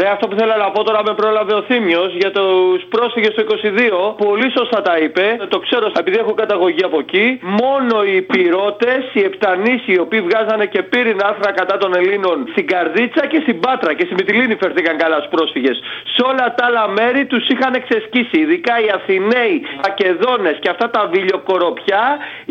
Ρε, 0.00 0.08
αυτό 0.14 0.24
που 0.28 0.36
θέλω 0.40 0.54
να 0.64 0.70
πω 0.74 0.80
τώρα 0.88 1.00
με 1.08 1.12
πρόλαβε 1.20 1.54
ο 1.60 1.62
Θήμιος 1.68 2.10
για 2.22 2.30
τους 2.36 2.80
πρόσφυγες 2.94 3.32
του 3.36 3.42
22. 3.42 4.24
Πολύ 4.26 4.48
σωστά 4.58 4.78
τα 4.88 4.94
είπε. 5.02 5.26
Το 5.54 5.58
ξέρω 5.66 5.86
επειδή 6.00 6.16
έχω 6.24 6.34
καταγωγή 6.42 6.82
από 6.88 6.98
εκεί. 7.04 7.26
Μόνο 7.62 7.96
οι 8.10 8.16
πυρώτε, 8.30 8.92
οι 9.16 9.22
επτανείς, 9.30 9.80
οι 9.90 9.96
οποίοι 10.04 10.20
βγάζανε 10.28 10.66
και 10.72 10.80
πύρινα 10.92 11.24
άρθρα 11.30 11.50
κατά 11.60 11.76
των 11.82 11.90
Ελλήνων 12.00 12.36
στην 12.52 12.66
Καρδίτσα 12.72 13.22
και 13.30 13.38
στην 13.44 13.56
Πάτρα 13.64 13.90
και 13.96 14.04
στη 14.08 14.14
Μυτιλίνη 14.18 14.54
φερθήκαν 14.62 14.96
καλά 15.02 15.16
στους 15.20 15.32
πρόσφυγες. 15.36 15.76
Σε 16.14 16.20
όλα 16.30 16.46
τα 16.56 16.64
άλλα 16.68 16.84
μέρη 16.98 17.22
τους 17.30 17.44
είχαν 17.52 17.74
ξεσκίσει. 17.86 18.36
Ειδικά 18.44 18.74
οι 18.84 18.88
Αθηναίοι, 18.96 19.54
Ακεδόνε 19.88 20.52
και 20.62 20.68
αυτά 20.74 20.86
τα 20.94 21.02
βιλιοκοροπιά 21.12 22.04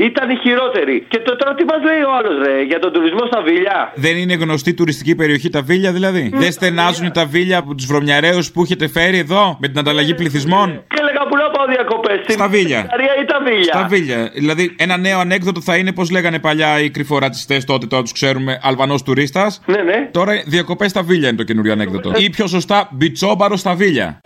ήταν 0.09 0.25
οι 0.33 0.37
χειρότεροι. 0.43 0.95
Και 1.11 1.19
το 1.25 1.31
τώρα 1.39 1.53
τι 1.57 1.63
μας 1.71 1.81
λέει 1.89 2.01
ο 2.09 2.11
άλλος, 2.17 2.35
ρε, 2.45 2.55
για 2.71 2.79
τον 2.83 2.91
τουρισμό 2.93 3.23
στα 3.31 3.39
βιλιά. 3.47 3.79
Δεν 4.05 4.15
είναι 4.21 4.35
γνωστή 4.43 4.71
τουριστική 4.79 5.13
περιοχή 5.21 5.49
τα 5.55 5.61
βίλια 5.69 5.91
δηλαδή; 5.97 6.23
Δεν 6.43 6.51
στενάζουν 6.51 7.11
τα 7.11 7.23
βίλια 7.25 7.33
από 7.57 7.75
τους 7.75 7.85
βρωμιαρέους 7.85 8.51
που 8.51 8.61
έχετε 8.61 8.87
φέρει 8.87 9.17
εδώ 9.17 9.57
με 9.59 9.67
την 9.67 9.79
ανταλλαγή 9.79 10.13
πληθυσμών; 10.15 10.83
Και 10.87 10.97
έλεγα 10.99 11.27
που 11.29 11.35
να 11.35 11.49
πάω 11.49 11.65
διακοπές. 11.67 12.19
Στα 12.27 12.47
βίλια. 12.47 12.79
ή 13.21 13.25
τα 13.25 13.39
βίλια. 13.43 13.63
Στα 13.63 13.87
βίλια. 13.89 14.31
Δηλαδή, 14.33 14.75
ένα 14.77 14.97
νέο 14.97 15.19
ανέκδοτο 15.19 15.61
θα 15.61 15.77
είναι 15.77 15.91
πώς 15.91 16.09
λέγανε 16.11 16.39
παλιά 16.39 16.79
οι 16.79 16.89
κρυφορατιστέ 16.89 17.57
τότε, 17.57 17.85
τώρα 17.85 18.03
τους 18.03 18.11
ξέρουμε, 18.11 18.59
Αλβανός 18.61 19.03
τουρίστας. 19.03 19.61
Ναι, 19.65 19.81
ναι. 19.81 20.09
Τώρα 20.11 20.43
διακοπές 20.45 20.89
στα 20.89 21.03
βίλια 21.03 21.27
είναι 21.27 21.37
το 21.37 21.43
καινούριο 21.43 21.71
ανέκδοτο. 21.71 22.11
Ή 22.15 22.29
πιο 22.29 22.47
σωστά, 22.47 22.89
μπιτσόμπαρο 22.91 23.55
στα 23.55 23.75
βίλια. 23.75 24.21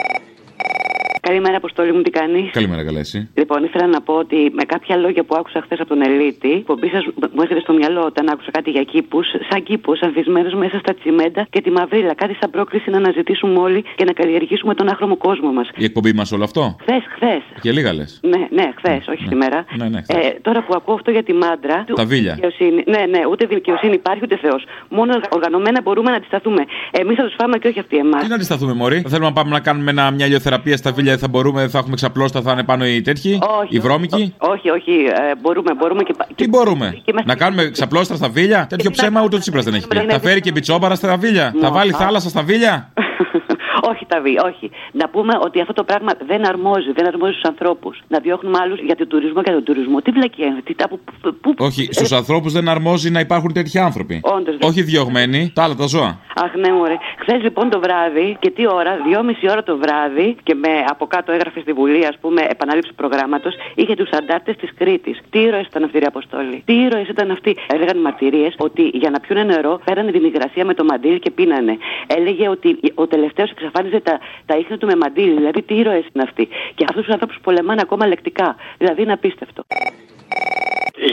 Καλημέρα, 1.21 1.58
Αποστόλη 1.58 1.93
μου, 1.93 2.01
τι 2.01 2.10
κάνεις; 2.10 2.51
Καλημέρα, 2.51 2.84
καλά 2.84 2.99
εσύ; 2.99 3.29
Λοιπόν, 3.34 3.63
ήθελα 3.63 3.88
να 3.88 4.01
πω 4.01 4.13
ότι 4.13 4.51
με 4.53 4.63
κάποια 4.63 4.95
λόγια 4.95 5.23
που 5.23 5.36
άκουσα 5.39 5.62
χθες 5.62 5.79
από 5.79 5.89
τον 5.89 6.01
Ελίτη, 6.01 6.53
που 6.65 6.79
σα 6.91 6.97
μου 7.36 7.41
έρχεται 7.41 7.60
στο 7.60 7.73
μυαλό 7.73 8.01
όταν 8.05 8.29
άκουσα 8.29 8.51
κάτι 8.51 8.69
για 8.69 8.84
κήπους, 8.84 9.27
σαν 9.49 9.63
κήπου, 9.63 9.93
αμφισμένου 10.01 10.58
μέσα 10.58 10.77
στα 10.79 10.93
τσιμέντα 10.93 11.47
και 11.49 11.62
τη 11.62 11.71
μαυρίλα. 11.71 12.13
Κάτι 12.13 12.34
σαν 12.39 12.49
πρόκληση 12.49 12.89
να 12.89 12.97
αναζητήσουμε 12.97 13.60
όλοι 13.60 13.84
και 13.95 14.03
να 14.03 14.13
καλλιεργήσουμε 14.13 14.73
τον 14.73 14.88
άχρωμο 14.89 15.17
κόσμο 15.17 15.51
μας. 15.51 15.69
Η 15.75 15.84
εκπομπή 15.84 16.13
μας 16.13 16.32
όλο 16.32 16.43
αυτό; 16.43 16.75
Χθες, 16.82 17.03
χθες. 17.15 17.41
Και 17.62 17.71
λίγα 17.71 17.93
λες. 17.93 18.19
Ναι, 18.23 18.47
ναι, 18.51 18.71
χθες, 18.77 19.08
όχι 19.08 19.23
σήμερα. 19.27 19.65
Ναι, 19.77 19.88
ναι, 19.89 19.99
Ε, 20.08 20.29
τώρα 20.41 20.63
που 20.63 20.73
ακούω 20.75 20.93
αυτό 20.95 21.12
για 21.12 21.23
τη 21.23 21.34
μάντρα. 21.34 21.86
Τα 21.95 22.05
βίλια. 22.05 22.34
Δικαιοσύνη. 22.34 22.84
Ναι, 22.88 23.01
ναι, 23.10 23.21
ούτε 23.32 23.45
δικαιοσύνη 23.45 23.93
υπάρχει 23.93 24.21
ούτε 24.23 24.38
Θεός. 24.38 24.63
Μόνο 24.89 25.13
οργανωμένα 25.29 25.82
μπορούμε 25.82 26.10
να 26.10 26.15
αντισταθούμε. 26.15 26.63
Εμείς 26.91 27.15
θα 27.15 27.23
τους 27.23 27.36
φάμε 27.38 27.58
και 27.58 27.67
όχι 27.67 27.79
αυτοί 27.79 27.97
εμάς. 27.97 28.21
Τι 28.21 28.27
να 28.27 28.36
αντισταθούμε, 28.36 28.73
Μωρή; 28.73 29.03
Θέλουμε 29.08 29.27
να 29.27 29.34
πάμε 29.34 29.49
να 29.49 29.60
κάνουμε 29.60 29.91
ένα, 29.91 30.12
μια 30.12 30.25
ηλιοθεραπεία 30.25 30.77
στα 30.77 30.91
βίλια, 30.91 31.12
δεν 31.12 31.18
θα 31.19 31.27
μπορούμε, 31.27 31.60
δεν 31.60 31.69
θα 31.69 31.77
έχουμε 31.77 31.95
ξαπλώστα, 31.95 32.41
θα 32.41 32.51
είναι 32.51 32.63
πάνω 32.63 32.86
οι 32.88 33.01
τέτοιοι. 33.01 33.39
Όχι, 33.62 33.75
οι 33.75 33.79
βρώμικοι; 33.79 34.34
Όχι, 34.38 34.69
όχι, 34.69 34.91
ε, 34.91 35.36
μπορούμε, 35.41 35.73
μπορούμε 35.73 36.03
και. 36.03 36.15
Τι 36.36 36.47
μπορούμε; 36.47 37.01
Να 37.25 37.36
κάνουμε 37.36 37.69
ξαπλώστα 37.69 38.15
στα 38.15 38.29
βίλια; 38.29 38.65
Τέτοιο 38.69 38.91
ψέμα 38.91 39.23
ούτε 39.23 39.36
ο 39.36 39.39
Τσίπρας 39.39 39.65
δεν 39.65 39.73
έχει 39.73 39.88
πει. 39.88 40.05
Θα 40.10 40.19
φέρει 40.19 40.41
και 40.41 40.51
μπιτσόμπαρα 40.51 40.95
στα 40.95 41.17
βίλια. 41.17 41.53
Θα 41.62 41.71
βάλει 41.71 41.91
θάλασσα 41.91 42.29
στα 42.29 42.41
βίλια; 42.43 42.93
όχι 43.91 44.05
τα 44.05 44.21
βι, 44.21 44.38
όχι. 44.49 44.71
Να 44.91 45.10
πούμε 45.10 45.34
ότι 45.41 45.62
αυτό 45.62 45.73
το 45.73 45.84
πράγμα 45.84 46.12
δεν 46.27 46.47
αρμόζει, 46.47 46.91
δεν 46.91 47.05
αρμόζει 47.08 47.32
στους 47.32 47.49
ανθρώπους. 47.49 48.01
Να 48.08 48.19
διώχνουμε 48.19 48.58
άλλους 48.62 48.79
για 48.79 48.95
τον 48.95 49.08
τουρισμό 49.08 49.41
και 49.43 49.51
τον 49.51 49.63
τουρισμό. 49.63 50.01
Τι 50.01 50.12
βλακία 50.12 50.45
είναι, 50.45 50.62
τι, 50.63 50.73
που, 50.89 50.99
που, 51.41 51.53
Όχι, 51.58 51.88
στους 51.91 52.12
ανθρώπους 52.12 52.53
δεν 52.53 52.69
αρμόζει 52.69 53.10
να 53.10 53.19
υπάρχουν 53.19 53.53
τέτοιοι 53.53 53.79
άνθρωποι. 53.79 54.19
Όντως, 54.23 54.55
όχι 54.62 54.82
διωγμένοι, 54.82 55.51
τα 55.55 55.63
άλλα 55.63 55.75
τα 55.75 55.86
ζώα. 55.88 56.19
Αχ, 56.43 56.53
ναι, 56.55 56.73
μωρέ. 56.73 56.97
Χθες 57.17 57.41
λοιπόν 57.41 57.69
το 57.69 57.79
βράδυ 57.79 58.38
και 58.39 58.49
τι 58.49 58.67
ώρα, 58.67 58.91
δυόμιση 59.08 59.49
ώρα 59.49 59.63
το 59.63 59.77
βράδυ 59.77 60.36
και 60.43 60.55
με 60.55 60.73
από 60.89 61.05
κάτω 61.08 61.32
έγραφε 61.32 61.60
στη 61.60 61.73
Βουλή, 61.73 62.05
ας 62.05 62.17
πούμε, 62.21 62.41
επανάληψη 62.49 62.93
προγράμματος, 62.95 63.53
είχε 63.75 63.93
τους 63.95 64.10
αντάρτες 64.10 64.55
της 64.55 64.69
Κρήτης. 64.77 65.19
Τι 65.29 65.39
ήρωες 65.39 65.65
ήταν 65.65 65.84
αυτοί, 65.84 65.97
η 65.97 66.03
Αποστόλη; 66.05 66.62
Τι 66.65 66.73
ήρωες 66.73 67.08
ήταν 67.08 67.32
αυτοί; 67.32 67.55
Έλεγαν 67.73 67.97
μαρτυρίες 68.01 68.53
ότι 68.58 68.82
για 68.93 69.10
να 69.10 69.19
πιούνε 69.19 69.43
νερό 69.43 69.79
φέρανε 69.86 70.12
την 70.12 70.23
υγρασία 70.23 70.65
με 70.65 70.73
το 70.73 70.84
μαντίλ 70.84 71.19
και 71.19 71.32
πίνανε. 71.32 71.77
Έλεγε 72.08 72.49
ότι 72.49 72.79
ο 72.95 73.08
τελευταίος 73.08 73.51
εξαφάνιζε 73.59 73.99
τα, 73.99 74.19
τα 74.45 74.57
ίχνη 74.57 74.77
του 74.77 74.85
με 74.85 74.95
μαντίλ. 74.95 75.35
Δηλαδή, 75.35 75.61
τι 75.61 75.75
ήρωες 75.75 76.05
είναι 76.13 76.23
αυτοί. 76.23 76.47
Και 76.75 76.85
αυτούς 76.87 77.03
τους 77.03 77.13
ανθρώπους 77.13 77.39
πολεμάνε 77.41 77.81
ακόμα 77.81 78.05
λεκτικά. 78.07 78.55
Δηλαδή, 78.77 79.01
είναι 79.01 79.13
απίστευτο. 79.13 79.63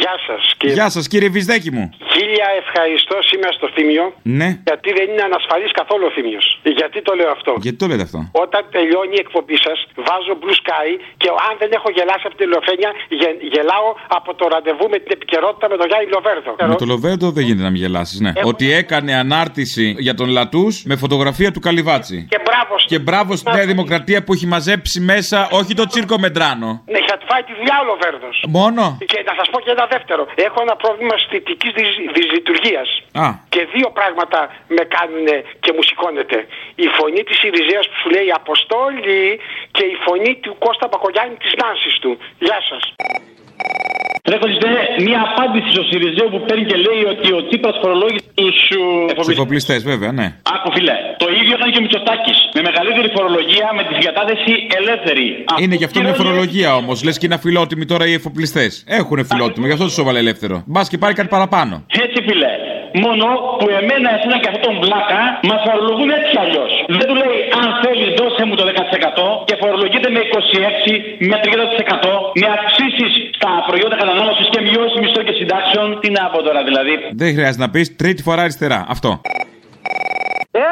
Γεια 0.07 0.17
σας, 0.29 0.43
κύριε. 0.59 0.75
Γεια 0.79 0.89
σας, 0.95 1.05
κύριε 1.13 1.31
Βυσδέκη 1.37 1.71
μου. 1.77 1.85
Χίλια 2.13 2.49
ευχαριστώ 2.63 3.17
σήμερα 3.31 3.53
στο 3.59 3.67
θύμιο. 3.75 4.05
Ναι. 4.41 4.49
Γιατί 4.71 4.89
δεν 4.99 5.07
είναι 5.11 5.25
ανασφαλής 5.31 5.71
καθόλου 5.81 6.05
ο 6.11 6.13
θύμιος. 6.17 6.47
Γιατί 6.81 6.99
το 7.09 7.13
λέω 7.19 7.31
αυτό; 7.37 7.51
Γιατί 7.65 7.77
το 7.83 7.87
λέτε 7.91 8.05
αυτό; 8.09 8.19
Όταν 8.45 8.63
τελειώνει 8.77 9.15
η 9.21 9.23
εκπομπή 9.27 9.57
σας, 9.67 9.79
βάζω 10.09 10.33
blue 10.43 10.57
sky 10.63 10.89
και 11.23 11.29
αν 11.49 11.53
δεν 11.63 11.71
έχω 11.79 11.89
γελάσει 11.97 12.25
από 12.29 12.35
τη 12.37 12.41
τηλεοφρένεια, 12.43 12.91
γε- 13.21 13.39
γελάω 13.55 13.89
από 14.19 14.31
το 14.39 14.45
ραντεβού 14.55 14.87
με 14.93 14.99
την 15.03 15.11
επικαιρότητα 15.17 15.67
με 15.73 15.77
τον 15.81 15.87
Γιάννη 15.91 16.09
Λοβέρδο. 16.17 16.51
Με 16.73 16.77
το 16.83 16.87
Λοβέρντο 16.93 17.27
δεν 17.37 17.43
γίνεται 17.47 17.65
να 17.69 17.73
μην 17.75 17.81
γελάσεις, 17.85 18.19
ναι. 18.25 18.33
Έχω- 18.37 18.49
Ότι 18.53 18.67
έκανε 18.81 19.13
ανάρτηση 19.25 19.87
για 20.07 20.15
τον 20.21 20.29
Λατούς 20.37 20.75
με 20.91 20.95
φωτογραφία 21.05 21.51
του 21.55 21.61
Καλυβάτσι. 21.67 22.19
Και 22.33 22.41
μπράβο 22.47 22.75
Και 22.93 22.99
μπράβο 23.07 23.31
στη 23.41 23.51
Νέα 23.57 23.67
Δημοκρατία 23.73 24.19
που 24.25 24.33
έχει 24.37 24.47
μαζέψει 24.55 24.99
μέσα, 25.01 25.39
όχι 25.59 25.73
το 25.81 25.85
τσίρκο 25.91 26.19
Μεντράνο. 26.19 26.71
Ναι, 26.95 26.99
θα 27.09 27.15
του 27.19 27.27
φάει 27.31 27.43
τη 27.49 27.53
δουλειά 27.59 27.77
ο 27.83 27.85
Λοβέρδος. 27.91 28.37
Μόνο; 28.59 28.83
Και 29.13 29.21
να 29.29 29.35
σας 29.39 29.47
πω 29.53 29.59
και 29.65 29.71
ένα 29.71 29.83
δεύτερο. 29.83 29.96
Έχω 30.35 30.59
ένα 30.67 30.77
πρόβλημα 30.77 31.15
αισθητικής 31.15 31.73
δυσλειτουργία. 32.17 32.83
Α, 33.23 33.27
Και 33.49 33.63
δύο 33.75 33.89
πράγματα 33.99 34.41
με 34.69 34.83
κάνουν 34.97 35.27
και 35.61 35.71
μου 35.75 35.83
σηκώνεται. 35.83 36.47
Η 36.75 36.87
φωνή 36.99 37.23
της 37.29 37.43
Ιριζέας 37.43 37.89
που 37.89 37.97
σου 38.03 38.11
λέει 38.11 38.31
Αποστόλη 38.43 39.41
και 39.77 39.85
η 39.85 39.97
φωνή 40.07 40.33
του 40.43 40.57
Κώστα 40.59 40.89
Πακογιάννη 40.89 41.37
της 41.37 41.53
Νάνσης 41.63 41.99
του. 42.03 42.19
Γεια 42.39 42.59
σας. 42.69 42.83
Ρε 44.33 44.39
Χριστέ, 44.43 44.71
μια 45.09 45.21
απάντηση 45.29 45.69
στο 45.75 45.83
Σιριζέο 45.89 46.29
που 46.33 46.41
παίρνει 46.47 46.65
και 46.71 46.77
λέει 46.87 47.03
ότι 47.15 47.29
ο 47.39 47.41
Τσίπρας 47.47 47.77
φορολόγησε 47.83 48.29
τους 48.35 48.57
τους 48.69 49.11
εφοπλιστέ. 49.11 49.33
εφοπλιστές, 49.33 49.81
βέβαια, 49.91 50.11
ναι. 50.13 50.27
Άκου 50.55 50.69
φιλέ. 50.77 50.97
Το 51.23 51.27
ίδιο 51.41 51.55
ήταν 51.59 51.69
και 51.73 51.79
ο 51.79 51.83
Μητσοτάκης. 51.85 52.39
Με 52.57 52.63
μεγαλύτερη 52.69 53.09
φορολογία, 53.17 53.67
με 53.79 53.83
τη 53.87 53.93
συγκατάθεση 53.99 54.53
ελεύθερη. 54.81 55.27
Είναι 55.63 55.75
γι' 55.75 55.85
αυτό 55.85 56.01
μια 56.01 56.15
φορολογία 56.15 56.71
όμως. 56.77 56.97
Λες 57.05 57.19
και 57.19 57.27
είναι 57.27 57.39
φιλότιμοι 57.39 57.85
τώρα 57.85 58.05
οι 58.07 58.13
εφοπλιστές. 58.13 58.85
Έχουν 58.87 59.19
φιλότιμοι, 59.27 59.67
γι' 59.67 59.73
αυτό 59.73 59.87
του 59.87 60.01
έβαλε 60.01 60.19
ελεύθερο. 60.19 60.63
Μπας 60.67 60.89
και 60.89 60.99
πάρει 60.99 61.15
κάτι 61.15 61.29
παραπάνω. 61.29 61.85
Έτσι 62.05 62.19
φιλέ. 62.29 62.53
Μόνο 63.05 63.27
που 63.59 63.67
εμένα, 63.81 64.09
εσένα 64.17 64.37
και 64.43 64.49
αυτόν 64.51 64.63
τον 64.69 64.77
βλάκα 64.85 65.21
μας 65.49 65.61
φορολογούν 65.67 66.09
έτσι 66.17 66.31
κι 66.35 66.43
αλλιώς. 66.45 66.73
Δεν 66.99 67.07
του 67.09 67.17
λέει 67.23 67.37
αν 67.61 67.69
θέλεις 67.83 68.09
δώσε 68.19 68.43
μου 68.49 68.55
το 68.61 68.65
10% 68.71 69.25
και 69.49 69.55
φορολογείται 69.63 70.09
με 70.17 70.21
26, 70.31 70.93
με 71.31 71.37
30%, 71.45 72.13
με 72.41 72.47
αυξήσεις 72.57 73.13
στα 73.39 73.51
προϊόντα 73.69 73.97
κατανάλωσης 74.03 74.47
και 74.53 74.61
μειώσεις 74.69 74.99
μισθών 75.03 75.25
και 75.29 75.35
συντάξεων. 75.41 75.87
Τι 76.03 76.09
να 76.17 76.23
πω 76.33 76.39
τώρα 76.49 76.61
δηλαδή. 76.69 76.95
Δεν 77.23 77.31
χρειάζεται 77.37 77.63
να 77.67 77.71
πεις 77.75 77.87
τρίτη 78.01 78.21
φορά 78.27 78.41
αριστερά. 78.47 78.81
Αυτό. 78.95 79.11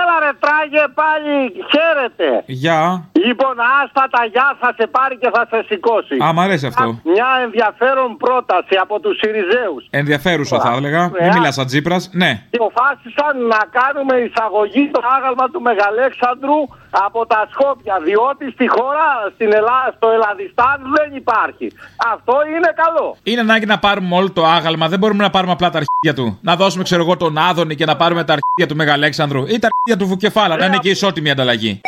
Έλα 0.02 0.13
ρε 0.24 0.32
τράγε 0.42 0.84
πάλι, 1.00 1.34
χαίρετε. 1.72 2.28
Γεια. 2.64 2.80
Λοιπόν, 3.26 3.54
άστα 3.80 4.02
τα 4.14 4.22
γεια 4.32 4.48
θα 4.60 4.70
σε 4.78 4.86
πάρει 4.96 5.14
και 5.22 5.30
θα 5.34 5.42
σε 5.50 5.58
σηκώσει. 5.68 6.14
Α, 6.24 6.32
μ' 6.36 6.40
αρέσει 6.46 6.66
αυτό. 6.72 6.86
Μια 7.14 7.28
ενδιαφέρον 7.46 8.08
πρόταση 8.24 8.74
από 8.84 8.94
τους 9.02 9.14
Συριζέους. 9.20 9.82
Ενδιαφέρουσα 10.00 10.56
θα 10.64 10.70
έλεγα. 10.78 11.02
Ε, 11.04 11.10
Μην 11.24 11.30
α- 11.30 11.34
μιλάς 11.36 11.54
σαν 11.54 11.66
Τζίπρας. 11.66 12.02
Ναι. 12.22 12.30
Και 12.50 12.58
αποφάσισαν 12.60 13.34
να 13.54 13.60
κάνουμε 13.78 14.14
εισαγωγή 14.26 14.82
στο 14.92 15.00
άγαλμα 15.16 15.46
του 15.52 15.60
Μεγαλέξανδρου 15.68 16.58
από 17.06 17.20
τα 17.26 17.40
Σκόπια. 17.52 17.96
Διότι 18.08 18.44
στη 18.56 18.66
χώρα, 18.76 19.06
στην 19.34 19.50
Ελλάδα, 19.58 19.88
στο 19.96 20.06
Ελλαδιστάν 20.16 20.76
δεν 20.96 21.08
υπάρχει. 21.22 21.66
Αυτό 22.14 22.34
είναι 22.54 22.70
καλό. 22.82 23.06
Είναι 23.22 23.40
ανάγκη 23.40 23.66
να 23.66 23.78
πάρουμε 23.78 24.14
όλο 24.16 24.30
το 24.38 24.44
άγαλμα. 24.56 24.88
Δεν 24.88 24.98
μπορούμε 24.98 25.22
να 25.22 25.30
πάρουμε 25.30 25.52
απλά 25.52 25.70
τα 25.70 25.78
αρχίδια 25.82 26.14
του. 26.22 26.38
Να 26.48 26.56
δώσουμε, 26.56 26.82
ξέρω 26.84 27.02
εγώ, 27.02 27.16
τον 27.16 27.38
Άδωνη 27.38 27.74
και 27.74 27.84
να 27.84 27.96
πάρουμε 27.96 28.24
τα 28.24 28.32
αρχίδια 28.36 28.66
του 28.68 28.76
Μεγαλέξανδρου 28.76 29.42
ή 29.46 29.58
τα 29.58 29.68
αρχίδια 29.72 29.96
του 29.98 30.03
Βουκεφάλα. 30.06 30.56
Να 30.56 30.66
είναι 30.66 30.78
και 30.78 30.90
ισότιμη 30.90 31.30
ανταλλαγή. 31.30 31.80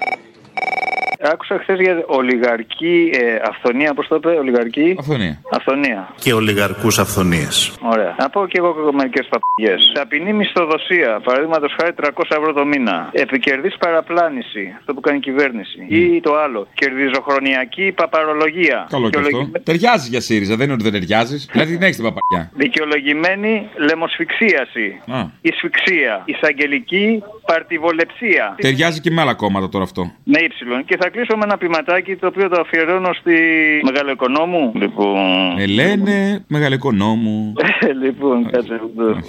Άκουσα 1.21 1.59
χθες 1.63 1.81
για 1.81 2.05
ολιγαρική 2.07 3.11
ε, 3.15 3.37
αυθονία, 3.51 3.95
πώς 3.95 4.07
το 4.09 4.15
είπε, 4.15 4.29
ολιγαρική. 4.29 4.97
Αυθονία. 4.99 5.41
Αυθονία. 5.51 6.15
Και 6.21 6.33
ολιγαρκούς 6.33 6.99
αυθονίες. 6.99 7.73
Ωραία. 7.83 8.15
Να 8.19 8.29
πω 8.31 8.47
και 8.47 8.59
εγώ 8.59 8.93
μερικέ 8.93 9.23
παπηγέ. 9.33 9.75
Ταπεινή 9.95 10.33
μισθοδοσία, 10.33 11.21
παραδείγματος 11.25 11.75
χάρη 11.81 11.93
300 12.03 12.09
ευρώ 12.39 12.53
το 12.53 12.65
μήνα. 12.65 13.09
Επικερδής 13.13 13.77
παραπλάνηση, 13.77 14.75
αυτό 14.79 14.95
που 14.95 15.01
κάνει 15.01 15.17
η 15.17 15.21
κυβέρνηση. 15.21 15.79
Ή 15.89 16.21
το 16.21 16.35
άλλο, 16.45 16.67
κερδιζοχρονιακή 16.75 17.93
παπαρολογία. 17.93 18.87
Καλό 18.91 19.11
και 19.11 19.19
αυτό. 19.19 19.51
Ταιριάζει 19.63 20.09
για 20.09 20.21
ΣΥΡΙΖΑ, 20.21 20.57
δεν 20.57 20.65
είναι 20.65 20.75
ότι 20.75 20.83
δεν 20.83 20.93
ταιριάζεις. 20.93 21.49
Δηλαδή 21.53 21.73
την 21.73 21.83
έχεις 21.83 21.97
την 21.97 22.05
παπαγιά. 22.05 22.51
Δικαιολογημένη 22.55 23.69
λαιμοσφυξίαση. 23.77 25.01
Α. 25.07 25.21
Ισφυξία. 25.41 26.23
Εισαγγελική 26.25 27.23
παρτιβολεψία. 27.47 28.55
Ταιριάζει 28.61 29.01
και 29.01 29.11
με 29.11 29.21
άλλα 29.21 29.35
κόμματα 29.35 29.69
τώρα 29.69 29.85
αυτό. 29.85 30.13
Ναι, 30.25 30.41
ύψιλον. 30.41 30.85
Και 30.85 30.97
θα 30.97 31.06
κλείσω 31.09 31.37
με 31.37 31.45
ένα 31.45 31.57
ποιηματάκι 31.57 32.17
το 32.17 32.27
οποίο 32.27 32.49
το 32.49 32.61
αφιερώνω 32.61 33.13
στη 33.13 33.35
Μεγαλοοικονόμου. 33.83 34.73
Λοιπόν. 34.75 35.59
Ελένε, 35.59 36.45
μεγαλοοικονόμου. 36.49 37.53
Ε, 37.81 37.93
λοιπόν, 37.93 38.51
κάτσε. 38.51 38.81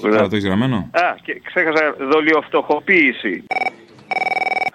Άρα 0.06 0.28
το 0.28 0.36
έχεις 0.36 0.46
γραμμένο. 0.46 0.90
Α, 0.92 1.16
και 1.24 1.42
ξέχασα 1.44 1.96
δολιοφτωχοποίηση. 2.12 3.44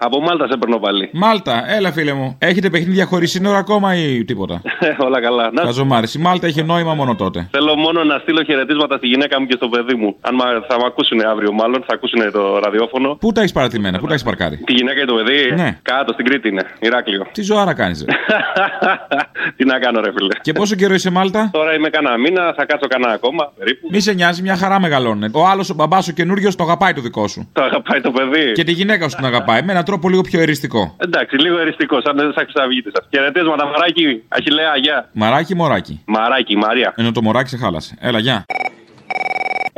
Από 0.05 0.19
Μάλτα 0.21 0.47
σε 0.49 0.57
παίρνω 0.57 0.77
πάλι. 0.77 1.09
Μάλτα, 1.13 1.63
έλα 1.75 1.91
φίλε 1.91 2.13
μου. 2.13 2.35
Έχετε 2.39 2.69
παιχνίδια 2.69 3.05
χωρίς 3.05 3.31
σύνορα 3.31 3.57
ακόμα 3.57 3.95
ή 3.95 4.23
τίποτα; 4.25 4.61
Όλα 5.05 5.21
καλά. 5.21 5.51
Να, 5.53 5.61
Καζομάρι. 5.63 6.07
Η 6.15 6.19
Μάλτα 6.19 6.47
είχε 6.47 6.63
νόημα 6.63 6.93
μόνο 6.93 7.15
τότε. 7.15 7.47
θέλω 7.51 7.75
μόνο 7.75 8.03
να 8.03 8.17
στείλω 8.17 8.43
χαιρετίσματα 8.43 8.97
στη 8.97 9.07
γυναίκα 9.07 9.39
μου 9.39 9.45
και 9.47 9.55
στο 9.55 9.67
παιδί 9.69 9.95
μου. 9.95 10.15
Αν 10.21 10.35
μα, 10.39 10.45
θα 10.45 10.75
με 10.79 10.83
ακούσουν 10.85 11.19
αύριο, 11.31 11.51
μάλλον 11.53 11.83
θα 11.87 11.93
ακούσουν 11.93 12.31
το 12.31 12.59
ραδιόφωνο. 12.63 13.15
Πού 13.19 13.31
τα 13.31 13.39
έχεις 13.41 13.51
παρατημένα, 13.51 13.99
πού 13.99 14.05
τα 14.07 14.13
έχεις 14.13 14.23
παρκάρει; 14.25 14.57
Τη 14.57 14.73
γυναίκα 14.73 14.99
και 14.99 15.05
το 15.05 15.13
παιδί. 15.15 15.51
Ναι. 15.55 15.77
Κάτω 15.81 16.13
στην 16.13 16.25
Κρήτη 16.25 16.47
είναι. 16.47 16.63
Ηράκλειο. 16.79 17.25
Τι 17.31 17.41
ζωάρα 17.41 17.73
κάνεις. 17.73 18.05
Τι 19.57 19.65
να 19.65 19.79
κάνω, 19.79 19.99
ρε 20.01 20.11
φίλε. 20.17 20.33
και 20.41 20.51
πόσο 20.53 20.75
καιρό 20.75 20.93
είσαι 20.93 21.09
Μάλτα; 21.11 21.49
Τώρα 21.53 21.73
είμαι 21.73 21.89
κανένα 21.89 22.17
μήνα, 22.17 22.53
θα 22.57 22.65
κάτσω 22.65 22.87
κανένα 22.87 23.13
ακόμα 23.13 23.51
περίπου. 23.57 23.87
Μη 23.91 23.99
σε 23.99 24.13
νοιάζει, 24.13 24.41
μια 24.41 24.55
χαρά 24.55 24.79
μεγαλώνει. 24.79 25.29
Ο 25.33 25.47
άλλος 25.47 25.69
ο 25.69 25.73
μπαμπάς 25.73 26.07
ο 26.07 26.11
καινούριος 26.11 26.55
το 26.55 26.63
αγαπάει 26.63 26.93
το 26.93 27.01
δικό 27.01 27.27
σου. 27.27 27.49
Το 27.53 27.63
αγαπάει 27.63 28.01
το 28.01 28.11
παιδί. 28.11 28.51
Και 28.51 28.63
τη 28.63 28.71
γυναίκα 28.71 29.09
σου 29.09 29.15
την 29.15 29.25
αγαπάει. 29.25 29.61
Με 29.63 29.71
έναν 29.71 29.83
τρόπο 29.93 30.09
λίγο 30.09 30.21
πιο 30.21 30.39
εριστικό. 30.41 30.95
Εντάξει, 30.97 31.35
λίγο 31.37 31.57
εριστικό, 31.59 32.01
σαν 32.01 32.33
σαν 32.35 32.45
ξαβγίτη 32.45 32.91
σα. 32.93 33.17
Χαιρετίσματα, 33.17 33.65
μαράκι, 33.65 34.23
αχιλέα, 34.27 34.77
γεια. 34.77 35.09
Μαράκι 35.13 35.53
ή 35.53 35.55
μωράκι. 35.55 36.01
Μαράκι, 36.05 36.55
Μαρία. 36.55 36.93
Ενώ 36.95 37.11
το 37.11 37.21
μωράκι 37.21 37.49
σε 37.49 37.57
χάλασε. 37.57 37.97
Έλα, 37.99 38.19
γεια. 38.19 38.45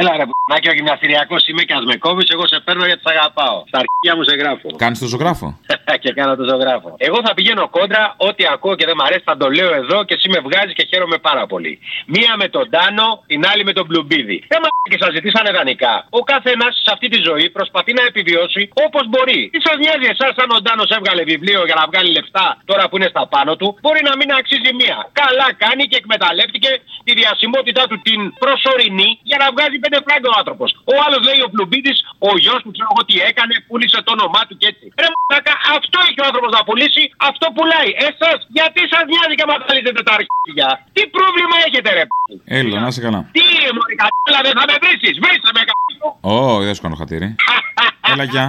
Έλα 0.01 0.11
ρε 0.19 0.25
π***νάκι, 0.29 0.67
ο 0.71 0.73
γυμναστηριακό 0.79 1.35
είμαι 1.49 1.63
και 1.67 1.73
ας 1.79 1.83
με 1.91 1.95
κόβεις, 2.05 2.27
εγώ 2.35 2.45
σε 2.51 2.57
παίρνω 2.65 2.85
γιατί 2.89 3.01
σε 3.05 3.11
αγαπάω. 3.15 3.57
Στα 3.71 3.77
αρχεία 3.83 4.13
μου 4.17 4.23
σε 4.29 4.35
γράφω. 4.41 4.67
Κάνεις 4.83 4.99
το 5.03 5.07
ζωγράφο; 5.13 5.47
και 6.03 6.11
κάνω 6.19 6.33
το 6.39 6.45
ζωγράφο. 6.51 6.89
Εγώ 7.07 7.17
θα 7.25 7.31
πηγαίνω 7.37 7.63
κόντρα, 7.75 8.03
ό,τι 8.27 8.43
ακούω 8.53 8.75
και 8.79 8.85
δεν 8.89 8.95
μ' 8.99 9.05
αρέσει 9.07 9.23
θα 9.29 9.35
το 9.41 9.47
λέω 9.57 9.71
εδώ 9.81 9.97
και 10.07 10.13
εσύ 10.17 10.27
με 10.35 10.39
βγάζεις 10.47 10.73
και 10.77 10.85
χαίρομαι 10.91 11.17
πάρα 11.27 11.43
πολύ. 11.51 11.73
Μία 12.15 12.31
με 12.41 12.47
τον 12.55 12.65
Τάνο, 12.73 13.07
την 13.31 13.41
άλλη 13.51 13.63
με 13.69 13.73
τον 13.77 13.85
Μπλουμπίδη. 13.87 14.37
Δεν 14.51 14.59
μ' 14.63 14.67
και 14.91 14.97
σας 15.03 15.11
ζητήσανε 15.17 15.49
δανεικά. 15.57 15.93
Ο 16.19 16.21
καθένας 16.31 16.71
σε 16.85 16.91
αυτή 16.95 17.07
τη 17.13 17.19
ζωή 17.27 17.45
προσπαθεί 17.57 17.91
να 17.99 18.03
επιβιώσει 18.11 18.61
όπως 18.85 19.03
μπορεί. 19.11 19.39
Τι 19.53 19.59
σας 19.67 19.75
νοιάζει 19.83 20.07
εσάς 20.13 20.33
αν 20.43 20.49
ο 20.57 20.59
Τάνος 20.65 20.89
έβγαλε 20.97 21.23
βιβλίο 21.31 21.61
για 21.69 21.77
να 21.79 21.83
βγάλει 21.89 22.09
λεφτά 22.17 22.47
τώρα 22.69 22.83
που 22.87 22.95
είναι 22.97 23.09
στα 23.13 23.23
πάνω 23.33 23.51
του, 23.59 23.67
μπορεί 23.83 24.01
να 24.09 24.13
μην 24.19 24.29
αξίζει 24.39 24.71
μία. 24.81 24.97
Καλά 25.21 25.47
κάνει 25.63 25.83
και 25.89 25.97
εκμεταλλεύτηκε 26.01 26.69
τη 27.07 27.11
διασημότητά 27.19 27.83
του 27.89 27.97
την 28.07 28.19
προσωρινή 28.43 29.09
για 29.29 29.37
να 29.43 29.47
βγάζει 29.53 29.77
πέντε 29.85 29.99
φράγκο 30.05 30.27
ο 30.33 30.37
άνθρωπος. 30.41 30.69
Ο 30.93 30.95
άλλος 31.05 31.21
λέει 31.27 31.39
ο 31.47 31.49
Πλουμπίτη, 31.53 31.93
ο 32.27 32.29
γιος 32.43 32.59
του 32.63 32.71
ξέρω 32.75 32.89
εγώ 32.93 33.01
τι 33.07 33.15
έκανε, 33.29 33.53
πούλησε 33.67 33.99
το 34.05 34.11
όνομά 34.17 34.41
του 34.47 34.55
και 34.59 34.67
έτσι. 34.71 34.85
Ρε 35.01 35.07
μαλάκα, 35.15 35.53
αυτό 35.77 35.97
έχει 36.07 36.19
ο 36.23 36.25
άνθρωπος 36.29 36.51
να 36.57 36.61
πουλήσει, 36.67 37.03
αυτό 37.29 37.45
πουλάει. 37.55 37.89
Εσάς, 38.07 38.39
γιατί 38.57 38.81
σας 38.93 39.03
νοιάζει 39.11 39.35
και 39.39 39.45
μαθαίνετε 39.51 40.01
τα 40.07 40.13
αρχίδια; 40.19 40.67
Τι 40.95 41.01
πρόβλημα 41.15 41.55
έχετε, 41.67 41.89
ρε. 41.97 42.03
π***. 42.09 42.13
Έλα, 42.57 42.77
να 42.83 42.89
είσαι 42.91 43.01
καλά. 43.07 43.19
Τι 43.37 43.45
μωρή 43.77 43.95
κατάλα, 44.03 44.39
δεν 44.45 44.53
θα 44.59 44.63
με 44.69 44.75
βρεις, 44.83 45.15
βρίσκε 45.23 45.49
με 45.57 45.61
κάτω. 45.69 46.07
Ω, 46.33 46.35
δεν 46.65 46.73
σου 46.75 46.83
κάνω 46.85 46.95
χατήρι. 47.01 47.27
Έλα, 48.11 48.23
γεια. 48.33 48.45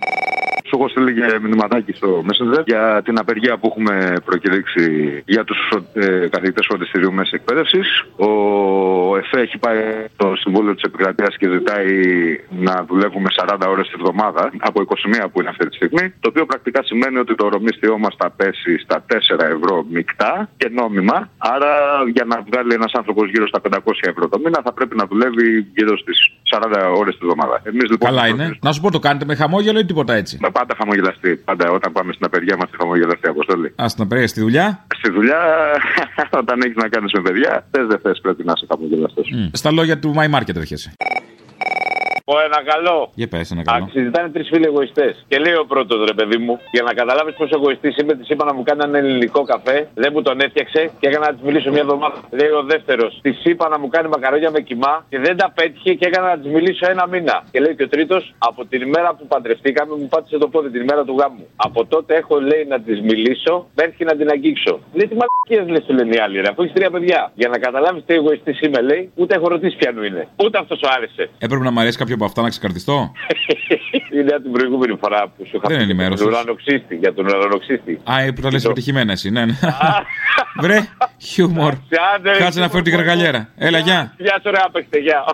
Φιλάκια. 0.00 0.40
Σου 0.70 0.76
έχω 0.78 0.88
στείλει 0.88 1.12
και 1.14 1.38
μηνυματάκι 1.42 1.92
στο 1.92 2.24
Messenger 2.28 2.62
για 2.66 3.02
την 3.04 3.18
απεργία 3.18 3.58
που 3.58 3.66
έχουμε 3.70 4.12
προκηρύξει 4.24 4.84
για 5.26 5.44
τους 5.44 5.58
ε, 5.92 6.28
καθηγητές 6.28 6.66
φροντιστηρίου 6.68 7.12
μέσης 7.12 7.32
εκπαίδευσης. 7.32 8.04
Ο 8.16 8.30
ΕΦΕ 9.16 9.40
έχει 9.40 9.58
πάει 9.58 9.80
στο 10.14 10.32
Συμβούλιο 10.36 10.74
της 10.74 10.82
Επικρατείας 10.82 11.36
και 11.36 11.48
ζητάει 11.50 11.92
να 12.50 12.84
δουλεύουμε 12.88 13.28
40 13.36 13.56
ώρες 13.68 13.86
τη 13.86 13.94
εβδομάδα 13.98 14.52
από 14.58 14.80
21 15.20 15.26
που 15.32 15.40
είναι 15.40 15.48
αυτή 15.48 15.68
τη 15.68 15.74
στιγμή. 15.74 16.04
Το 16.20 16.28
οποίο 16.28 16.46
πρακτικά 16.46 16.80
σημαίνει 16.84 17.18
ότι 17.18 17.34
το 17.34 17.48
ρομίστιό 17.48 17.98
μας 17.98 18.14
θα 18.18 18.30
πέσει 18.30 18.78
στα 18.78 19.04
4 19.08 19.14
ευρώ 19.56 19.84
μεικτά 19.90 20.48
και 20.56 20.68
νόμιμα. 20.68 21.28
Άρα 21.38 21.72
για 22.12 22.24
να 22.24 22.36
βγάλει 22.48 22.72
ένας 22.74 22.92
άνθρωπος 22.92 23.30
γύρω 23.30 23.46
στα 23.46 23.60
500 23.70 23.76
ευρώ 24.00 24.28
το 24.28 24.38
μήνα 24.38 24.60
θα 24.64 24.72
πρέπει 24.72 24.96
να 24.96 25.04
δουλεύει 25.06 25.66
γύρω 25.76 25.98
στις 25.98 26.18
40 26.50 26.94
ώρες 26.96 27.14
τη 27.18 27.20
εβδομάδα. 27.22 27.60
Εμείς, 27.62 27.90
λοιπόν, 27.90 28.08
Καλά 28.08 28.26
είναι. 28.26 28.58
Να 28.62 28.72
σου 28.72 28.80
πω, 28.80 28.90
το 28.90 28.98
κάνετε 28.98 29.24
με 29.24 29.34
χαμόγελο 29.34 29.78
ή 29.78 29.84
τίποτα 29.90 30.14
έτσι. 30.14 30.38
με 30.40 30.50
πάντα 30.50 30.74
χαμογελαστή. 30.78 31.36
Πάντα 31.36 31.70
όταν 31.70 31.92
πάμε 31.92 32.12
στην 32.12 32.24
απεργία 32.26 32.54
είμαστε 32.56 32.76
χαμογελαστή 32.80 33.28
αποστολή. 33.28 33.68
Α 33.82 33.86
την 33.94 34.02
απεργία 34.04 34.28
στη 34.28 34.40
δουλειά; 34.40 34.86
Στη 34.98 35.10
δουλειά, 35.10 35.40
όταν 36.42 36.60
έχεις 36.64 36.76
να 36.76 36.88
κάνεις 36.88 37.12
με 37.12 37.20
παιδιά, 37.20 37.66
θες 37.70 37.86
δεν 37.86 37.98
θες 38.02 38.20
πρέπει 38.20 38.44
να 38.44 38.52
είσαι 38.56 38.66
χαμογελαστός. 38.70 39.26
Μ. 39.30 39.48
Στα 39.52 39.70
λόγια 39.72 39.98
του 39.98 40.14
My 40.18 40.28
Market 40.34 40.56
έρχεσαι. 40.56 40.92
Πω 42.30 42.36
ένα 42.48 42.60
καλό. 42.72 42.98
Για 43.14 43.28
πες 43.28 43.50
ένα 43.50 43.62
καλό. 43.62 43.84
Α, 43.84 43.88
συζητάνε 43.96 44.28
τρεις 44.28 44.48
φίλοι 44.52 44.66
εγωιστές. 44.66 45.24
Και 45.28 45.38
λέει 45.44 45.54
ο 45.62 45.64
πρώτος 45.72 45.98
ρε 46.10 46.14
παιδί 46.18 46.38
μου, 46.44 46.54
για 46.72 46.82
να 46.82 46.92
καταλάβεις 47.00 47.34
πόσο 47.34 47.54
εγωιστής 47.58 47.96
είμαι, 47.96 48.14
της 48.14 48.28
είπα 48.28 48.44
να 48.44 48.54
μου 48.54 48.62
κάνει 48.62 48.80
έναν 48.84 48.94
ελληνικό 49.04 49.42
καφέ. 49.42 49.88
Δεν 49.94 50.10
μου 50.14 50.22
τον 50.22 50.40
έφτιαξε 50.40 50.90
και 51.00 51.06
έκανα 51.08 51.26
να 51.26 51.32
της 51.34 51.42
μιλήσω 51.46 51.70
μια 51.70 51.80
εβδομάδα. 51.86 52.18
Λέει 52.30 52.50
ο 52.60 52.62
δεύτερος, 52.72 53.18
της 53.22 53.44
είπα 53.44 53.68
να 53.68 53.78
μου 53.78 53.88
κάνει 53.88 54.08
μακαρόνια 54.08 54.50
με 54.50 54.60
κοιμά 54.60 55.04
και 55.08 55.18
δεν 55.18 55.36
τα 55.36 55.52
πέτυχε 55.54 55.94
και 55.94 56.06
έκανα 56.06 56.26
να 56.32 56.38
της 56.38 56.50
μιλήσω 56.52 56.90
ένα 56.90 57.04
μήνα. 57.12 57.36
Και 57.50 57.60
λέει 57.60 57.74
και 57.76 57.82
ο 57.82 57.88
τρίτος, 57.88 58.34
από 58.38 58.60
την 58.70 58.80
ημέρα 58.82 59.14
που 59.14 59.26
παντρευτήκαμε 59.26 59.94
μου 60.00 60.08
πάτησε 60.08 60.38
το 60.38 60.48
πόδι 60.48 60.70
την 60.70 60.80
ημέρα 60.80 61.04
του 61.04 61.16
γάμου. 61.20 61.46
Από 61.56 61.86
τότε 61.86 62.14
έχω 62.14 62.40
λέει 62.40 62.64
να 62.68 62.80
της 62.80 63.00
μιλήσω 63.00 63.66
μέχρι 63.74 64.04
να 64.04 64.14
την 64.16 64.28
αγγίξω. 64.30 64.80
Λέει 64.92 65.08
τι 65.10 65.16
μαλακίες 65.20 65.74
λες 65.74 65.84
του 65.86 65.94
λένε 65.94 66.14
οι 66.16 66.18
άλλοι, 66.18 66.40
ρε, 66.40 66.48
αφού 66.50 66.62
έχεις 66.62 66.74
τρία 66.74 66.90
παιδιά. 66.90 67.32
Για 67.34 67.48
να 67.48 67.58
καταλάβεις 67.58 68.02
τι 68.06 68.14
εγωιστής 68.14 68.60
είμαι, 68.60 68.80
λέει, 68.80 69.10
ούτε 69.14 69.34
έχω 69.34 69.48
ρωτήσει 69.48 69.76
ποιανού 69.76 70.02
είναι. 70.02 70.28
Ούτε 70.44 70.58
αυτός 70.58 70.78
σου 70.78 70.88
άρεσε. 70.96 71.30
Έπρεπε 71.38 71.64
να 71.64 71.70
μ' 71.70 71.78
αρέσει 71.78 71.98
κάποιο 71.98 72.16
από 72.20 72.24
αυτά 72.24 72.42
να 72.42 72.48
ξεκαρτιστώ; 72.48 73.12
Είναι 74.16 74.32
από 74.34 74.42
την 74.42 74.52
προηγούμενη 74.52 74.96
φορά 75.00 75.28
που 75.36 75.44
σου 75.46 75.56
είχα 75.56 75.68
Δεν 75.68 75.76
πει 75.76 75.82
ενημέρωσες. 75.82 76.20
για 76.20 76.30
τον 76.30 76.34
ουρανοξύστη. 76.42 76.94
Για 76.96 77.14
τον 77.14 77.26
ουρανοξύστη. 77.26 78.00
Α, 78.12 78.20
ε, 78.20 78.30
που 78.32 78.40
τα 78.40 78.50
λες 78.52 78.64
επιτυχημένα 78.64 79.12
εσύ, 79.12 79.30
ναι. 79.30 79.44
ναι. 79.44 79.52
Βρε, 80.62 80.78
χιούμορ. 81.18 81.72
Άντε, 82.14 82.32
ρε, 82.32 82.38
Κάτσε 82.38 82.60
να 82.60 82.68
φέρω 82.68 82.82
την 82.82 82.92
καργαλιέρα. 82.92 83.48
Έλα, 83.56 83.78
γεια. 83.78 84.14
Γεια 84.18 84.40
σου, 84.44 84.50
ρε, 84.50 84.58
άπαιξτε, 84.64 84.98
γεια. 84.98 85.24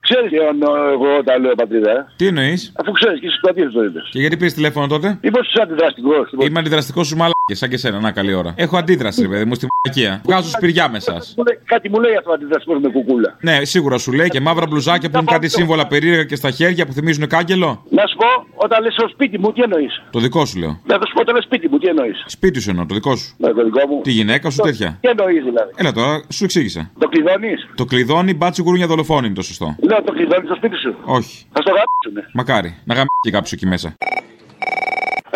Ξέρεις 0.00 0.30
τι 0.30 0.36
εννοώ 0.36 0.88
εγώ 0.88 1.16
όταν 1.18 1.42
λέω 1.42 1.54
πατρίδα. 1.54 1.90
ε; 1.90 2.06
Τι 2.16 2.26
εννοείς; 2.26 2.72
Αφού 2.80 2.92
ξέρεις 2.92 3.20
και 3.20 3.26
εσύ 3.26 3.38
πατρίδα 3.40 3.70
το 3.70 3.82
είπε. 3.84 4.00
Και 4.10 4.18
γιατί 4.20 4.36
πήρες 4.36 4.54
τηλέφωνο 4.54 4.86
τότε; 4.86 5.18
Μήπω 5.22 5.38
είσαι 5.40 5.62
αντιδραστικό. 5.62 6.12
Είμαι 6.46 6.58
αντιδραστικός 6.58 7.06
σου 7.06 7.16
μαλάκια, 7.44 7.56
σαν 7.56 7.68
και 7.68 7.76
σένα. 7.76 8.00
Να, 8.00 8.12
καλή 8.12 8.34
ώρα. 8.34 8.54
Έχω 8.56 8.76
αντίδραση, 8.76 9.22
ρε 9.22 9.28
παιδί 9.28 9.44
μου, 9.44 9.54
στη 9.54 9.66
μαλακία. 9.72 10.20
Βγάζω 10.24 10.48
σπηριά 10.48 10.88
με 10.88 10.96
εσά. 10.96 11.22
Κάτι 11.64 11.88
μου 11.88 12.00
λέει 12.00 12.16
αυτό 12.16 12.32
αντιδραστικό 12.32 12.74
με 12.74 12.88
κουκούλα. 12.88 13.36
Ναι, 13.40 13.64
σίγουρα 13.64 13.98
σου 13.98 14.12
λέει 14.12 14.28
και 14.28 14.40
μαύρα 14.40 14.66
μπλουζάκια 14.66 15.10
που 15.10 15.16
έχουν 15.16 15.28
κάτι 15.28 15.48
σύμβολα 15.48 15.86
περίεργα 15.86 16.24
και 16.24 16.36
στα 16.36 16.50
χέρια 16.50 16.86
που 16.86 16.92
θυμίζουν 16.92 17.26
κάγκελο. 17.26 17.82
Να 17.90 18.06
σου 18.06 18.16
πω, 18.16 18.26
όταν 18.64 18.82
λες 18.82 18.92
στο 18.92 19.08
σπίτι 19.08 19.38
μου, 19.38 19.52
τι 19.52 19.62
εννοείς; 19.62 20.02
Το 20.10 20.18
δικό 20.20 20.44
σου 20.44 20.58
λέω. 20.58 20.80
Να 20.86 20.94
σου 20.94 21.12
πω 21.14 21.20
όταν 21.20 21.34
λες 21.34 21.44
σπίτι 21.44 21.68
μου, 21.68 21.78
τι 21.78 21.86
εννοείς; 21.88 22.24
Σπίτι 22.26 22.60
σου 22.60 22.70
εννοώ, 22.70 22.86
το 22.86 22.94
δικό 22.94 23.16
σου. 23.16 23.34
Με 23.38 23.52
το 23.52 23.64
δικό 23.64 23.86
μου. 23.88 24.00
Τη 24.02 24.10
γυναίκα 24.10 24.50
σου 24.50 24.62
τέτοια. 24.62 24.98
Τι 25.00 25.08
εννοείς 25.08 25.44
δηλαδή; 25.44 25.70
Έλα 25.76 25.92
τώρα, 25.92 26.22
σου 26.28 26.44
εξήγησα. 26.44 26.90
Το 26.98 27.08
κλειδώνεις; 27.08 27.68
Το 27.74 27.84
κλειδώνει 27.84 28.34
μπάτσι 28.34 28.62
γουρούνια 28.62 28.86
δολοφόνη 28.86 29.26
είναι 29.26 29.34
το 29.34 29.42
σωστό. 29.42 29.76
Λέω 29.80 30.02
το 30.02 30.12
κλειδώνεις 30.12 30.46
στο 30.46 30.54
σπίτι 30.54 30.76
σου. 30.76 30.94
Όχι. 31.04 31.44
Θα 31.52 31.60
στο 31.60 31.70
γράψουνε. 31.70 32.30
Μακάρι. 32.32 32.74
Να 32.84 32.94
γαμ 32.94 33.04
και 33.20 33.30
κάποιος 33.30 33.52
εκεί 33.52 33.66
μέσα. 33.66 33.96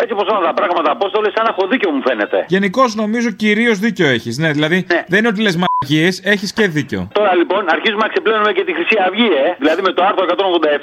Έτσι 0.01 0.13
όπως 0.13 0.27
όλα 0.27 0.45
τα 0.45 0.53
πράγματα, 0.53 0.91
Απόστολε, 0.91 1.29
σαν 1.35 1.45
έχω 1.49 1.67
δίκιο 1.67 1.89
μου 1.91 2.01
φαίνεται. 2.07 2.45
Γενικώς 2.47 2.95
νομίζω 2.95 3.29
κυρίως 3.31 3.79
δίκιο 3.79 4.07
έχεις. 4.07 4.37
Ναι, 4.37 4.51
δηλαδή 4.51 4.85
δεν 5.07 5.19
είναι 5.19 5.27
ότι 5.27 5.41
λες 5.41 5.57
μαγικίε, 5.63 6.31
έχεις 6.33 6.53
και 6.53 6.67
δίκιο. 6.67 7.07
Τώρα 7.13 7.35
λοιπόν 7.35 7.65
αρχίζουμε 7.69 8.01
να 8.01 8.07
ξεπλένουμε 8.07 8.51
και 8.51 8.63
τη 8.63 8.73
Χρυσή 8.73 8.97
Αυγή, 9.07 9.29
ε. 9.45 9.55
Δηλαδή 9.57 9.81
με 9.81 9.91
το 9.91 10.03
άρθρο 10.03 10.25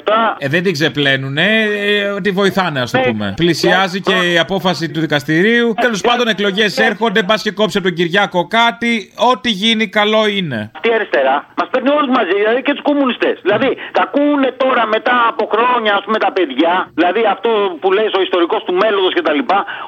187. 0.05 0.35
Ε, 0.37 0.47
δεν 0.47 0.63
την 0.63 0.73
ξεπλένουνε, 0.73 1.47
ε, 1.61 2.21
τη 2.21 2.31
βοηθάνε, 2.31 2.79
ας 2.81 2.91
το 2.91 2.99
πούμε. 3.07 3.33
Πλησιάζει 3.35 4.01
και 4.01 4.15
η 4.33 4.37
απόφαση 4.37 4.91
του 4.91 4.99
δικαστηρίου. 4.99 5.73
Τέλος 5.81 6.01
πάντων, 6.01 6.27
εκλογές 6.27 6.77
έρχονται, 6.77 7.23
μπα 7.23 7.35
και 7.35 7.51
κόψε 7.51 7.81
τον 7.81 7.93
Κυριάκο 7.93 8.47
κάτι. 8.47 9.11
Ό,τι 9.31 9.49
γίνει, 9.49 9.87
καλό 9.87 10.27
είναι. 10.27 10.71
Αυτή 10.75 10.89
η 10.89 10.93
αριστερά 10.93 11.45
μας 11.59 11.67
παίρνει 11.71 11.89
όλους 11.89 12.11
μαζί, 12.17 12.35
δηλαδή 12.43 12.61
και 12.61 12.73
τους 12.73 12.85
κομμουνιστές. 12.89 13.35
Δηλαδή 13.45 13.69
τα 13.91 14.01
ακούνε 14.07 14.49
τώρα 14.63 14.83
μετά 14.95 15.15
από 15.31 15.43
χρόνια, 15.53 15.91
ας 15.99 16.03
πούμε, 16.05 16.17
τα 16.25 16.31
παιδιά. 16.37 16.73
Δηλαδή 16.99 17.21
αυτό 17.35 17.49
που 17.81 17.91
λέει 17.97 18.09
ο 18.19 18.21
ιστορικός 18.27 18.61
του 18.67 18.73
μέλλοντος 18.83 19.06
κτλ. 19.17 19.41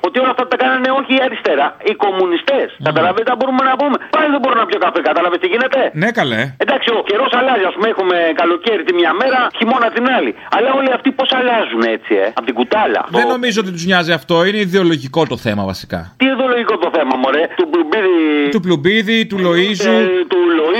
Ότι 0.07 0.15
όλα 0.23 0.31
αυτά 0.35 0.43
τα 0.51 0.55
κάνανε 0.63 0.89
όχι 0.99 1.11
η 1.19 1.21
αριστερά, 1.27 1.67
οι 1.89 1.93
κομμουνιστές. 2.03 2.67
Καταλαβαίνετε, 2.89 3.31
μπορούμε 3.39 3.63
να 3.71 3.75
πούμε. 3.81 3.95
Πάλι 4.15 4.27
δεν 4.33 4.39
μπορώ 4.41 4.55
να 4.61 4.65
πιω 4.69 4.79
καφέ, 4.85 4.99
κατάλαβε 5.09 5.37
τι 5.41 5.47
γίνεται; 5.53 5.79
Ναι, 6.01 6.09
καλέ. 6.19 6.41
Εντάξει, 6.65 6.87
ο 6.99 7.01
καιρός 7.09 7.31
αλλάζει. 7.39 7.65
Α 7.69 7.71
πούμε, 7.75 7.87
έχουμε 7.93 8.17
καλοκαίρι 8.41 8.83
τη 8.87 8.93
μια 8.99 9.11
μέρα, 9.21 9.39
χειμώνα 9.57 9.87
την 9.97 10.05
άλλη. 10.17 10.31
Αλλά 10.55 10.69
όλοι 10.79 10.91
αυτοί 10.97 11.09
πώς 11.19 11.29
αλλάζουν 11.39 11.83
έτσι, 11.95 12.13
ε. 12.23 12.27
Από 12.37 12.45
την 12.49 12.55
κουτάλα. 12.59 13.01
Δεν 13.17 13.27
νομίζω 13.33 13.57
ότι 13.63 13.71
τους 13.75 13.85
νοιάζει 13.89 14.11
αυτό, 14.19 14.35
είναι 14.47 14.59
ιδεολογικό 14.67 15.21
το 15.33 15.37
θέμα 15.45 15.63
βασικά. 15.71 15.99
Τι 16.19 16.25
ιδεολογικό 16.35 16.73
το 16.85 16.89
θέμα, 16.95 17.13
μωρέ; 17.23 17.43
Του 17.59 17.65
Μπλουμπίδη. 17.69 18.49
Του 18.55 18.59
Πλουμπίδη, 18.65 19.17
του 19.29 19.37
Λοίζου. 19.45 19.89
Ε, 19.89 20.25
του 20.31 20.38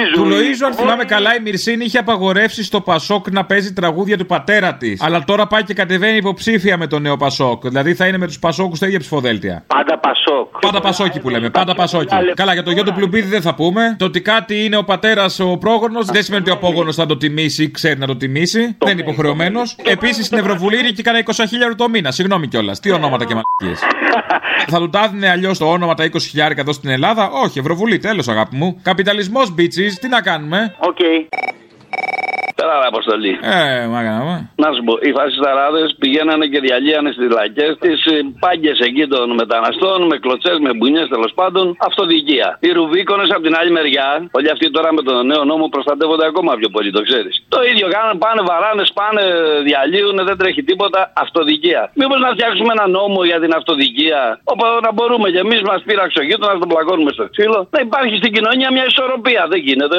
Λοίζου. 0.10 0.24
Του 0.24 0.30
Λοίζου, 0.30 0.66
αν 0.66 0.74
θυμάμαι 0.74 1.04
καλά, 1.04 1.36
η 1.36 1.40
Μυρσίνη 1.42 1.86
είχε 1.86 1.98
απαγορεύσει 1.98 2.64
στο 2.64 2.82
Πασόκ 2.82 3.32
να 3.32 3.46
παίζει 3.46 3.74
τραγούδια 3.74 4.18
του 4.18 4.26
πατέρα 4.26 4.76
της. 4.76 5.02
Αλλά 5.02 5.24
τώρα 5.24 5.48
πάει 5.48 5.64
και 5.64 5.74
κατεβαίνει 5.74 6.18
υποψήφια 6.18 6.78
με 6.78 6.88
το 6.88 7.00
νέο 7.00 7.18
Πασόκ. 7.18 7.68
Δηλαδή 7.68 7.94
θα 7.94 8.08
είναι 8.08 8.18
με 8.18 8.28
τους 8.28 8.40
Πασόκους 8.40 8.78
στα 8.78 8.88
ίδια 8.88 9.00
ψηφοδέλτια. 9.00 9.64
Πάντα 9.68 10.00
Πασόκ. 10.00 10.60
Πάντα 10.60 10.80
Πασόκι 10.80 11.20
που 11.20 11.30
λέμε, 11.30 11.50
πάντα 11.50 11.76
Πασόκι. 11.76 12.16
Καλά, 12.34 12.54
για 12.54 12.64
το 12.64 12.72
γιο 12.72 12.84
του 12.84 12.94
Πλουμπίδη 12.94 13.28
δεν 13.28 13.42
θα 13.42 13.56
πούμε. 13.56 13.96
Το 13.98 14.06
ότι 14.06 14.22
κάτι 14.22 14.64
είναι 14.64 14.78
ο 14.78 14.84
πατέρας 14.84 15.40
ο 15.40 15.58
πρόγονος 15.58 16.06
δεν 16.06 16.24
σημαίνει 16.24 16.42
ότι 16.42 16.52
ο 16.52 16.54
απόγονος 16.54 16.96
θα 16.96 17.06
το 17.06 17.18
τιμήσει 17.18 17.64
ή 17.64 17.72
ξέρει 17.72 18.00
να 18.00 18.08
το 18.08 18.16
τιμήσει. 18.16 18.76
Δεν 18.78 18.92
είναι 18.92 19.02
υποχρεωμένος. 19.02 19.76
Επίσης 19.84 20.26
στην 20.26 20.38
Ευρωβουλή 20.38 20.80
είναι 20.80 20.90
και 20.90 21.02
κανένα 21.02 21.24
20 21.28 21.44
χιλιάρικο 21.48 21.76
το 21.76 21.90
μήνα. 21.90 22.12
Συγγνώμη 22.12 22.48
κιόλας. 22.48 22.80
Τι 22.80 22.92
ονόματα 22.92 23.26
και 23.26 23.34
μαλακίες. 23.34 23.88
θα 24.74 24.78
του 24.80 24.90
τάδινε 24.90 25.30
αλλιώς 25.30 25.58
το 25.58 25.66
όνομα 25.72 25.94
τα 25.94 26.10
20 26.12 26.22
χιλιάρικα 26.22 26.62
εδώ 26.62 26.74
στην 26.74 26.90
Ελλάδα; 26.90 27.30
Όχι, 27.30 27.60
Ευρωβουλή, 27.60 27.98
τέλος 27.98 28.28
αγάπη 28.28 28.56
μου. 28.56 28.80
Καπιταλισμός, 28.82 29.54
bitches, 29.58 29.99
τι 30.00 30.08
να 30.08 30.22
κάνουμε. 30.22 30.76
Οκ. 30.80 30.98
Πέρα, 32.60 32.74
ρε, 32.82 32.88
Αποστολή. 32.94 33.34
Ε, 33.58 33.88
μάγκα 33.94 34.22
μου. 34.26 34.36
Να 34.64 34.70
σου 34.76 34.82
πω, 34.88 34.94
οι 35.08 35.12
φασισταράδες 35.18 35.88
πηγαίνανε 36.02 36.46
και 36.52 36.60
διαλύανε 36.66 37.10
στις 37.16 37.28
λαϊκές 37.38 37.72
τις 37.84 38.00
πάγκες 38.44 38.78
εκεί 38.88 39.06
των 39.14 39.26
μεταναστών, 39.42 39.98
με 40.12 40.16
κλωτσές, 40.24 40.58
με 40.66 40.72
μπουνιές 40.78 41.08
τέλος 41.14 41.32
πάντων, 41.40 41.66
αυτοδικία. 41.90 42.48
Οι 42.66 42.70
Ρουβίκωνες 42.78 43.30
από 43.36 43.44
την 43.48 43.56
άλλη 43.60 43.72
μεριά, 43.78 44.10
όλοι 44.38 44.50
αυτοί 44.56 44.66
τώρα 44.76 44.90
με 44.98 45.02
τον 45.08 45.16
νέο 45.32 45.44
νόμο 45.52 45.66
προστατεύονται 45.76 46.26
ακόμα 46.32 46.52
πιο 46.60 46.70
πολύ, 46.76 46.90
το 46.98 47.02
ξέρεις. 47.08 47.36
Το 47.56 47.60
ίδιο 47.72 47.88
κάνουν, 47.96 48.18
πάνε 48.24 48.42
βαράνε, 48.50 48.84
πάνε 49.00 49.24
διαλύουν, 49.68 50.18
δεν 50.30 50.38
τρέχει 50.42 50.62
τίποτα, 50.70 51.00
αυτοδικία. 51.24 51.82
Μήπως 52.02 52.20
να 52.26 52.30
φτιάξουμε 52.36 52.72
ένα 52.78 52.86
νόμο 52.98 53.20
για 53.30 53.40
την 53.44 53.52
αυτοδικία, 53.60 54.22
όπου 54.52 54.64
να 54.86 54.92
μπορούμε 54.96 55.28
κι 55.34 55.42
εμείς 55.46 55.62
μας 55.70 55.80
πείραξε 55.88 56.20
ο 56.22 56.26
γείτονας, 56.28 56.54
να 56.58 56.62
τον 56.64 56.70
πλακώνουμε 56.74 57.12
στο 57.18 57.26
ξύλο, 57.34 57.60
να 57.76 57.80
υπάρχει 57.88 58.16
στην 58.22 58.32
κοινωνία 58.36 58.70
μια 58.76 58.86
ισορροπία. 58.92 59.42
Δεν 59.52 59.60
γίνεται. 59.68 59.98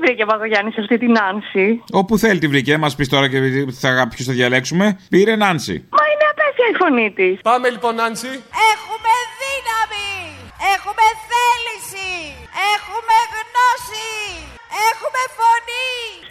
Πού 0.00 0.06
τη 0.06 0.12
βρήκε 0.12 0.22
ο 0.22 0.26
Παπαγιάννης 0.26 0.78
αυτή 0.78 0.98
την 0.98 1.18
Άνση. 1.18 1.82
Όπου 1.92 2.18
θέλει 2.18 2.38
τη 2.38 2.48
βρήκε, 2.48 2.76
μας 2.76 2.94
πεις 2.94 3.08
τώρα 3.08 3.28
και 3.28 3.38
θα 3.70 4.08
ποιους 4.08 4.26
θα 4.26 4.32
διαλέξουμε. 4.32 4.98
Πήρε 5.08 5.36
Νάνση. 5.36 5.72
Μα 5.72 6.04
είναι 6.12 6.26
απέσια 6.30 6.66
η 6.72 6.76
φωνή 6.82 7.12
της. 7.16 7.40
Πάμε 7.42 7.68
λοιπόν, 7.70 7.94
Νάνση. 7.94 8.28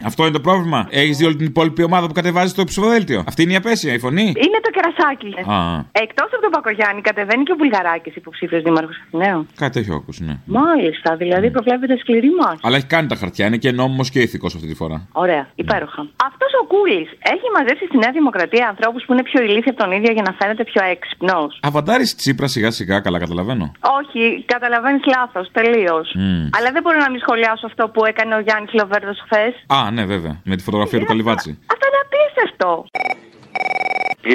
Αυτό 0.04 0.24
είναι 0.24 0.32
το 0.32 0.40
πρόβλημα. 0.40 0.88
Έχεις 0.90 1.18
δει 1.18 1.26
όλη 1.26 1.36
την 1.36 1.46
υπόλοιπη 1.46 1.84
ομάδα 1.84 2.08
που 2.08 2.14
κατεβάζει 2.14 2.54
το 2.54 2.64
ψηφοδέλτιο. 2.64 3.24
Αυτή 3.28 3.42
είναι 3.44 3.54
η 3.54 3.56
απέσια, 3.56 3.94
η 3.94 4.00
φωνή. 4.00 4.22
Είναι 4.46 4.60
το 4.66 4.70
κερασάκι. 4.76 5.52
Α, 5.52 5.86
Εκτός 5.92 6.26
από 6.34 6.42
τον 6.42 6.52
Πακογιάννη, 6.52 7.02
κατεβαίνει 7.02 7.44
και 7.44 7.52
ο 7.52 7.56
Βουλγαράκης 7.56 8.16
υποψήφιος 8.16 8.62
δήμαρχος 8.64 8.96
Αθηναίων. 9.06 9.48
κάτι 9.56 9.80
έχω 9.80 9.94
ακούσει, 9.96 10.24
ναι. 10.24 10.36
Μάλιστα, 10.46 11.16
δηλαδή 11.16 11.52
προβλέπεται 11.52 11.98
σκληρή 11.98 12.30
μάχη. 12.42 12.60
Αλλά 12.64 12.76
έχει 12.76 12.86
κάνει 12.86 13.08
τα 13.08 13.16
χαρτιά, 13.16 13.46
είναι 13.46 13.58
και 13.58 13.72
νόμιμος 13.72 14.10
και 14.10 14.20
ηθικός 14.20 14.56
αυτή 14.56 14.68
τη 14.68 14.76
φορά. 14.76 15.08
Ωραία, 15.12 15.48
υπέροχα. 15.56 16.02
Αυτός 16.30 16.52
ο 16.62 16.66
Κούλης 16.74 17.10
έχει 17.34 17.48
μαζέψει 17.58 17.86
στη 17.86 17.98
Νέα 17.98 18.12
Δημοκρατία 18.12 18.68
ανθρώπους 18.68 19.04
που 19.06 19.14
είναι 19.14 19.24
πιο 19.24 19.42
ηλίθιοι 19.44 19.70
από 19.74 19.80
τον 19.84 19.92
ίδιο 19.92 20.12
για 20.12 20.24
να 20.28 20.34
φαίνεται 20.40 20.64
πιο 20.64 20.82
έξυπνος. 20.94 21.60
Αβαντάρει 21.62 22.04
Τσίπρα 22.20 22.48
σιγά 22.48 22.72
σιγά, 22.72 23.00
καλά 23.00 23.20
καταλαβαίνω. 23.20 23.72
Όχι, 24.00 24.44
καταλαβαίνεις 24.54 25.04
λάθος, 25.16 25.46
τελείως. 25.52 26.08
Μμ. 26.16 26.48
Αλλά 26.58 26.70
δεν 26.76 26.82
μπορώ 26.84 26.98
να 26.98 27.10
μην 27.12 27.20
σχολιάσω 27.20 27.66
αυτό 27.66 27.84
που 27.94 28.06
έκανε 28.06 28.36
ο 28.36 28.40
Γιάννης 28.40 28.74
Λοβέρδος 28.74 29.18
χθες. 29.26 29.54
Α, 29.78 29.78
ναι, 30.00 30.06
βέβαια. 30.06 30.42
Με 30.44 30.56
τη 30.56 30.64
φωτογραφία 30.64 31.00
του 31.00 31.06
Καλυβάτσι. 31.06 31.60
Αυτό 31.66 31.88
είναι 31.88 32.00
απίστευτο. 32.06 32.86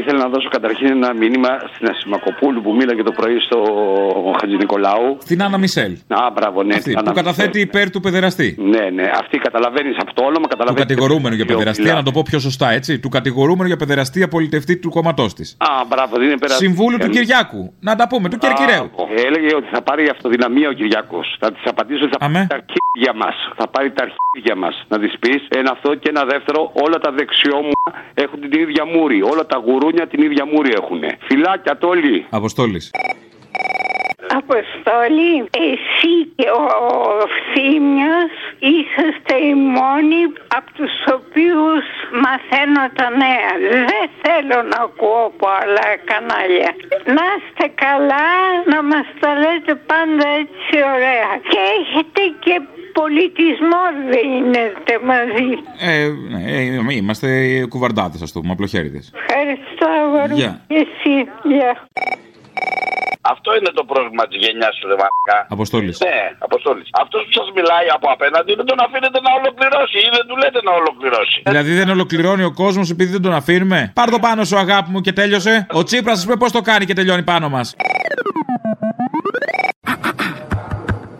Ήθελα 0.00 0.18
να 0.18 0.28
δώσω 0.28 0.48
καταρχήν 0.48 0.86
ένα 0.86 1.14
μήνυμα 1.14 1.48
στην 1.74 1.88
Ασημακοπούλου 1.88 2.60
που 2.62 2.74
μίλαγε 2.74 3.02
το 3.02 3.12
πρωί 3.12 3.38
στο 3.38 3.58
Χατζη 4.40 4.56
Νικολάου. 4.56 5.16
Στην 5.20 5.42
Άννα 5.42 5.58
Μισελ. 5.58 5.92
Α, 6.08 6.30
μπράβο, 6.34 6.62
ναι. 6.62 6.74
Αυτή, 6.74 6.90
Άννα 6.96 7.02
που 7.10 7.16
καταθέτει 7.16 7.48
Μισελ. 7.48 7.62
υπέρ 7.68 7.90
του 7.90 8.00
παιδεραστή. 8.00 8.56
Ναι, 8.58 8.84
ναι. 8.90 9.10
Αυτή 9.20 9.38
καταλαβαίνεις 9.38 9.96
από 9.98 10.14
το 10.14 10.22
όνομα, 10.22 10.46
Του 10.48 10.48
καταλαβαίνει. 10.48 10.86
κατηγορούμενου 10.86 11.34
για 11.34 11.44
ποιο 11.44 11.54
παιδεραστία, 11.54 11.84
μιλά. 11.84 11.96
να 11.96 12.02
το 12.02 12.10
πω 12.10 12.22
πιο 12.30 12.38
σωστά, 12.38 12.70
έτσι. 12.70 12.98
Του 12.98 13.08
κατηγορούμενου 13.08 13.66
για 13.66 13.76
παιδεραστία 13.76 14.28
πολιτευτή 14.28 14.76
του 14.76 14.90
κόμματός 14.90 15.34
της. 15.34 15.56
Α, 15.58 15.84
μπράβο, 15.88 16.16
δεν 16.16 16.26
είναι 16.28 16.38
πέρα. 16.38 16.54
Συμβούλου 16.54 16.98
του 16.98 17.08
Κυριάκου. 17.08 17.72
Να 17.80 17.96
τα 17.96 18.06
πούμε, 18.08 18.28
του 18.28 18.38
Κερκυραίου. 18.38 18.90
Έλεγε 19.26 19.54
ότι 19.54 19.68
θα 19.72 19.82
πάρει 19.82 20.08
αυτοδυναμία 20.08 20.68
ο 20.68 20.72
Κυριάκος. 20.72 21.36
Θα 21.40 21.52
της 21.52 21.62
απαντήσω 21.64 22.04
ότι 22.04 22.12
θα 22.18 22.30
πάρει 22.30 22.46
τα 22.46 22.56
αρχίδια 22.60 23.12
μας. 23.22 23.36
Θα 23.56 23.66
πάρει 23.68 23.90
τα 23.92 24.02
αρχίδια 24.08 24.56
μας. 24.62 24.74
Να 24.88 24.98
της 24.98 25.12
πεις 25.20 25.40
ένα 25.60 25.70
αυτό 25.76 25.94
και 25.94 26.08
ένα 26.14 26.24
δεύτερο. 26.24 26.60
Όλα 26.84 26.98
τα 27.04 27.10
δεξιόμου 27.18 27.72
έχουν 28.14 28.40
την 28.40 28.60
ίδια 28.60 28.84
μούρη. 28.92 29.18
Όλα 29.22 29.46
τα 29.46 29.58
γουρούνια 29.84 30.06
την 30.06 30.22
ίδια 30.22 30.44
μούρη 30.46 30.72
έχουν. 30.80 31.02
Φιλάκια, 31.26 31.76
τόλοι. 31.78 32.26
Αποστόλης. 32.30 32.90
Αποστόλη, 34.42 35.32
εσύ 35.70 36.14
και 36.36 36.48
ο 36.50 36.66
Θήμιος 37.50 38.32
είσαστε 38.72 39.34
οι 39.46 39.54
μόνοι 39.78 40.22
από 40.56 40.68
τους 40.78 40.94
οποίους 41.18 41.84
μαθαίνω 42.24 42.82
τα 42.98 43.08
νέα. 43.22 43.50
Δεν 43.90 44.06
θέλω 44.22 44.58
να 44.72 44.78
ακούω 44.86 45.22
από 45.32 45.46
άλλα 45.60 45.86
κανάλια. 46.10 46.70
Να 47.16 47.24
είστε 47.34 47.66
καλά, 47.84 48.28
να 48.72 48.78
μας 48.90 49.06
τα 49.20 49.32
λέτε 49.42 49.74
πάντα 49.90 50.26
έτσι 50.42 50.74
ωραία. 50.94 51.30
Και 51.50 51.60
έχετε 51.78 52.22
και 52.44 52.54
πολιτισμό 52.98 53.82
δίνετε 54.12 54.92
μαζί. 55.10 55.48
Ε, 55.90 56.08
ναι, 56.32 56.42
ε, 56.52 56.96
είμαστε 57.00 57.28
κουβαρντάδες, 57.72 58.22
ας 58.22 58.32
το 58.32 58.40
πούμε, 58.40 58.52
απλοχέριδες. 58.52 59.04
Ευχαριστώ, 59.26 59.86
αγόρι. 60.02 60.34
Γεια. 60.40 60.52
Και 60.68 60.74
εσύ, 60.74 61.14
γεια. 61.54 61.72
Αυτό 63.32 63.48
είναι 63.58 63.72
το 63.80 63.84
πρόβλημα 63.90 64.24
της 64.28 64.38
γενιάς 64.44 64.74
σου, 64.76 64.86
ρε 64.90 64.96
μαλάκα. 65.02 65.38
Αποστόλης. 65.56 65.96
Ναι, 66.06 66.20
Αποστόλης. 66.38 66.88
Αυτός 67.02 67.20
που 67.24 67.32
σας 67.38 67.48
μιλάει 67.56 67.88
από 67.96 68.06
απέναντι 68.16 68.54
δεν 68.54 68.66
τον 68.70 68.78
αφήνετε 68.86 69.18
να 69.26 69.30
ολοκληρώσει 69.40 69.96
ή 70.06 70.08
δεν 70.16 70.24
του 70.28 70.36
λέτε 70.42 70.60
να 70.68 70.72
ολοκληρώσει. 70.80 71.38
Δηλαδή 71.50 71.72
δεν 71.80 71.88
ολοκληρώνει 71.96 72.44
ο 72.50 72.52
κόσμος 72.62 72.86
επειδή 72.94 73.10
δεν 73.16 73.22
τον 73.26 73.34
αφήνουμε; 73.40 73.92
Πάρ 73.94 74.10
το 74.10 74.18
πάνω 74.26 74.44
σου, 74.44 74.56
αγάπη 74.64 74.88
μου, 74.90 75.00
και 75.00 75.12
τέλειωσε. 75.12 75.66
Ο 75.72 75.82
Τσίπρας, 75.82 76.16
ας 76.18 76.24
πούμε, 76.24 76.36
πώς 76.36 76.52
το 76.52 76.60
κάνει 76.60 76.84
και 76.84 76.94
τελειώνει 76.94 77.22
πάνω 77.22 77.48
μας; 77.48 77.76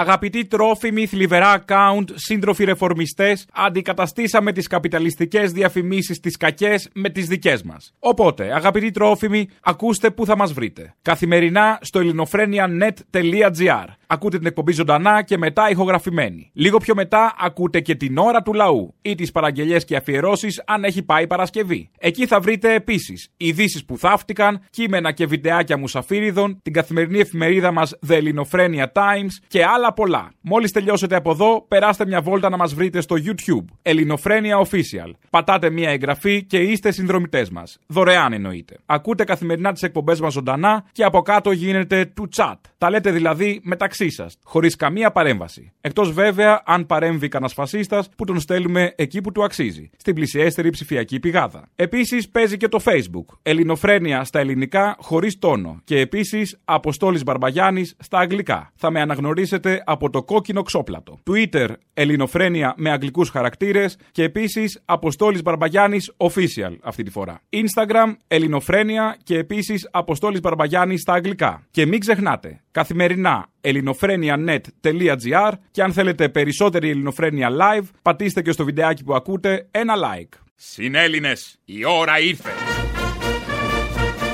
Αγαπητοί 0.00 0.46
τρόφιμοι, 0.46 1.06
θλιβερά 1.06 1.64
account, 1.64 2.04
σύντροφοι 2.14 2.64
ρεφορμιστές, 2.64 3.46
αντικαταστήσαμε 3.52 4.52
τις 4.52 4.66
καπιταλιστικές 4.66 5.52
διαφημίσεις 5.52 6.20
τις 6.20 6.36
κακές 6.36 6.88
με 6.94 7.08
τις 7.08 7.26
δικές 7.26 7.62
μας. 7.62 7.94
Οπότε, 7.98 8.54
αγαπητοί 8.54 8.90
τρόφιμοι, 8.90 9.48
ακούστε 9.60 10.10
πού 10.10 10.26
θα 10.26 10.36
μας 10.36 10.52
βρείτε. 10.52 10.94
Καθημερινά 11.02 11.78
στο 11.80 11.98
ελληνοφρένια.net.gr. 11.98 13.84
Ακούτε 14.06 14.38
την 14.38 14.46
εκπομπή 14.46 14.72
ζωντανά 14.72 15.22
και 15.22 15.38
μετά 15.38 15.70
ηχογραφημένη. 15.70 16.50
Λίγο 16.52 16.78
πιο 16.78 16.94
μετά 16.94 17.34
ακούτε 17.38 17.80
και 17.80 17.94
την 17.94 18.18
ώρα 18.18 18.42
του 18.42 18.52
λαού 18.52 18.94
ή 19.02 19.14
τις 19.14 19.30
παραγγελίε 19.30 19.78
και 19.78 19.96
αφιερώσεις 19.96 20.62
αν 20.66 20.84
έχει 20.84 21.02
πάει 21.02 21.26
Παρασκευή. 21.26 21.90
Εκεί 21.98 22.26
θα 22.26 22.40
βρείτε 22.40 22.74
επίσης 22.74 23.28
ειδήσεις 23.36 23.84
που 23.84 23.98
θαύτηκαν, 23.98 24.60
κείμενα 24.70 25.12
και 25.12 25.26
βιντεάκια 25.26 25.78
μουσαφίριδων, 25.78 26.60
την 26.62 26.72
καθημερινή 26.72 27.18
εφημερίδα 27.18 27.72
μας 27.72 27.94
The 28.08 28.14
Ελληνοφρένια 28.14 28.92
Times 28.94 29.30
και 29.48 29.64
άλλα 29.64 29.87
πολλά. 29.92 30.32
Μόλις 30.40 30.72
τελειώσετε 30.72 31.16
από 31.16 31.30
εδώ, 31.30 31.64
περάστε 31.68 32.06
μια 32.06 32.20
βόλτα 32.20 32.48
να 32.48 32.56
μας 32.56 32.74
βρείτε 32.74 33.00
στο 33.00 33.16
YouTube. 33.18 33.64
Ελληνοφρένια 33.82 34.66
Official. 34.66 35.10
Πατάτε 35.30 35.70
μια 35.70 35.90
εγγραφή 35.90 36.44
και 36.44 36.58
είστε 36.58 36.90
συνδρομητές 36.90 37.50
μας. 37.50 37.78
Δωρεάν 37.86 38.32
εννοείται. 38.32 38.76
Ακούτε 38.86 39.24
καθημερινά 39.24 39.72
τις 39.72 39.82
εκπομπές 39.82 40.20
μας 40.20 40.32
ζωντανά 40.32 40.84
και 40.92 41.04
από 41.04 41.22
κάτω 41.22 41.50
γίνεται 41.50 42.04
του 42.04 42.28
chat. 42.36 42.54
Τα 42.78 42.90
λέτε 42.90 43.10
δηλαδή 43.10 43.60
μεταξύ 43.62 44.10
σας, 44.10 44.36
χωρίς 44.44 44.76
καμία 44.76 45.10
παρέμβαση. 45.10 45.72
Εκτός 45.80 46.12
βέβαια 46.12 46.62
αν 46.64 46.86
παρέμβει 46.86 47.28
κανένας 47.28 47.52
φασίστας 47.52 48.08
που 48.16 48.24
τον 48.24 48.40
στέλνουμε 48.40 48.92
εκεί 48.96 49.20
που 49.20 49.32
του 49.32 49.44
αξίζει, 49.44 49.90
στην 49.96 50.14
πλησιέστερη 50.14 50.70
ψηφιακή 50.70 51.20
πηγάδα. 51.20 51.68
Επίσης 51.76 52.28
παίζει 52.28 52.56
και 52.56 52.68
το 52.68 52.80
Facebook. 52.84 53.36
Ελληνοφρένια 53.42 54.24
στα 54.24 54.38
ελληνικά 54.38 54.96
χωρίς 55.00 55.38
τόνο. 55.38 55.80
Και 55.84 55.98
επίσης 55.98 56.58
Αποστόλης 56.64 57.22
Μπαρμπαγιάννης 57.22 57.96
στα 57.98 58.18
αγγλικά. 58.18 58.72
Θα 58.74 58.90
με 58.90 59.00
αναγνωρίσετε 59.00 59.77
από 59.84 60.10
το 60.10 60.22
κόκκινο 60.22 60.62
ξόπλατο. 60.62 61.18
Twitter 61.30 61.68
Ελληνοφρένια 61.94 62.74
με 62.76 62.90
αγγλικούς 62.90 63.30
χαρακτήρες 63.30 63.96
και 64.12 64.22
επίσης 64.22 64.82
Αποστόλης 64.84 65.42
Μπαρμπαγιάννης 65.42 66.12
Official 66.16 66.76
αυτή 66.82 67.02
τη 67.02 67.10
φορά. 67.10 67.40
Instagram 67.50 68.14
Ελληνοφρένια 68.28 69.16
και 69.22 69.38
επίσης 69.38 69.88
Αποστόλης 69.90 70.40
Μπαρμπαγιάννης 70.40 71.00
στα 71.00 71.12
αγγλικά. 71.12 71.66
Και 71.70 71.86
μην 71.86 72.00
ξεχνάτε, 72.00 72.60
καθημερινά 72.70 73.46
ελληνοφρένια.net.gr 73.60 75.52
και 75.70 75.82
αν 75.82 75.92
θέλετε 75.92 76.28
περισσότερη 76.28 76.90
ελληνοφρένια 76.90 77.48
live, 77.50 77.84
πατήστε 78.02 78.42
και 78.42 78.52
στο 78.52 78.64
βιντεάκι 78.64 79.04
που 79.04 79.14
ακούτε 79.14 79.68
ένα 79.70 79.94
like. 79.96 80.38
Συνέλληνες, 80.54 81.58
η 81.64 81.84
ώρα 81.84 82.20
ήρθε. 82.20 82.50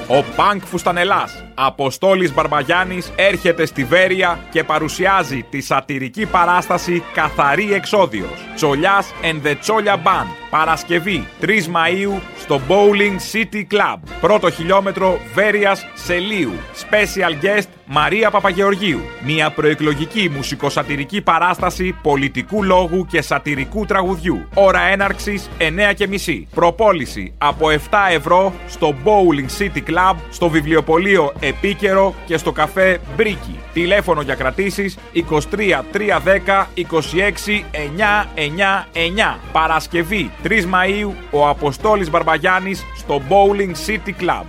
Ο 0.09 0.24
Πανκ 0.36 0.62
Φουστανελάς, 0.62 1.43
Αποστόλης 1.55 2.34
Μπαρμπαγιάννης, 2.34 3.12
έρχεται 3.16 3.66
στη 3.66 3.84
Βέρεια 3.84 4.38
και 4.50 4.64
παρουσιάζει 4.64 5.46
τη 5.50 5.61
σατυρική 5.61 6.26
παράσταση 6.26 7.02
«Καθαρή 7.14 7.72
Εξόδιος». 7.72 8.46
Τσολιάς 8.55 9.12
and 9.22 9.46
the 9.46 9.55
Τσόλια 9.61 10.02
Band. 10.02 10.28
Παρασκευή 10.50 11.26
3 11.40 11.46
Μαΐου 11.46 12.20
στο 12.38 12.61
Bowling 12.68 13.16
City 13.32 13.74
Club. 13.74 13.98
Πρώτο 14.20 14.50
χιλιόμετρο 14.50 15.18
Βέρειας 15.34 15.86
Σελίου. 15.94 16.52
Special 16.90 17.44
guest 17.44 17.68
Μαρία 17.86 18.30
Παπαγεωργίου. 18.30 19.00
Μια 19.24 19.50
προεκλογική 19.50 20.30
μουσικοσατυρική 20.34 21.20
παράσταση 21.20 21.96
πολιτικού 22.02 22.62
λόγου 22.62 23.07
και 23.07 23.22
σατυρικού 23.22 23.84
τραγουδιού. 23.84 24.48
Ώρα 24.55 24.80
έναρξης 24.80 25.48
9.30. 25.59 26.46
Προπόληση 26.55 27.34
από 27.38 27.66
7 27.70 27.76
ευρώ 28.11 28.52
στο 28.68 28.94
Bowling 29.05 29.62
City 29.62 29.90
Club, 29.90 30.14
στο 30.30 30.48
βιβλιοπωλείο 30.48 31.32
Επίκαιρο 31.47 32.14
και 32.26 32.36
στο 32.36 32.53
καφέ 32.53 33.01
Μπρίκι. 33.16 33.59
Τηλέφωνο 33.72 34.20
για 34.20 34.34
κρατήσεις 34.34 34.99
23 35.14 35.20
310 35.92 36.66
26 36.76 36.84
999. 39.34 39.38
Παρασκευή 39.53 40.30
3 40.45 40.49
Μαΐου 40.49 41.12
ο 41.30 41.49
Αποστόλης 41.49 42.11
Μπαρμπαγιάννης 42.11 42.84
στο 42.97 43.22
Bowling 43.28 43.90
City 43.90 44.22
Club. 44.22 44.45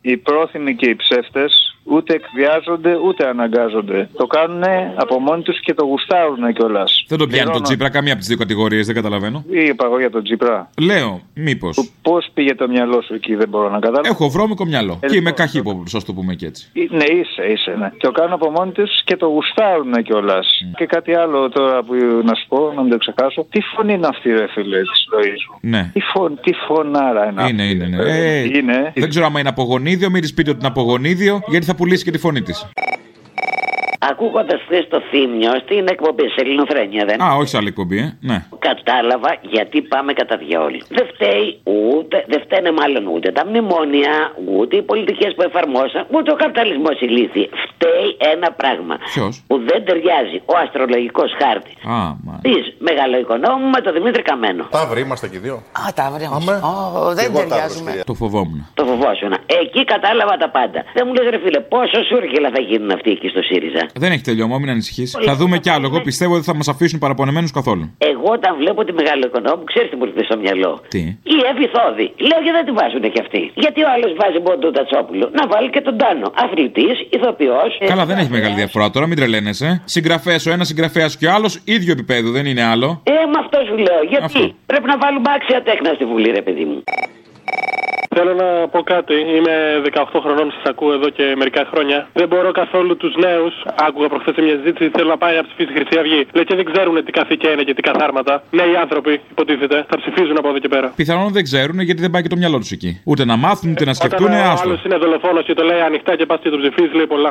Οι 0.00 0.16
πρόθυμοι 0.16 0.74
και 0.74 0.88
οι 0.88 0.96
ψεύτες 0.96 1.77
ούτε 1.90 2.14
εκβιάζονται 2.14 2.92
ούτε 3.06 3.28
αναγκάζονται. 3.28 4.08
Το 4.16 4.26
κάνουν 4.26 4.62
από 4.96 5.20
μόνοι 5.20 5.42
τους 5.42 5.60
και 5.60 5.74
το 5.74 5.84
γουστάρουν 5.84 6.52
κιόλας. 6.52 7.04
Δεν 7.08 7.18
τον 7.18 7.28
πιάνει 7.28 7.50
τον 7.50 7.62
Τσίπρα, 7.62 7.88
καμία 7.90 8.10
από 8.12 8.20
τις 8.20 8.28
δύο 8.28 8.36
κατηγορίες, 8.36 8.86
δεν 8.86 8.94
καταλαβαίνω. 8.94 9.44
Ή 9.50 9.64
είπα 9.64 9.84
εγώ 9.86 9.98
για 9.98 10.10
τον 10.10 10.22
Τσίπρα. 10.22 10.70
Λέω, 10.80 11.20
μήπως. 11.34 11.90
Πώς 12.02 12.28
πήγε 12.34 12.54
το 12.54 12.68
μυαλό 12.68 13.02
σου 13.02 13.14
εκεί, 13.14 13.34
δεν 13.34 13.48
μπορώ 13.48 13.68
να 13.70 13.78
καταλάβω. 13.78 14.08
Έχω 14.14 14.28
βρώμικο 14.28 14.64
μυαλό. 14.64 14.92
Ε, 14.92 15.06
Και 15.06 15.16
είμαι 15.16 15.30
λοιπόν, 15.30 15.34
καχύποπλος, 15.34 15.94
ας 15.94 16.04
το 16.04 16.12
πούμε 16.12 16.34
και 16.34 16.46
έτσι. 16.46 16.70
Ε, 16.72 16.96
Ναι, 16.96 17.04
είσαι, 17.04 17.42
είσαι, 17.52 17.74
ναι. 17.78 17.88
Και 17.96 18.06
το 18.06 18.12
κάνουν 18.12 18.32
από 18.32 18.50
μόνοι 18.50 18.72
τους 18.72 18.90
και 19.04 19.16
το 19.16 19.26
γουστάρουν 19.26 19.92
κιόλας. 20.02 20.46
Και 20.76 20.86
κάτι 20.86 21.14
άλλο 21.14 21.48
τώρα 21.48 21.82
που 21.82 21.94
να 22.24 22.34
σου 22.34 22.44
πω, 22.48 22.72
να 22.76 22.82
μην 22.82 22.90
το 22.90 22.98
ξεχάσω. 22.98 23.46
Τι 23.50 23.60
φωνή 23.60 23.92
είναι 23.92 24.06
αυτή, 24.06 24.30
ρε 24.30 24.46
φίλε, 24.48 24.80
της 24.80 25.06
ζωής 25.12 25.40
σου; 25.40 25.58
Ναι. 25.60 25.90
Τι, 25.92 26.00
φων, 26.00 26.38
τι 26.42 26.52
φωνάρα 26.52 27.30
είναι 27.30 27.40
αυτή. 27.42 27.52
Είναι, 27.52 27.62
είναι, 27.64 27.86
ναι. 27.86 28.02
Ε, 28.02 28.38
Ε, 28.38 28.42
είναι. 28.44 28.92
Δεν 28.94 29.08
ξέρω 29.08 29.26
άμα 29.26 29.40
είναι 29.40 29.48
από 29.48 29.62
γονίδιο, 29.62 30.10
μην 30.10 30.20
της 30.22 30.34
πείτε 30.34 30.50
ότι 30.50 30.58
είναι 30.58 30.68
από 30.68 30.82
γονίδιο, 30.82 31.40
γιατί 31.48 31.66
θα 31.66 31.74
πουλήσει 31.78 32.04
και 32.04 32.10
τη 32.10 32.18
φωνή 32.18 32.42
της. 32.42 32.66
Ακούγοντας 33.98 34.60
χθες 34.66 34.88
το 34.88 35.00
θύμιο 35.10 35.52
στην 35.64 35.86
εκπομπή 35.88 36.22
σε 36.28 36.40
Ελληνοφρένια, 36.40 37.04
δεν. 37.04 37.22
Α, 37.22 37.34
όχι 37.34 37.48
σε 37.48 37.56
άλλη 37.56 37.68
εκπομπή, 37.68 37.98
ε. 37.98 38.16
Ναι. 38.20 38.44
Κατάλαβα 38.58 39.36
γιατί 39.40 39.82
πάμε 39.82 40.12
κατά 40.12 40.36
διόλου. 40.36 40.78
Δεν 40.88 41.06
φταίει 41.12 41.60
ούτε, 41.64 42.24
δεν 42.28 42.40
φταίνε 42.44 42.70
μάλλον 42.72 43.06
ούτε 43.06 43.32
τα 43.32 43.46
μνημόνια, 43.46 44.12
ούτε 44.58 44.76
οι 44.76 44.82
πολιτικές 44.82 45.34
που 45.34 45.42
εφαρμόσαν, 45.42 46.06
ούτε 46.10 46.30
ο 46.32 46.34
καπιταλισμός 46.34 47.00
ηλίθιοι. 47.00 47.50
Φταίει 47.64 48.16
ένα 48.32 48.52
πράγμα. 48.52 48.94
Ποιος; 49.14 49.44
Που 49.46 49.56
δεν 49.68 49.84
ταιριάζει 49.84 50.36
ο 50.44 50.54
αστρολογικός 50.62 51.30
χάρτης 51.42 51.74
Α, 51.84 51.98
μα. 52.26 52.38
της 52.42 52.74
μεγαλοοικονόμου 52.78 53.66
με 53.74 53.80
τον 53.80 53.92
Δημήτρη 53.92 54.22
Καμένο. 54.22 54.64
Ταύροι 54.70 55.00
είμαστε 55.00 55.28
και 55.28 55.36
οι 55.36 55.38
δύο. 55.38 55.54
Α, 55.54 55.82
τα 55.94 56.10
βρήκα. 56.14 56.38
δεν 57.14 57.24
εγώ 57.30 57.38
ταιριάζουμε. 57.38 58.02
Το 58.06 58.14
φοβόμουν. 58.14 58.66
Το 58.74 58.84
φοβόσουνα. 58.84 59.38
Εκεί 59.46 59.84
κατάλαβα 59.84 60.36
τα 60.36 60.48
πάντα. 60.50 60.84
Δεν 60.94 61.02
μου 61.06 61.12
λες, 61.14 61.30
ρε 61.30 61.38
φίλε, 61.38 61.60
πόσο 61.60 61.98
σούρκελα 62.08 62.50
θα 62.54 62.60
γίνουν 62.60 62.90
αυτοί 62.90 63.10
εκεί 63.10 63.28
στο 63.28 63.42
ΣΥΡΙΖΑ. 63.42 63.87
Δεν 63.94 64.12
έχει 64.12 64.22
τελειώμα, 64.22 64.58
μην 64.58 64.70
ανησυχείς. 64.70 65.16
Θα 65.24 65.34
δούμε 65.34 65.58
κι 65.58 65.70
άλλο. 65.70 65.86
Εγώ 65.86 66.00
πιστεύω 66.00 66.34
ότι 66.34 66.44
θα 66.44 66.54
μας 66.54 66.68
αφήσουν 66.68 66.98
παραπονεμένους 66.98 67.50
καθόλου. 67.50 67.94
Εγώ 67.98 68.28
όταν 68.38 68.56
βλέπω 68.56 68.84
τη 68.84 68.92
μεγάλο 68.92 69.22
οικονόμου, 69.26 69.64
ξέρεις 69.64 69.90
τι 69.90 69.96
μου 69.96 70.04
έρχεται 70.04 70.24
στο 70.24 70.36
μυαλό; 70.38 70.72
Τι; 70.88 70.98
Η 71.36 71.38
Εβιθόδη. 71.52 72.06
Λέω 72.28 72.40
και 72.44 72.52
δεν 72.56 72.64
τη 72.66 72.72
βάζουν 72.78 73.00
και 73.14 73.20
αυτοί. 73.24 73.42
Γιατί 73.54 73.80
ο 73.82 73.88
άλλος 73.94 74.12
βάζει 74.20 74.38
μόνο 74.46 74.58
τον 74.58 74.72
Τατσόπουλο; 74.72 75.30
Να 75.38 75.46
βάλει 75.52 75.70
και 75.70 75.80
τον 75.80 75.98
Τάνο. 75.98 76.26
Αθλητής, 76.44 76.96
ηθοποιός. 77.16 77.70
Καλά, 77.92 78.04
δεν 78.06 78.16
έχει 78.18 78.30
μεγάλη 78.30 78.54
διαφορά 78.54 78.90
τώρα, 78.90 79.06
μην 79.06 79.16
τρελαίνεσαι. 79.16 79.82
Συγγραφέας 79.84 80.46
ο 80.46 80.50
ένας, 80.50 80.66
συγγραφέας 80.66 81.16
και 81.16 81.26
ο 81.26 81.32
άλλος, 81.36 81.52
ίδιο 81.64 81.92
επίπεδο, 81.92 82.30
δεν 82.30 82.46
είναι 82.46 82.64
άλλο. 82.72 82.88
Ε, 83.02 83.12
με 83.32 83.38
αυτό 83.44 83.58
σου 83.68 83.76
λέω. 83.76 84.02
Γιατί 84.08 84.54
πρέπει 84.66 84.86
να 84.86 84.98
βάλουμε 84.98 85.28
άξια 85.36 85.62
τέχνα 85.62 85.90
στη 85.94 86.04
Βουλή, 86.04 86.30
ρε 86.30 86.42
παιδί 86.42 86.64
μου. 86.64 86.82
Θέλω 88.18 88.34
να 88.34 88.48
πω 88.68 88.80
κάτι. 88.94 89.14
Είμαι 89.36 89.54
18 89.94 90.04
χρονών, 90.24 90.46
σας 90.54 90.62
ακούω 90.72 90.92
εδώ 90.92 91.08
και 91.08 91.24
μερικά 91.36 91.62
χρόνια. 91.72 92.08
Δεν 92.12 92.28
μπορώ 92.28 92.50
καθόλου 92.50 92.96
τους 92.96 93.14
νέους. 93.26 93.54
Άκουγα 93.86 94.08
προχθές 94.08 94.34
σε 94.34 94.42
μια 94.42 94.56
συζήτηση. 94.60 94.90
Θέλω 94.96 95.08
να 95.08 95.16
πάει 95.22 95.34
να 95.36 95.42
ψηφίσει 95.46 95.70
η 95.72 95.74
Χρυσή 95.76 95.98
Αυγή. 95.98 96.26
Λέει 96.32 96.44
και 96.44 96.54
δεν 96.54 96.64
ξέρουν 96.72 97.04
τι 97.04 97.12
καθήκια 97.12 97.50
είναι 97.52 97.62
και 97.62 97.74
τι 97.74 97.82
καθάρματα. 97.82 98.42
Νέοι 98.50 98.76
άνθρωποι, 98.82 99.20
υποτίθεται, 99.30 99.86
θα 99.90 99.96
ψηφίζουν 100.00 100.36
από 100.38 100.48
εδώ 100.48 100.58
και 100.58 100.68
πέρα. 100.68 100.92
Πιθανόν 100.96 101.32
δεν 101.32 101.44
ξέρουν 101.44 101.80
γιατί 101.80 102.00
δεν 102.00 102.10
πάει 102.10 102.22
και 102.22 102.28
το 102.28 102.36
μυαλό 102.36 102.58
τους 102.58 102.70
εκεί. 102.70 103.00
Ούτε 103.04 103.24
να 103.24 103.36
μάθουν, 103.36 103.70
ούτε 103.70 103.84
να 103.84 103.94
σκεφτούν, 103.94 104.26
Όταν 104.26 104.38
ο 104.46 104.50
άστο. 104.52 104.68
άλλος 104.68 104.84
είναι 104.84 104.96
δολοφόνος 104.96 105.44
και 105.44 105.54
το 105.54 105.62
λέει 105.64 105.80
ανοιχτά 105.80 106.16
και 106.16 106.26
πας 106.26 106.40
και 106.42 106.50
το 106.50 106.58
ψηφίζεις, 106.58 106.92
λέει 106.94 107.06
πολλά. 107.06 107.30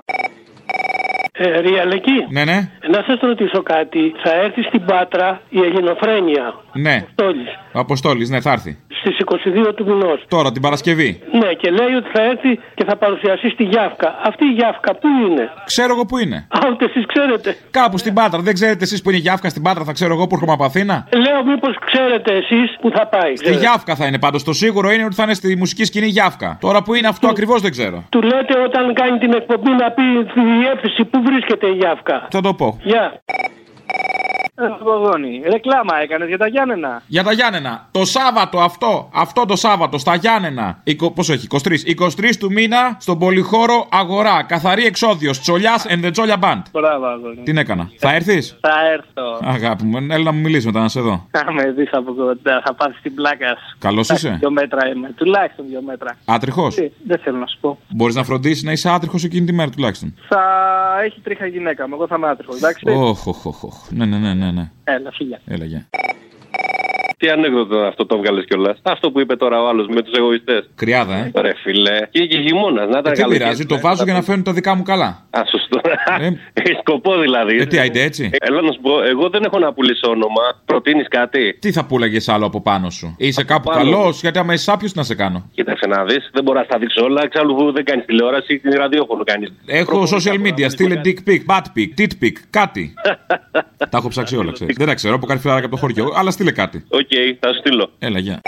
Ε, 1.39 1.59
Ριαλεκή, 1.59 2.25
Ναι, 2.29 2.43
ναι, 2.43 2.57
να 2.89 3.03
σας 3.07 3.19
ρωτήσω 3.21 3.61
κάτι. 3.63 4.13
Θα 4.23 4.33
έρθει 4.33 4.61
στην 4.63 4.85
Πάτρα 4.85 5.41
η 5.49 5.59
Ελληνοφρένεια. 5.59 6.53
ναι. 6.73 7.05
Τόλης, 7.15 7.47
Ο 7.66 7.66
Αποστόλης, 7.79 8.29
ναι, 8.29 8.41
θα 8.41 8.51
έρθει. 8.51 8.77
στις 8.99 9.17
22 9.19 9.73
του 9.75 9.85
μηνός. 9.85 10.25
Τώρα, 10.27 10.51
την 10.51 10.61
Παρασκευή. 10.61 11.19
Ναι, 11.31 11.53
και 11.53 11.69
λέει 11.69 11.93
ότι 11.99 12.09
θα 12.13 12.21
έρθει 12.23 12.59
και 12.75 12.83
θα 12.87 12.97
παρουσιαστεί 12.97 13.49
στη 13.49 13.63
Γιάφκα. 13.63 14.19
Αυτή 14.23 14.45
η 14.45 14.51
Γιάφκα 14.51 14.95
πού 14.95 15.07
είναι; 15.29 15.49
Ξέρω 15.65 15.93
εγώ 15.93 16.05
που 16.05 16.17
είναι. 16.17 16.47
Α, 16.49 16.59
ούτε 16.71 16.85
εσείς 16.85 17.05
ξέρετε. 17.05 17.57
Κάπου 17.71 17.97
στην 17.97 18.13
Πάτρα. 18.13 18.39
Δεν 18.41 18.53
ξέρετε 18.53 18.83
εσείς 18.83 19.01
που 19.01 19.09
είναι 19.09 19.17
η 19.17 19.21
Γιάφκα 19.21 19.49
στην 19.49 19.61
Πάτρα, 19.61 19.83
θα 19.83 19.91
ξέρω 19.91 20.13
εγώ 20.13 20.27
που 20.27 20.35
έρχομαι 20.35 20.53
από 20.53 20.63
Αθήνα; 20.63 21.07
Λέω 21.13 21.43
μήπως 21.45 21.75
ξέρετε 21.85 22.31
εσείς 22.33 22.77
που 22.81 22.89
θα 22.95 23.07
πάει. 23.07 23.35
Στη 23.35 23.55
Γιάφκα 23.55 23.95
θα 23.95 24.05
είναι 24.07 24.19
πάντως. 24.19 24.43
Το 24.43 24.53
σίγουρο 24.53 24.91
είναι 24.91 25.03
ότι 25.03 25.15
θα 25.15 25.23
είναι 25.23 25.33
στη 25.33 25.55
μουσική 25.57 25.83
σκηνή 25.85 26.07
Γιάφκα. 26.07 26.57
Τώρα 26.61 26.81
που 26.83 26.93
είναι 26.93 27.07
αυτό 27.07 27.27
ακριβώς 27.27 27.61
δεν 27.61 27.71
ξέρω. 27.71 28.03
Του 28.09 28.21
λέτε 28.21 28.59
όταν 28.67 28.93
κάνει 28.93 29.17
την 29.17 29.33
εκπομπή 29.33 29.69
να 29.69 29.91
πει 29.91 30.03
τη 30.33 30.41
διεύθυνση 30.59 31.05
που 31.05 31.21
βρίσκεται 31.23 31.67
η 31.67 31.73
Γιάφκα. 31.73 32.27
Θα 32.31 32.41
το 32.41 32.53
πω. 32.53 32.79
Γεια. 32.83 33.21
Πογόνη, 34.83 35.41
ρεκλάμα 35.51 36.01
έκανες 36.01 36.27
για 36.27 36.37
τα 36.37 36.47
Γιάννενα. 36.47 37.01
Για 37.07 37.23
τα 37.23 37.31
Γιάννενα. 37.31 37.87
Το 37.91 38.05
Σάββατο 38.05 38.59
αυτό, 38.59 39.09
αυτό 39.13 39.45
το 39.45 39.55
Σάββατο 39.55 39.97
στα 39.97 40.15
Γιάννενα. 40.15 40.79
Εικο- 40.83 41.11
Πόσο 41.11 41.33
έχει, 41.33 41.45
23. 41.45 41.83
23 41.85 42.37
του 42.39 42.51
μήνα 42.51 42.97
στον 42.99 43.19
πολυχώρο 43.19 43.87
Αγορά. 43.91 44.43
Καθαρή 44.43 44.85
εξόδιος. 44.85 45.39
Τσολιάς 45.39 45.85
and 45.89 46.05
the 46.05 46.11
Τζόλια 46.11 46.35
Band. 46.41 46.61
Μπράβο, 46.71 47.05
αγόρι. 47.05 47.41
Τι 47.43 47.51
έκανα. 47.59 47.89
Θα 47.97 48.13
έρθεις; 48.15 48.57
Θα 48.61 48.73
έρθω. 48.93 49.39
Αγάπη 49.41 49.83
μου, 49.83 49.97
έλα 50.09 50.23
να 50.23 50.31
μου 50.31 50.39
μιλήσεις 50.39 50.65
μετά 50.65 50.79
να 50.79 50.87
σε 50.87 50.99
δω. 51.01 51.27
Θα 51.31 51.53
με 51.53 51.71
δεις 51.71 51.89
από 51.91 52.13
κοντά, 52.13 52.61
θα 52.65 52.73
πάθεις 52.73 53.01
την 53.01 53.15
πλάκα 53.15 53.47
σου. 53.47 53.77
Καλός 53.79 54.09
Εντάξει, 54.09 54.27
είσαι; 54.27 54.37
Δύο 54.39 54.51
μέτρα 54.51 54.87
είμαι. 54.87 55.11
Τουλάχιστον 55.15 55.65
δύο 55.69 55.81
μέτρα. 55.81 56.17
Άτριχος; 56.25 56.75
Τι, 56.75 56.91
Δεν 57.07 57.19
θέλω 57.23 57.37
να 57.37 57.45
σου 57.47 57.57
πω. 57.61 57.77
Μπορείς 57.89 58.15
να 58.15 58.23
φροντίσεις 58.23 58.63
να 58.63 58.71
είσαι 58.71 58.89
άτριχος 58.89 59.23
εκείνη 59.23 59.45
τη 59.45 59.53
μέρα 59.53 59.69
τουλάχιστον; 59.69 60.13
Θα 60.27 60.41
έχει 61.03 61.19
τρίχα 61.21 61.45
η 61.45 61.49
γυναίκα 61.49 61.87
μου. 61.87 61.93
Εγώ 61.95 62.07
θα 62.07 62.15
είμαι 62.17 62.27
άτριχος, 62.29 62.55
εντάξει. 62.57 62.83
Όχ, 62.89 63.27
όχ, 63.27 63.45
όχ, 63.45 63.63
όχ. 63.63 63.75
Ναι, 63.89 64.05
ναι, 64.05 64.17
ναι, 64.17 64.33
ναι. 64.33 64.46
Ναι. 64.51 64.71
Έλα, 64.83 65.11
φίλια. 65.11 65.41
Έλα, 65.45 65.65
γεια. 65.65 65.87
Τι 67.19 67.29
ανέκδοτο 67.29 67.77
αυτό 67.77 68.05
το 68.05 68.17
βγάλες 68.17 68.45
κιόλας. 68.45 68.77
Αυτό 68.83 69.11
που 69.11 69.19
είπε 69.19 69.35
τώρα 69.35 69.61
ο 69.63 69.67
άλλος 69.67 69.87
με 69.87 70.01
τους 70.01 70.13
εγωιστές. 70.17 70.69
Κρυάδα, 70.75 71.15
ε. 71.15 71.31
Ρε 71.41 71.53
φιλέ. 71.63 71.99
Και 72.09 72.25
και 72.25 72.37
χειμώνας. 72.41 72.87
Να 72.89 72.97
Ε, 72.97 72.99
ήταν 72.99 73.13
τι 73.13 73.19
καλοκαίρι. 73.19 73.43
πειράζει, 73.43 73.65
το 73.65 73.79
βάζω 73.79 74.03
για 74.03 74.13
να 74.13 74.21
φαίνουν 74.21 74.43
τα 74.43 74.53
δικά 74.53 74.75
μου 74.75 74.83
καλά. 74.83 75.25
Α, 75.29 75.41
σωστό. 75.51 75.79
Έχει 76.53 76.73
σκοπό 76.81 77.19
δηλαδή. 77.19 77.57
Ε, 77.57 77.65
τι, 77.65 77.77
άιντε 77.79 78.01
έτσι. 78.01 78.29
Έλα 78.39 78.61
να 78.61 78.71
σου 78.71 78.79
πω, 78.81 79.03
εγώ 79.03 79.29
δεν 79.29 79.43
έχω 79.43 79.59
να 79.59 79.73
πουλήσω 79.73 80.09
όνομα. 80.09 80.41
Προτείνεις 80.65 81.07
κάτι; 81.07 81.53
Τι 81.59 81.71
θα 81.71 81.85
πούλαγε 81.85 82.19
άλλο 82.33 82.45
από 82.45 82.61
πάνω 82.61 82.89
σου; 82.89 83.15
Είσαι 83.17 83.43
κάπου 83.43 83.69
πάνω. 83.69 83.77
καλός, 83.91 84.21
γιατί 84.21 84.39
άμα 84.39 84.53
είσαι 84.53 84.71
άπιος, 84.71 84.91
τι 84.91 84.97
να 84.97 85.03
σε 85.03 85.15
κάνω. 85.15 85.49
Κοίταξε 85.53 85.87
να 85.87 86.03
δεις, 86.05 86.29
δεν 86.33 86.43
μπορώ 86.43 86.59
να 86.59 86.63
στα 86.65 86.77
δείξω 86.77 87.03
όλα. 87.03 87.21
Εξάλλου 87.23 87.71
δεν 87.71 87.85
κάνεις 87.85 88.05
τηλεόραση, 88.05 88.57
την 88.59 88.71
ραδιόφωνο 88.77 89.23
κάνεις. 89.23 89.53
Έχω 89.65 90.03
social 90.15 90.47
media, 90.47 90.65
στείλε 90.69 91.01
dick 91.05 91.29
pic, 91.29 91.39
butt 91.55 91.65
pic, 91.77 92.01
tit 92.01 92.23
pic, 92.25 92.31
κάτι. 92.49 92.93
τα 93.91 93.97
έχω 93.97 94.07
ψάξει 94.07 94.37
όλα, 94.37 94.51
ξέρεις. 94.51 94.75
Δεν 94.77 94.87
τα 94.87 94.93
ξέρω, 94.93 95.15
από 95.15 95.25
κάτι 95.25 95.39
φιλαράκι 95.39 95.65
από 95.65 95.75
το 95.75 95.81
χωριό, 95.81 96.13
αλλά 96.15 96.31
στείλε 96.31 96.51
κάτι. 96.51 96.83
Οκ, 97.11 97.37
θα 97.39 97.53
σου 97.53 97.59
στείλω. 97.59 97.91
Έλα, 97.99 98.19
γεια. 98.19 98.41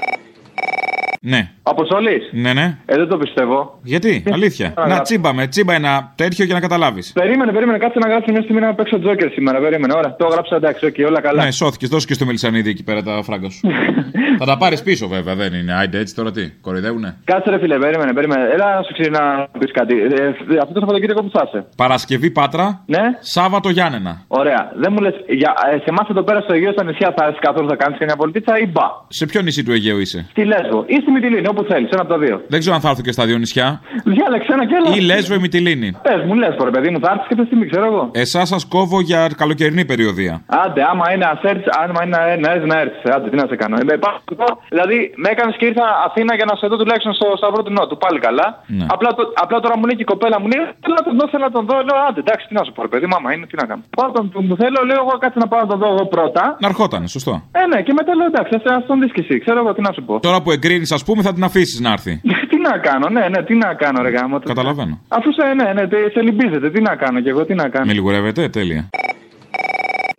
Ναι. 1.21 1.49
Αποστόλης. 1.63 2.29
Ναι, 2.31 2.53
ναι. 2.53 2.77
Ε, 2.85 2.95
δεν 2.95 3.07
το 3.07 3.17
πιστεύω. 3.17 3.79
Γιατί, 3.83 4.23
αλήθεια. 4.31 4.67
Α, 4.67 4.71
να 4.75 4.83
γράψε. 4.83 5.01
τσίμπαμε, 5.01 5.47
τσίμπα 5.47 5.73
ένα 5.73 6.11
τέτοιο 6.15 6.45
για 6.45 6.53
να 6.53 6.59
καταλάβεις. 6.59 7.11
Περίμενε, 7.13 7.51
περίμενε, 7.51 7.77
κάτσε 7.77 7.99
να 7.99 8.09
γράψω 8.09 8.31
μια 8.31 8.41
στιγμή 8.41 8.61
να 8.61 8.73
παίξω 8.73 8.99
τζόκερ 8.99 9.31
σήμερα. 9.31 9.59
Περίμενε, 9.59 9.93
ωραία. 9.97 10.15
Το 10.15 10.25
έγραψα 10.29 10.55
εντάξει, 10.55 10.85
οκ, 10.85 10.95
όλα 11.07 11.21
καλά. 11.21 11.43
Ναι, 11.43 11.51
σώθηκες, 11.51 11.89
δώσε 11.89 12.07
και 12.07 12.13
στο 12.13 12.25
Μελισανίδη 12.25 12.69
εκεί 12.69 12.83
πέρα 12.83 13.03
τα 13.03 13.21
φράγκα 13.23 13.49
σου. 13.49 13.67
θα 14.39 14.45
τα 14.45 14.57
πάρεις 14.57 14.81
πίσω, 14.83 15.07
βέβαια, 15.07 15.35
δεν 15.35 15.53
είναι. 15.53 15.73
Άιντε 15.73 15.99
έτσι 15.99 16.15
τώρα 16.15 16.31
τι, 16.31 16.49
κοροϊδεύουνε; 16.61 17.17
Κάτσε 17.23 17.49
ρε 17.49 17.59
φίλε, 17.59 17.77
περίμενε, 17.77 18.13
περίμενε. 18.13 18.43
Έλα 18.53 18.75
να 18.75 18.81
σου 18.83 18.93
ξέρει 18.93 19.09
να 19.09 19.47
πεις 19.59 19.71
κάτι. 19.71 19.93
Ε, 20.01 20.23
ε, 20.23 20.57
αυτό 20.61 20.73
το 20.73 20.79
Σαββατοκύριακο 20.79 21.23
που 21.23 21.29
θα 21.33 21.43
είσαι. 21.47 21.65
Παρασκευή 21.75 22.29
Πάτρα, 22.31 22.83
Ναι. 22.85 23.01
Σάββατο 23.19 23.69
Γιάννενα. 23.69 24.23
Ωραία. 24.27 24.71
Δεν 24.75 24.89
μου 24.93 24.99
λες, 25.01 25.13
ε, 25.13 25.77
σε 25.77 25.89
εμάς 25.93 26.09
εδώ 26.09 26.23
πέρα 26.23 26.41
στο 26.41 26.53
Αιγαίο 26.53 26.71
στα 26.71 26.83
νησιά 26.83 27.13
θα 27.17 27.23
έρθεις 27.25 27.39
καθόλου 27.41 27.67
θα 27.69 27.75
κάνεις 27.75 27.97
καμιά 27.99 28.15
πολιτίτσα 28.15 28.57
ή 28.59 28.65
μπα. 28.65 28.87
Σε 29.07 29.25
ποιο 29.25 29.41
νησί 29.41 29.63
του 29.63 29.71
Αιγαίου 29.71 29.99
είσαι; 29.99 30.25
Στη 30.29 30.43
Λέσβο 30.45 30.83
ή 30.87 30.97
στη 31.09 31.17
Μυτιλίνη, 31.17 31.47
όπου 31.53 31.63
θέλεις, 31.71 31.89
ένα 31.95 32.01
από 32.05 32.11
τα 32.15 32.19
δύο. 32.23 32.35
Δεν 32.53 32.59
ξέρω 32.61 32.75
αν 32.77 32.81
θα 32.85 32.89
έρθω 32.91 33.01
και 33.07 33.11
στα 33.17 33.23
δύο 33.29 33.37
νησιά. 33.43 33.67
Διάλεξε 34.15 34.49
ένα 34.57 34.65
και 34.69 34.75
έλα. 34.79 34.89
Ή 34.97 34.99
Λέσβο 35.11 35.33
ή 35.39 35.41
Μυτιλίνη. 35.45 35.89
Πες 36.07 36.19
μου, 36.25 36.33
λες 36.41 36.53
τώρα, 36.59 36.69
παιδί 36.75 36.89
μου, 36.93 36.99
θα 37.03 37.09
έρθεις 37.13 37.25
και 37.27 37.33
αυτή 37.35 37.43
τη 37.45 37.49
στιγμή, 37.51 37.65
ξέρω 37.71 37.85
εγώ. 37.91 38.03
Εσάς 38.23 38.47
σας 38.53 38.63
κόβω 38.75 38.97
για 39.09 39.19
καλοκαιρινή 39.41 39.83
περιοδία. 39.91 40.33
Άντε, 40.63 40.81
άμα 40.91 41.05
είναι 41.13 41.25
να 41.25 41.31
έρθεις, 41.51 41.67
άμα 41.81 41.99
είναι 42.03 42.13
να- 42.17 42.37
να 42.45 42.49
έρθεις, 42.53 42.67
να 42.73 42.77
έρθεις. 42.83 43.01
Άντε, 43.15 43.25
τι 43.31 43.35
να 43.41 43.45
σε 43.51 43.55
κάνω. 43.61 43.75
Ε, 43.81 43.97
πάω 44.03 44.15
εδώ, 44.35 44.47
δηλαδή, 44.73 44.97
με 45.23 45.27
έκανες 45.33 45.55
και 45.59 45.65
ήρθα 45.71 45.85
Αθήνα 46.07 46.31
για 46.39 46.45
να 46.49 46.53
σε 46.61 46.65
δω 46.71 46.75
τουλάχιστον 46.81 47.13
στο 47.19 47.27
Σταυρό 47.41 47.61
του 47.65 47.71
Νότου. 47.77 47.95
Πάλι 48.05 48.19
καλά. 48.27 48.47
Ναι. 48.79 48.85
Απλά, 48.95 49.09
το, 49.17 49.21
απλά 49.43 49.57
τώρα 49.63 49.75
μου 49.79 49.85
λέει 49.89 49.95
και 49.99 50.05
η 50.07 50.11
κοπέλα 50.13 50.37
μου 50.41 50.47
λέει, 50.53 50.61
θέλω 50.83 50.95
να 51.01 51.05
τον 51.07 51.13
δω, 51.19 51.25
θέλω 51.31 51.43
να 51.49 51.53
τον 51.57 51.63
δω. 51.69 51.75
Λέω, 51.87 51.97
άντε, 52.07 52.19
εντάξει, 52.25 52.43
τι 52.49 52.53
να 52.59 52.63
σου 52.65 52.71
πω, 52.75 52.79
ρε 52.87 52.91
παιδί, 52.93 53.05
μάμα 53.13 53.27
είναι, 53.33 53.45
τι 53.49 53.55
να 53.61 53.65
κάνω. 53.69 53.81
Πάω 53.99 54.09
τον 54.15 54.23
που 54.31 54.39
μου 54.47 54.55
θέλω, 54.61 54.79
λέω, 54.89 54.99
εγώ 55.05 55.13
κάτσε 55.23 55.39
να 55.43 55.47
πάω 55.51 55.59
να 55.63 55.67
τον 55.71 55.77
δω 55.81 55.87
εγώ 55.95 56.03
πρώτα. 56.15 56.43
Να 56.63 56.67
ερχότανε, 56.73 57.07
σωστό. 57.17 57.33
Ε, 57.59 57.61
ναι, 57.71 57.79
και 57.85 57.93
μετά 57.99 58.11
λέω, 58.19 58.27
εντάξει, 58.33 58.51
ας 58.77 58.83
τον 58.89 58.97
δεις 59.01 59.11
και 59.15 59.21
εσύ, 59.25 59.35
ξέρω 59.43 59.57
εγώ 59.63 59.71
τι 59.75 59.81
να 59.87 59.91
σου 59.95 60.03
πω. 60.07 60.13
Τώρα 60.27 60.39
που 60.43 60.49
εγκρίνεις, 60.55 60.91
ας 60.97 60.98
πούμε, 61.05 61.21
θα 61.21 61.33
την 61.33 61.43
αφήσεις 61.43 61.79
να 61.79 61.91
έρθει. 61.91 62.21
τι 62.49 62.57
να 62.59 62.77
κάνω, 62.77 63.09
ναι, 63.09 63.27
ναι, 63.29 63.43
τι 63.43 63.55
να 63.55 63.73
κάνω, 63.73 64.01
ρε 64.01 64.09
γάμο. 64.09 64.39
Καταλαβαίνω. 64.39 64.99
Αφού 65.07 65.29
σε, 65.33 65.53
ναι, 65.53 65.73
ναι, 65.73 65.87
τε- 65.87 66.11
σε 66.11 66.21
λυμπίζετε, 66.21 66.71
τι 66.71 66.81
να 66.81 66.95
κάνω 66.95 67.19
κι 67.21 67.29
εγώ, 67.29 67.45
τι 67.45 67.53
να 67.53 67.69
κάνω. 67.69 67.85
Με 67.85 67.93
λιγουρεύετε, 67.93 68.49
τέλεια. 68.49 68.89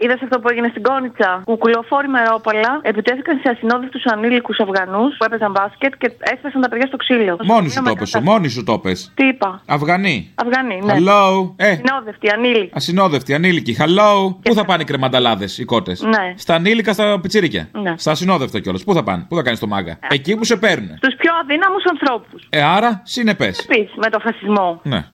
Είδες 0.02 0.20
αυτό 0.22 0.40
που 0.40 0.48
έγινε 0.50 0.68
στην 0.70 0.82
Κόνιτσα; 0.82 1.42
Κουκουλοφόροι 1.44 2.08
μερόπαλα 2.08 2.80
επιτέθηκαν 2.82 3.40
σε 3.42 3.48
ασυνόδευτους 3.50 4.04
ανήλικους 4.04 4.58
Αφγανούς 4.60 5.16
που 5.16 5.24
έπαιζαν 5.24 5.50
μπάσκετ 5.50 5.92
και 5.98 6.12
έσπασαν 6.18 6.60
τα 6.60 6.68
παιδιά 6.68 6.86
στο 6.86 6.96
ξύλο. 6.96 7.36
Μόνη 7.44 7.68
σου 7.70 7.82
το 7.82 7.94
πες, 7.94 8.20
μόνη 8.22 8.48
σου 8.48 8.64
το 8.64 8.78
πες. 8.78 9.12
Τι 9.14 9.26
είπα; 9.26 9.62
Αυγανοί. 9.66 10.32
Αυγανοί, 10.34 10.80
ναι. 10.84 10.94
Hello; 10.96 11.52
Ε, 11.56 11.70
Ασυνόδευτοι, 11.70 12.28
ανήλικοι. 12.30 12.70
ασυνόδευτοι, 12.74 13.34
ανήλικοι. 13.34 13.76
Hello; 13.78 14.36
Πού 14.42 14.54
θα 14.54 14.64
πάνε 14.64 14.82
οι 14.82 14.84
κρεμανταλάδες, 14.84 15.58
οι 15.58 15.64
κότες; 15.64 16.02
Ναι. 16.02 16.34
Στα 16.36 16.54
ανήλικα, 16.54 16.92
στα 16.92 17.20
πιτσίρικια; 17.20 17.68
Ναι. 17.72 17.94
Στα 17.96 18.10
ασυνόδευτα 18.10 18.60
κιόλας. 18.60 18.84
Πού 18.84 18.94
θα 18.94 19.02
πάνε, 19.02 19.26
πού 19.28 19.36
θα 19.36 19.42
κάνεις 19.42 19.58
το 19.60 19.66
μάγκα; 19.66 19.98
Εκεί 20.08 20.36
που 20.36 20.44
σε 20.44 20.56
παίρνουν. 20.56 20.96
Στους 20.96 21.14
πιο 21.18 21.32
αδύναμους 21.42 21.82
ανθρώπους. 21.90 22.46
Ε, 22.50 22.62
άρα 22.62 23.00
συνεπές. 23.04 23.64
Πει 23.68 23.88
με 23.96 24.10
το 24.10 24.18
φασισμό. 24.18 24.80
Ναι. 24.82 25.04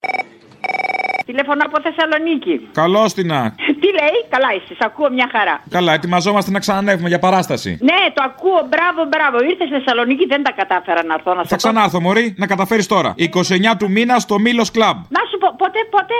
Τηλέφωνο 1.27 1.62
από 1.69 1.77
Θεσσαλονίκη. 1.87 2.69
Καλώ 2.73 3.05
την 3.14 3.27
να. 3.27 3.55
Τι 3.81 3.89
λέει, 3.99 4.17
καλά 4.29 4.49
είσαι, 4.57 4.75
σ' 4.79 4.85
ακούω 4.85 5.11
μια 5.11 5.29
χαρά. 5.33 5.61
Καλά, 5.71 5.93
ετοιμαζόμαστε 5.93 6.51
να 6.51 6.59
ξανανέβουμε 6.59 7.09
για 7.09 7.19
παράσταση. 7.19 7.79
Ναι, 7.81 8.01
το 8.14 8.23
ακούω, 8.31 8.61
μπράβο, 8.71 9.01
μπράβο. 9.12 9.37
Ήρθες 9.51 9.69
στη 9.69 9.77
Θεσσαλονίκη, 9.79 10.27
δεν 10.27 10.43
τα 10.43 10.53
κατάφερα 10.53 11.05
να 11.05 11.14
έρθω 11.14 11.35
να 11.35 11.45
Θα 11.45 11.57
ξανάρθω, 11.57 12.01
Μωρή, 12.01 12.35
να 12.37 12.47
καταφέρεις 12.47 12.87
τώρα. 12.87 13.14
29 13.19 13.77
του 13.79 13.91
μήνα 13.91 14.19
στο 14.19 14.39
Μήλος 14.39 14.71
Κλαμπ. 14.71 14.97
Να 15.09 15.21
σου 15.31 15.39
πω, 15.39 15.49
πότε, 15.59 15.79
πότε. 15.95 16.14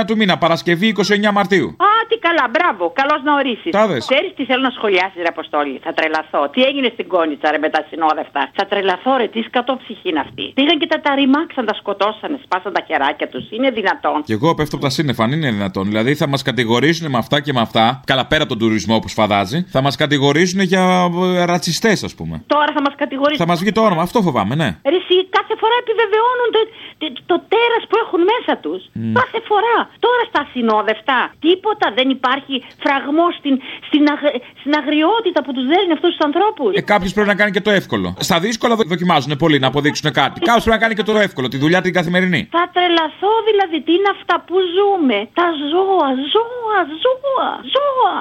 29 0.00 0.04
του 0.06 0.16
μήνα, 0.16 0.38
Παρασκευή 0.38 0.94
29 1.28 1.32
Μαρτίου. 1.32 1.66
Α, 1.66 1.90
τι 2.08 2.16
καλά, 2.26 2.44
μπράβο, 2.54 2.82
καλώς 3.00 3.20
να 3.28 3.32
ορίσει. 3.40 3.68
Τα 3.78 3.84
δες. 3.90 4.02
Ξέρεις 4.10 4.30
τι 4.36 4.42
θέλω 4.48 4.62
να 4.68 4.72
σχολιάσεις, 4.78 5.18
ρε 5.24 5.30
Αποστόλη; 5.34 5.80
Θα 5.86 5.92
τρελαθώ. 5.98 6.40
Τι 6.52 6.60
έγινε 6.68 6.88
στην 6.96 7.06
Κόνιτσα, 7.14 7.46
ρε 7.54 7.58
με 7.64 7.68
τα 7.74 7.80
ασυνόδευτα; 7.90 8.40
Θα 8.58 8.64
τρελαθώ, 8.70 9.12
ρε, 9.20 9.26
τι 9.34 9.40
σκατόψυχη 9.48 10.06
είναι 10.10 10.20
αυτή. 10.26 10.44
Πήγαν 10.58 10.76
και 10.78 10.88
τα 10.92 10.98
ρημάξαν, 11.06 11.64
τα 11.70 11.74
σκοτώσανε, 11.80 12.36
σπάσαν 12.44 12.72
τα 12.72 12.82
χεράκια 12.88 13.28
τους. 13.32 13.44
Είναι 13.50 13.70
δυνατόν. 13.78 14.18
Και 14.28 14.32
εγώ 14.38 14.54
πέφτω 14.54 14.74
από 14.76 14.84
τα 14.84 14.90
σύννεφα, 14.90 15.22
αν 15.24 15.32
είναι 15.32 15.50
δυνατόν. 15.50 15.84
Δηλαδή 15.90 16.14
θα 16.14 16.26
μας 16.32 16.42
κατηγορήσουν 16.42 17.10
με 17.10 17.18
αυτά 17.18 17.36
και 17.44 17.52
με 17.52 17.60
αυτά. 17.60 17.84
Καλά, 18.10 18.26
πέρα 18.26 18.42
από 18.42 18.50
τον 18.54 18.60
τουρισμό 18.62 18.98
που 18.98 19.08
σφαδάζει. 19.08 19.58
Θα 19.76 19.80
μας 19.82 19.96
κατηγορήσουν 19.96 20.60
για 20.60 21.10
ε, 21.40 21.44
ρατσιστές, 21.44 21.98
ας 22.08 22.14
πούμε. 22.14 22.34
Τώρα 22.46 22.70
θα 22.76 22.80
μας 22.86 22.94
κατηγορήσει. 22.96 23.40
Θα 23.42 23.46
μας 23.46 23.58
βγει 23.60 23.72
το 23.72 23.82
όνομα, 23.88 24.02
αυτό 24.02 24.18
φοβάμαι, 24.22 24.54
ναι. 24.54 24.68
Ρε, 24.92 24.96
εσύ, 25.02 25.16
κάθε 25.38 25.54
φορά 25.60 25.74
επιβεβαιώνουν 25.84 26.48
το, 26.56 26.60
το, 27.00 27.06
το 27.30 27.36
τέρας 27.52 27.82
που 27.88 27.96
έχουν 28.04 28.20
μέσα 28.32 28.52
τους. 28.64 28.80
Μμ. 28.92 29.12
Κάθε 29.20 29.40
φορά. 29.48 29.76
Τώρα 30.06 30.22
στα 30.30 30.40
ασυνόδευτα. 30.46 31.18
Τίποτα 31.46 31.86
δεν 31.98 32.06
υπάρχει 32.16 32.54
φραγμό 32.84 33.26
στην, 33.38 33.54
στην, 33.88 34.02
αγ- 34.14 34.36
στην 34.60 34.72
αγριότητα 34.80 35.38
που 35.44 35.52
τους 35.56 35.66
δέρνει 35.72 35.92
αυτούς 35.96 36.10
τους 36.14 36.22
ανθρώπους. 36.28 36.70
Ε, 36.74 36.80
Κάποιος 36.92 37.12
πρέπει 37.16 37.28
να 37.32 37.36
κάνει 37.40 37.50
και 37.56 37.64
το 37.68 37.72
εύκολο. 37.80 38.06
Στα 38.28 38.36
δύσκολα 38.46 38.74
δο- 38.78 38.88
δοκιμάζουν 38.92 39.32
πολλοί 39.42 39.58
να 39.64 39.66
αποδείξουν 39.72 40.06
κάτι. 40.20 40.36
Κάποιος 40.48 40.64
πρέπει 40.64 40.78
να 40.78 40.82
κάνει 40.84 40.94
και 40.98 41.06
το 41.10 41.14
εύκολο, 41.26 41.46
τη 41.48 41.56
δουλειά 41.64 41.80
την 41.86 41.92
καθημερινή. 41.98 42.40
Θα 42.56 42.64
τρελαθώ 42.74 43.32
δηλαδή. 43.50 43.76
Τι 43.86 43.92
είναι 43.98 44.10
αυτά 44.16 44.34
που 44.46 44.56
ζούμε. 44.76 45.18
Τα 45.38 45.46
ζώα, 45.72 46.08
ζώα, 46.34 46.78
ζώα, 47.04 47.48
ζώα. 47.74 48.16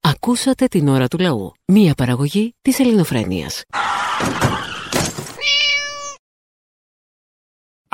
Ακούσατε 0.00 0.66
την 0.66 0.88
ώρα 0.88 1.08
του 1.08 1.18
λαού. 1.18 1.52
Μία 1.72 1.94
παραγωγή 1.96 2.54
της 2.62 2.78
ελληνοφρένειας. 2.80 3.62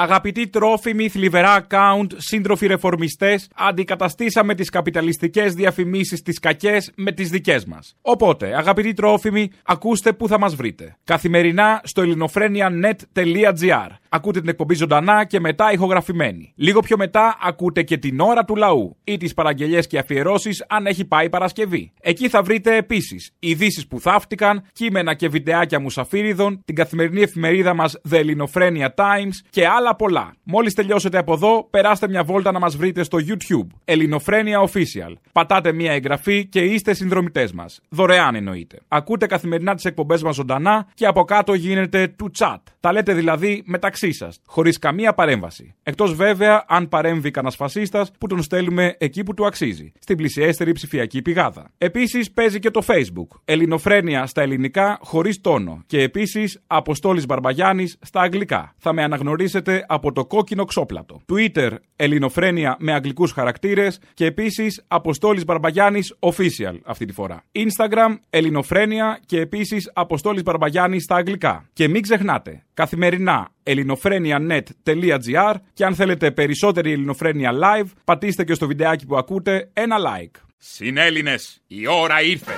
Αγαπητοί 0.00 0.48
τρόφιμοι, 0.48 1.08
θλιβερά 1.08 1.66
account, 1.66 2.06
σύντροφοι 2.16 2.66
ρεφορμιστές, 2.66 3.48
αντικαταστήσαμε 3.54 4.54
τις 4.54 4.70
καπιταλιστικές 4.70 5.54
διαφημίσεις 5.54 6.22
τις 6.22 6.38
κακές 6.38 6.92
με 6.96 7.12
τις 7.12 7.30
δικές 7.30 7.64
μας. 7.64 7.96
Οπότε, 8.02 8.56
αγαπητοί 8.56 8.92
τρόφιμοι, 8.92 9.50
ακούστε 9.64 10.12
πού 10.12 10.28
θα 10.28 10.38
μας 10.38 10.54
βρείτε. 10.54 10.96
Καθημερινά 11.04 11.80
στο 11.84 12.02
ελληνοφρένια.net.gr. 12.02 13.88
Ακούτε 14.08 14.40
την 14.40 14.48
εκπομπή 14.48 14.74
ζωντανά 14.74 15.24
και 15.24 15.40
μετά 15.40 15.72
ηχογραφημένη. 15.72 16.52
Λίγο 16.56 16.80
πιο 16.80 16.96
μετά 16.96 17.38
ακούτε 17.42 17.82
και 17.82 17.96
την 17.96 18.20
ώρα 18.20 18.44
του 18.44 18.56
λαού 18.56 18.96
ή 19.04 19.16
τις 19.16 19.34
παραγγελίες 19.34 19.86
και 19.86 19.98
αφιερώσεις 19.98 20.64
αν 20.68 20.86
έχει 20.86 21.04
πάει 21.04 21.26
η 21.26 21.28
Παρασκευή. 21.28 21.92
Εκεί 22.00 22.28
θα 22.28 22.42
βρείτε 22.42 22.76
επίσης 22.76 23.30
ειδήσεις 23.38 23.86
που 23.86 24.00
θαύτηκαν, 24.00 24.62
κείμενα 24.72 25.14
και 25.14 25.28
βιντεάκια 25.28 25.80
μουσαφίριδων, 25.80 26.62
την 26.64 26.74
καθημερινή 26.74 27.22
εφημερίδα 27.22 27.74
μας 27.74 28.00
The 28.10 28.16
Ελληνοφρένια 28.16 28.94
Times 28.96 29.32
και 29.50 29.66
άλλα 29.66 29.87
πολλά. 29.94 30.34
Μόλις 30.42 30.74
τελειώσετε 30.74 31.18
από 31.18 31.32
εδώ, 31.32 31.66
περάστε 31.70 32.08
μια 32.08 32.24
βόλτα 32.24 32.52
να 32.52 32.58
μας 32.58 32.76
βρείτε 32.76 33.02
στο 33.02 33.18
YouTube. 33.20 33.66
Ελληνοφρένια 33.84 34.60
Official. 34.60 35.12
Πατάτε 35.32 35.72
μια 35.72 35.92
εγγραφή 35.92 36.46
και 36.46 36.60
είστε 36.60 36.94
συνδρομητές 36.94 37.52
μας. 37.52 37.80
Δωρεάν 37.88 38.34
εννοείται. 38.34 38.78
Ακούτε 38.88 39.26
καθημερινά 39.26 39.74
τις 39.74 39.84
εκπομπές 39.84 40.22
μας 40.22 40.34
ζωντανά 40.34 40.86
και 40.94 41.06
από 41.06 41.24
κάτω 41.24 41.54
γίνεται 41.54 42.08
του 42.08 42.30
chat. 42.38 42.56
Τα 42.80 42.92
λέτε 42.92 43.12
δηλαδή 43.12 43.62
μεταξύ 43.66 44.12
σας, 44.12 44.40
χωρίς 44.46 44.78
καμία 44.78 45.14
παρέμβαση. 45.14 45.74
Εκτός 45.82 46.14
βέβαια 46.14 46.64
αν 46.68 46.88
παρέμβει 46.88 47.30
κανένας 47.30 47.56
φασίστας 47.56 48.10
που 48.18 48.26
τον 48.26 48.42
στέλνουμε 48.42 48.96
εκεί 48.98 49.22
που 49.22 49.34
του 49.34 49.46
αξίζει, 49.46 49.92
στην 49.98 50.16
πλησιέστερη 50.16 50.72
ψηφιακή 50.72 51.22
πηγάδα. 51.22 51.70
Επίσης 51.78 52.30
παίζει 52.30 52.58
και 52.58 52.70
το 52.70 52.82
Facebook. 52.86 53.40
Ελληνοφρένια 53.44 54.26
στα 54.26 54.42
ελληνικά 54.42 54.98
χωρίς 55.02 55.40
τόνο. 55.40 55.82
Και 55.86 56.02
επίσης 56.02 56.62
Αποστόλης 56.66 57.26
Μπαρμπαγιάννης 57.26 57.98
στα 58.00 58.20
αγγλικά. 58.20 58.74
Θα 58.78 58.92
με 58.92 59.02
αναγνωρίσετε 59.02 59.77
από 59.86 60.12
το 60.12 60.24
κόκκινο 60.24 60.64
ξόπλατο. 60.64 61.22
Twitter 61.32 61.70
Ελληνοφρένια 61.96 62.76
με 62.78 62.92
αγγλικούς 62.92 63.32
χαρακτήρες 63.32 64.00
και 64.14 64.24
επίσης 64.26 64.84
Αποστόλης 64.88 65.44
Μπαρμπαγιάννης 65.44 66.14
Official 66.18 66.78
αυτή 66.84 67.04
τη 67.04 67.12
φορά. 67.12 67.44
Instagram 67.52 68.18
Ελληνοφρένια 68.30 69.20
και 69.26 69.40
επίσης 69.40 69.90
Αποστόλης 69.94 70.42
Μπαρμπαγιάννης 70.42 71.02
στα 71.02 71.16
αγγλικά. 71.16 71.68
Και 71.72 71.88
μην 71.88 72.02
ξεχνάτε, 72.02 72.64
καθημερινά 72.74 73.48
ελληνοφρένια.net.gr 73.62 75.54
και 75.72 75.84
αν 75.84 75.94
θέλετε 75.94 76.30
περισσότερη 76.30 76.92
ελληνοφρένια 76.92 77.52
live, 77.52 77.86
πατήστε 78.04 78.44
και 78.44 78.54
στο 78.54 78.66
βιντεάκι 78.66 79.06
που 79.06 79.16
ακούτε 79.16 79.70
ένα 79.72 79.96
like. 79.98 80.40
Συνέλληνες, 80.58 81.62
η 81.66 81.86
ώρα 81.86 82.22
ήρθε. 82.22 82.52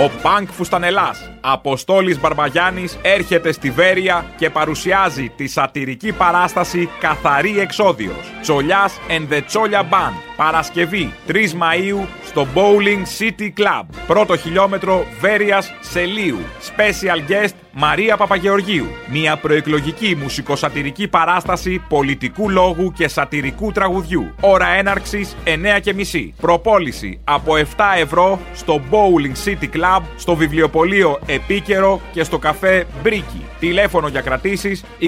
Ο 0.00 0.10
Πανκ 0.22 0.50
Φουστανελάς, 0.52 1.30
Αποστόλης 1.40 2.20
Μπαρμπαγιάννης, 2.20 2.98
έρχεται 3.02 3.52
στη 3.52 3.70
Βέρεια 3.70 4.24
και 4.36 4.50
παρουσιάζει 4.50 5.32
τη 5.36 5.46
σατυρική 5.46 6.12
παράσταση 6.12 6.88
«Καθαρή 7.00 7.60
Εξόδιος». 7.60 8.32
Τσολιάς 8.40 8.98
and 9.08 9.32
the 9.32 9.40
Τσόλια 9.46 9.88
Band. 9.90 10.27
Παρασκευή 10.38 11.12
3 11.28 11.32
Μαΐου 11.32 12.06
στο 12.24 12.46
Bowling 12.54 13.22
City 13.22 13.60
Club. 13.60 13.84
Πρώτο 14.06 14.36
χιλιόμετρο 14.36 15.06
Βέρειας 15.20 15.72
Σελίου. 15.80 16.38
Special 16.76 17.30
guest 17.30 17.54
Μαρία 17.72 18.16
Παπαγεωργίου. 18.16 18.86
Μια 19.10 19.36
προεκλογική 19.36 20.16
μουσικοσατυρική 20.22 21.08
παράσταση 21.08 21.82
πολιτικού 21.88 22.50
λόγου 22.50 22.92
και 22.92 23.08
σατυρικού 23.08 23.72
τραγουδιού. 23.72 24.34
Ώρα 24.40 24.66
έναρξης 24.66 25.36
9.30. 25.44 26.28
Προπόληση 26.40 27.20
από 27.24 27.52
7 27.56 27.62
ευρώ 27.96 28.40
στο 28.54 28.80
Bowling 28.90 29.48
City 29.48 29.76
Club, 29.76 30.02
στο 30.16 30.36
βιβλιοπωλείο 30.36 31.18
Επίκαιρο 31.26 32.00
και 32.12 32.24
στο 32.24 32.38
καφέ 32.38 32.86
Μπρίκι. 33.02 33.44
Τηλέφωνο 33.60 34.08
για 34.08 34.20
κρατήσεις 34.20 34.84
23 35.00 35.06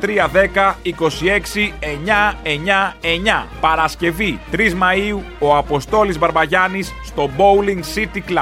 310 0.00 0.74
26 0.84 1.72
999. 3.42 3.46
Παρασκευή 3.60 4.38
3 4.52 4.56
Μαΐου 4.58 5.20
ο 5.38 5.56
Αποστόλης 5.56 6.18
Μπαρμπαγιάννης 6.18 6.92
στο 7.04 7.30
Bowling 7.36 7.98
City 7.98 8.30
Club. 8.30 8.38